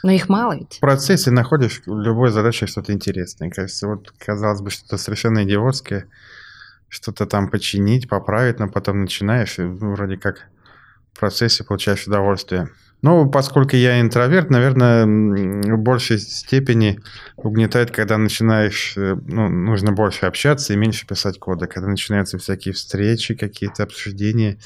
Но 0.02 0.12
их 0.12 0.28
мало 0.28 0.56
ведь. 0.56 0.76
В 0.76 0.80
процессе 0.80 1.30
находишь 1.30 1.82
в 1.84 1.98
любой 2.00 2.30
задаче 2.30 2.66
что-то 2.66 2.92
интересное. 2.92 3.50
Кажется, 3.50 3.86
вот 3.86 4.12
казалось 4.18 4.60
бы, 4.60 4.70
что-то 4.70 4.96
совершенно 4.96 5.44
идиотское, 5.44 6.06
что-то 6.90 7.24
там 7.24 7.48
починить, 7.48 8.08
поправить, 8.08 8.58
но 8.58 8.68
потом 8.68 9.00
начинаешь, 9.00 9.58
и 9.58 9.62
ну, 9.62 9.92
вроде 9.92 10.18
как 10.18 10.48
в 11.14 11.20
процессе 11.20 11.64
получаешь 11.64 12.06
удовольствие. 12.06 12.68
Ну, 13.02 13.30
поскольку 13.30 13.76
я 13.76 14.00
интроверт, 14.00 14.50
наверное, 14.50 15.06
в 15.06 15.78
большей 15.78 16.18
степени 16.18 17.00
угнетает, 17.36 17.90
когда 17.90 18.18
начинаешь, 18.18 18.94
э, 18.96 19.16
ну, 19.26 19.48
нужно 19.48 19.92
больше 19.92 20.26
общаться 20.26 20.74
и 20.74 20.76
меньше 20.76 21.06
писать 21.06 21.38
кода, 21.38 21.66
когда 21.66 21.88
начинаются 21.88 22.36
всякие 22.36 22.74
встречи, 22.74 23.34
какие-то 23.34 23.84
обсуждения 23.84 24.58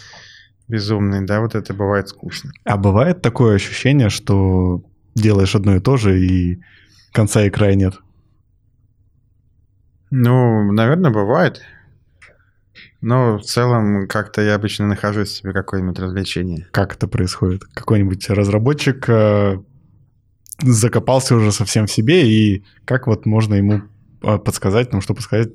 безумные, 0.67 1.21
да, 1.23 1.41
вот 1.41 1.55
это 1.55 1.75
бывает 1.75 2.09
скучно. 2.09 2.51
А 2.65 2.77
бывает 2.77 3.23
такое 3.23 3.55
ощущение, 3.55 4.09
что 4.09 4.83
делаешь 5.15 5.55
одно 5.55 5.77
и 5.77 5.81
то 5.81 5.97
же, 5.97 6.19
и 6.19 6.61
конца 7.13 7.45
и 7.45 7.51
края 7.51 7.75
нет? 7.75 7.95
Ну, 10.11 10.73
наверное, 10.73 11.11
бывает. 11.11 11.63
Но 13.05 13.37
в 13.37 13.43
целом 13.43 14.09
как-то 14.09 14.41
я 14.41 14.55
обычно 14.55 14.87
нахожу 14.87 15.27
себе 15.27 15.53
какое-нибудь 15.53 15.99
развлечение. 15.99 16.67
Как 16.71 16.95
это 16.95 17.07
происходит? 17.07 17.63
Какой-нибудь 17.75 18.31
разработчик 18.31 19.07
э, 19.11 19.59
закопался 20.63 21.37
уже 21.37 21.53
совсем 21.53 21.85
в 21.85 21.91
себе, 21.91 22.27
и 22.27 22.65
как 22.87 23.07
вот 23.07 23.27
можно 23.27 23.57
ему 23.57 23.83
э, 24.23 24.39
подсказать, 24.39 24.95
ну, 24.95 25.03
что 25.03 25.13
подсказать, 25.13 25.53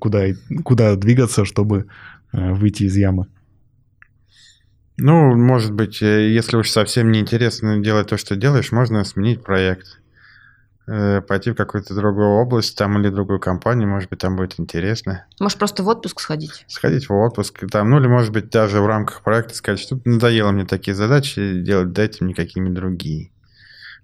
куда, 0.00 0.24
куда 0.64 0.96
двигаться, 0.96 1.44
чтобы 1.44 1.86
э, 2.32 2.52
выйти 2.54 2.82
из 2.82 2.96
ямы? 2.96 3.28
Ну, 4.96 5.36
может 5.36 5.72
быть, 5.72 6.02
э, 6.02 6.28
если 6.28 6.56
уж 6.56 6.70
совсем 6.70 7.12
неинтересно 7.12 7.78
делать 7.78 8.08
то, 8.08 8.16
что 8.16 8.34
делаешь, 8.34 8.72
можно 8.72 9.04
сменить 9.04 9.44
проект. 9.44 10.00
Э, 10.86 11.22
пойти 11.22 11.50
в 11.50 11.54
какую-то 11.54 11.94
другую 11.94 12.28
область 12.28 12.76
там 12.76 12.98
или 13.00 13.08
другую 13.08 13.40
компанию, 13.40 13.88
может 13.88 14.10
быть, 14.10 14.18
там 14.18 14.36
будет 14.36 14.60
интересно. 14.60 15.24
Может, 15.40 15.58
просто 15.58 15.82
в 15.82 15.88
отпуск 15.88 16.20
сходить? 16.20 16.64
Сходить 16.68 17.08
в 17.08 17.14
отпуск, 17.14 17.64
там, 17.70 17.88
ну 17.88 17.98
или, 17.98 18.06
может 18.06 18.32
быть, 18.32 18.50
даже 18.50 18.82
в 18.82 18.86
рамках 18.86 19.22
проекта 19.22 19.54
сказать, 19.54 19.80
что 19.80 19.98
надоело 20.04 20.50
мне 20.50 20.66
такие 20.66 20.94
задачи 20.94 21.62
делать, 21.62 21.92
дайте 21.92 22.22
мне 22.22 22.34
какие-нибудь 22.34 22.74
другие. 22.74 23.30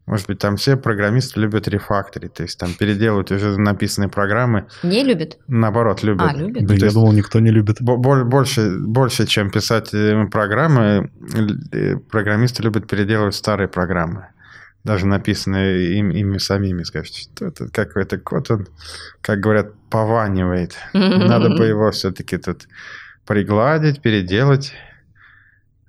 Может 0.06 0.26
быть, 0.26 0.38
там 0.38 0.56
все 0.56 0.78
программисты 0.78 1.38
любят 1.38 1.68
рефактори, 1.68 2.28
то 2.28 2.42
есть 2.42 2.58
там 2.58 2.72
переделывают 2.72 3.30
уже 3.30 3.60
написанные 3.60 4.08
программы. 4.08 4.66
Не 4.82 5.04
любят? 5.04 5.36
Наоборот, 5.48 6.02
любят. 6.02 6.30
А, 6.30 6.34
любят? 6.34 6.64
Да, 6.64 6.74
я 6.74 6.90
думал, 6.90 7.12
никто 7.12 7.40
не 7.40 7.50
любит. 7.50 7.76
Больше, 7.82 8.78
больше, 8.80 9.26
чем 9.26 9.50
писать 9.50 9.92
э, 9.92 10.26
программы, 10.30 11.10
э, 11.72 11.96
программисты 11.96 12.62
любят 12.62 12.88
переделывать 12.88 13.34
старые 13.34 13.68
программы. 13.68 14.28
Даже 14.84 15.06
написанные 15.06 15.98
им, 15.98 16.10
ими 16.10 16.38
самими. 16.38 16.82
Скажете, 16.84 17.22
что 17.22 17.46
это 17.46 17.68
какой-то 17.68 18.18
код, 18.18 18.50
он, 18.50 18.68
как 19.20 19.40
говорят, 19.40 19.74
пованивает. 19.90 20.76
Надо 20.92 21.50
бы 21.50 21.66
его 21.66 21.90
все-таки 21.90 22.38
тут 22.38 22.66
пригладить, 23.26 24.00
переделать. 24.00 24.72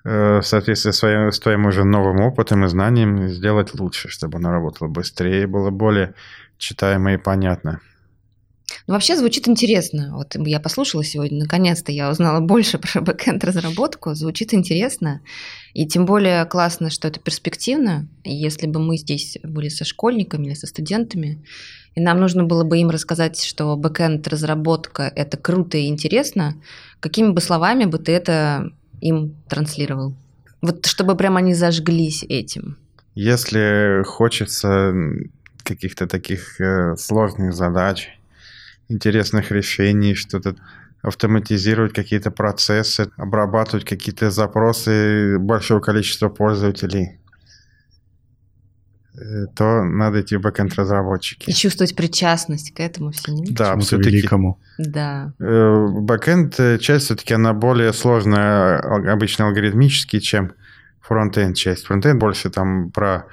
Э, 0.04 0.40
в 0.40 0.44
соответствии 0.44 0.92
с 0.92 0.98
своим, 0.98 1.32
с 1.32 1.40
твоим 1.40 1.66
уже 1.66 1.84
новым 1.84 2.22
опытом 2.22 2.66
и 2.66 2.68
знанием 2.68 3.30
сделать 3.30 3.74
лучше, 3.80 4.10
чтобы 4.10 4.40
оно 4.40 4.52
работало 4.52 4.88
быстрее, 4.88 5.46
было 5.46 5.70
более 5.70 6.16
читаемо 6.58 7.14
и 7.14 7.18
понятно. 7.18 7.80
Ну, 8.88 8.94
вообще 8.94 9.16
звучит 9.16 9.48
интересно. 9.48 10.16
Вот 10.16 10.36
я 10.48 10.60
послушала 10.60 11.04
сегодня, 11.04 11.40
наконец-то 11.40 11.92
я 11.92 12.10
узнала 12.10 12.40
больше 12.46 12.78
про 12.78 13.02
бэкенд 13.02 13.44
разработку. 13.44 14.14
Звучит 14.14 14.54
интересно. 14.54 15.22
И 15.74 15.88
тем 15.88 16.06
более 16.06 16.46
классно, 16.46 16.90
что 16.90 17.08
это 17.08 17.20
перспективно. 17.20 18.08
Если 18.24 18.68
бы 18.68 18.80
мы 18.80 18.98
здесь 18.98 19.38
были 19.44 19.70
со 19.70 19.86
школьниками 19.86 20.48
или 20.48 20.54
со 20.54 20.68
студентами, 20.68 21.44
и 21.96 22.02
нам 22.02 22.20
нужно 22.20 22.44
было 22.44 22.64
бы 22.64 22.78
им 22.78 22.90
рассказать, 22.90 23.42
что 23.42 23.76
бэкенд 23.76 24.28
разработка 24.28 25.12
это 25.16 25.38
круто 25.38 25.78
и 25.78 25.88
интересно, 25.88 26.56
какими 27.00 27.32
бы 27.32 27.42
словами 27.42 27.86
бы 27.86 27.98
ты 27.98 28.14
это 28.14 28.72
им 29.02 29.36
транслировал? 29.50 30.16
Вот 30.62 30.86
чтобы 30.86 31.16
прямо 31.16 31.40
они 31.40 31.54
зажглись 31.54 32.24
этим. 32.24 32.78
Если 33.16 34.04
хочется 34.06 34.94
каких-то 35.64 36.08
таких 36.08 36.62
э, 36.62 36.96
сложных 36.98 37.54
задач, 37.54 38.10
интересных 38.92 39.52
решений, 39.52 40.16
что-то 40.16 40.56
автоматизировать 41.02 41.94
какие-то 41.94 42.32
процессы, 42.32 43.10
обрабатывать 43.18 43.86
какие-то 43.86 44.30
запросы 44.30 45.40
большого 45.40 45.80
количества 45.80 46.30
пользователей, 46.30 47.20
э, 49.16 49.48
то 49.56 49.84
надо 49.84 50.22
идти 50.22 50.36
в 50.36 50.42
backend-разработчики. 50.42 51.50
И 51.50 51.54
чувствовать 51.54 51.96
причастность 51.96 52.74
к 52.74 52.80
этому 52.80 53.12
всему. 53.12 53.46
Да, 53.50 53.76
все-таки. 53.80 54.10
великому. 54.10 54.60
Да. 54.78 55.34
Э, 55.40 55.88
backend 55.90 56.60
э, 56.60 56.78
часть 56.78 57.06
все-таки 57.06 57.34
она 57.34 57.54
более 57.54 57.94
сложная, 57.94 58.80
обычно 59.12 59.48
алгоритмически, 59.48 60.20
чем 60.20 60.54
frontend 61.02 61.58
часть. 61.58 61.88
Frontend 61.88 62.20
больше 62.20 62.52
там 62.52 62.92
про 62.92 63.26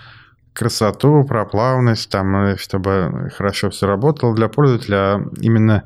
красоту, 0.59 1.25
про 1.25 1.47
плавность, 1.47 2.11
там, 2.11 2.57
чтобы 2.57 3.31
хорошо 3.37 3.71
все 3.71 3.87
работало 3.87 4.35
для 4.35 4.49
пользователя. 4.49 4.97
А 4.97 5.23
именно 5.41 5.85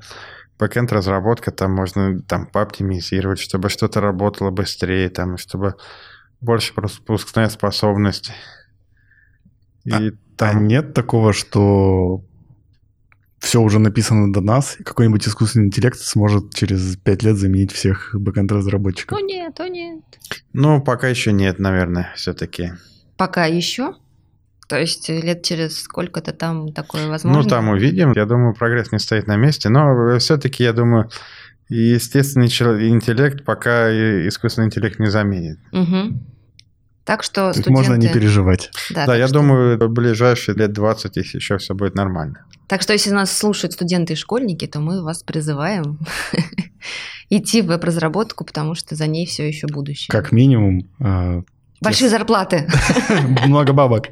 backend 0.59 0.91
разработка, 0.93 1.51
там 1.51 1.73
можно 1.73 2.21
там 2.23 2.47
пооптимизировать, 2.47 3.39
чтобы 3.39 3.69
что-то 3.69 4.01
работало 4.01 4.51
быстрее, 4.51 5.11
там, 5.11 5.37
чтобы 5.37 5.75
больше 6.41 6.73
пропускная 6.73 7.51
способность. 7.51 8.33
И 9.85 9.93
а, 9.93 10.13
там... 10.37 10.57
а 10.57 10.61
нет 10.61 10.95
такого, 10.95 11.35
что 11.35 12.25
все 13.41 13.61
уже 13.61 13.79
написано 13.79 14.33
до 14.33 14.41
нас, 14.41 14.77
и 14.79 14.85
какой-нибудь 14.85 15.27
искусственный 15.27 15.67
интеллект 15.67 15.99
сможет 15.99 16.55
через 16.55 16.97
пять 16.97 17.23
лет 17.23 17.37
заменить 17.37 17.73
всех 17.73 18.15
бэкэнд-разработчиков? 18.15 19.19
О 19.19 19.21
нет, 19.21 19.61
о 19.61 19.69
нет. 19.69 20.03
Ну, 20.55 20.81
пока 20.81 21.09
еще 21.09 21.33
нет, 21.33 21.59
наверное, 21.59 22.13
все-таки. 22.15 22.73
Пока 23.19 23.45
еще? 23.45 23.97
То 24.73 24.81
есть 24.81 25.11
лет 25.11 25.43
через 25.43 25.83
сколько-то 25.83 26.33
там 26.33 26.73
такое 26.73 27.07
возможно? 27.07 27.43
Ну, 27.43 27.47
там 27.47 27.69
увидим. 27.69 28.15
Я 28.17 28.25
думаю, 28.25 28.55
прогресс 28.55 28.91
не 28.91 28.99
стоит 28.99 29.27
на 29.27 29.37
месте. 29.37 29.69
Но 29.69 30.19
все-таки, 30.19 30.65
я 30.65 30.73
думаю, 30.73 31.11
естественный 31.69 32.47
интеллект 32.47 33.45
пока 33.45 33.91
искусственный 33.91 34.69
интеллект 34.69 34.99
не 34.99 35.11
заменит. 35.11 35.59
Угу. 35.73 36.19
Так 37.05 37.23
что 37.23 37.49
Тут 37.49 37.65
студенты... 37.65 37.71
можно 37.71 37.95
не 37.97 38.09
переживать. 38.09 38.71
Да, 38.95 39.05
да 39.05 39.15
я 39.15 39.27
что... 39.27 39.41
думаю, 39.41 39.79
в 39.79 39.93
ближайшие 39.93 40.55
лет 40.55 40.73
20 40.73 41.19
еще 41.19 41.59
все 41.59 41.75
будет 41.75 41.95
нормально. 41.95 42.47
Так 42.67 42.81
что 42.81 42.95
если 42.95 43.11
нас 43.11 43.31
слушают 43.31 43.75
студенты 43.75 44.15
и 44.15 44.17
школьники, 44.17 44.67
то 44.67 44.81
мы 44.81 45.05
вас 45.05 45.23
призываем 45.23 45.99
идти 47.29 47.61
в 47.61 47.67
веб-разработку, 47.67 48.47
потому 48.47 48.75
что 48.75 48.95
за 48.95 49.07
ней 49.07 49.27
все 49.27 49.47
еще 49.47 49.67
будущее. 49.67 50.09
Как 50.09 50.33
минимум... 50.33 50.89
Большие 51.83 52.09
зарплаты. 52.09 52.69
Много 53.47 53.73
бабок. 53.73 54.09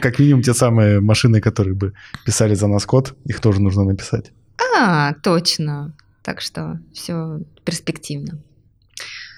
Как- 0.00 0.18
минимум 0.18 0.42
те 0.42 0.54
самые 0.54 1.00
машины, 1.00 1.40
которые 1.40 1.74
бы 1.74 1.92
писали 2.24 2.54
за 2.54 2.66
нас 2.66 2.84
код, 2.86 3.14
их 3.24 3.40
тоже 3.40 3.60
нужно 3.60 3.84
написать. 3.84 4.32
А, 4.78 5.14
точно. 5.14 5.94
Так 6.22 6.40
что 6.40 6.78
все 6.92 7.40
перспективно. 7.64 8.38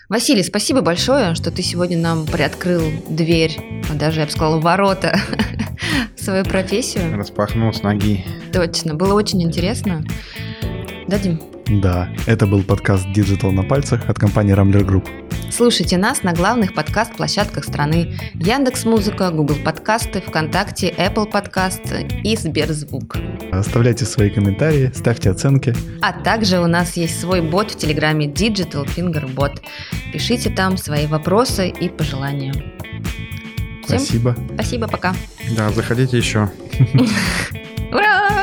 Василий, 0.08 0.42
спасибо 0.42 0.80
большое, 0.80 1.34
что 1.34 1.50
ты 1.50 1.62
сегодня 1.62 1.98
нам 1.98 2.24
приоткрыл 2.26 2.82
дверь, 3.10 3.82
а 3.90 3.94
даже, 3.94 4.20
я 4.20 4.26
бы 4.26 4.32
сказала, 4.32 4.58
ворота 4.58 5.20
в 6.16 6.20
свою 6.22 6.44
профессию. 6.44 7.14
Распахнул 7.14 7.72
с 7.74 7.82
ноги. 7.82 8.24
Точно, 8.52 8.94
было 8.94 9.12
очень 9.12 9.42
интересно. 9.42 10.02
Да, 11.08 11.18
Дим? 11.18 11.40
Да, 11.68 12.08
это 12.26 12.46
был 12.46 12.62
подкаст 12.62 13.06
Digital 13.14 13.50
на 13.50 13.62
пальцах 13.62 14.08
от 14.08 14.18
компании 14.18 14.56
Rambler 14.56 14.86
Group. 14.86 15.06
Слушайте 15.50 15.98
нас 15.98 16.22
на 16.22 16.32
главных 16.32 16.72
подкаст-площадках 16.72 17.64
страны 17.64 18.16
Яндекс 18.34 18.86
Музыка, 18.86 19.30
Google 19.30 19.56
Подкасты, 19.62 20.22
ВКонтакте, 20.22 20.94
Apple 20.96 21.30
Подкасты 21.30 22.08
и 22.24 22.36
Сберзвук. 22.36 23.16
Оставляйте 23.52 24.06
свои 24.06 24.30
комментарии, 24.30 24.90
ставьте 24.94 25.30
оценки. 25.30 25.74
А 26.00 26.12
также 26.12 26.58
у 26.58 26.66
нас 26.66 26.96
есть 26.96 27.20
свой 27.20 27.42
бот 27.42 27.72
в 27.72 27.76
Телеграме 27.76 28.26
Digital 28.26 28.86
Finger 28.86 29.30
Bot. 29.34 29.60
Пишите 30.10 30.48
там 30.48 30.78
свои 30.78 31.06
вопросы 31.06 31.68
и 31.68 31.90
пожелания. 31.90 32.52
Всем 33.84 33.98
Спасибо. 33.98 34.36
спасибо, 34.54 34.88
пока. 34.88 35.14
Да, 35.54 35.70
заходите 35.70 36.16
еще. 36.16 36.48
Ура! 37.92 38.37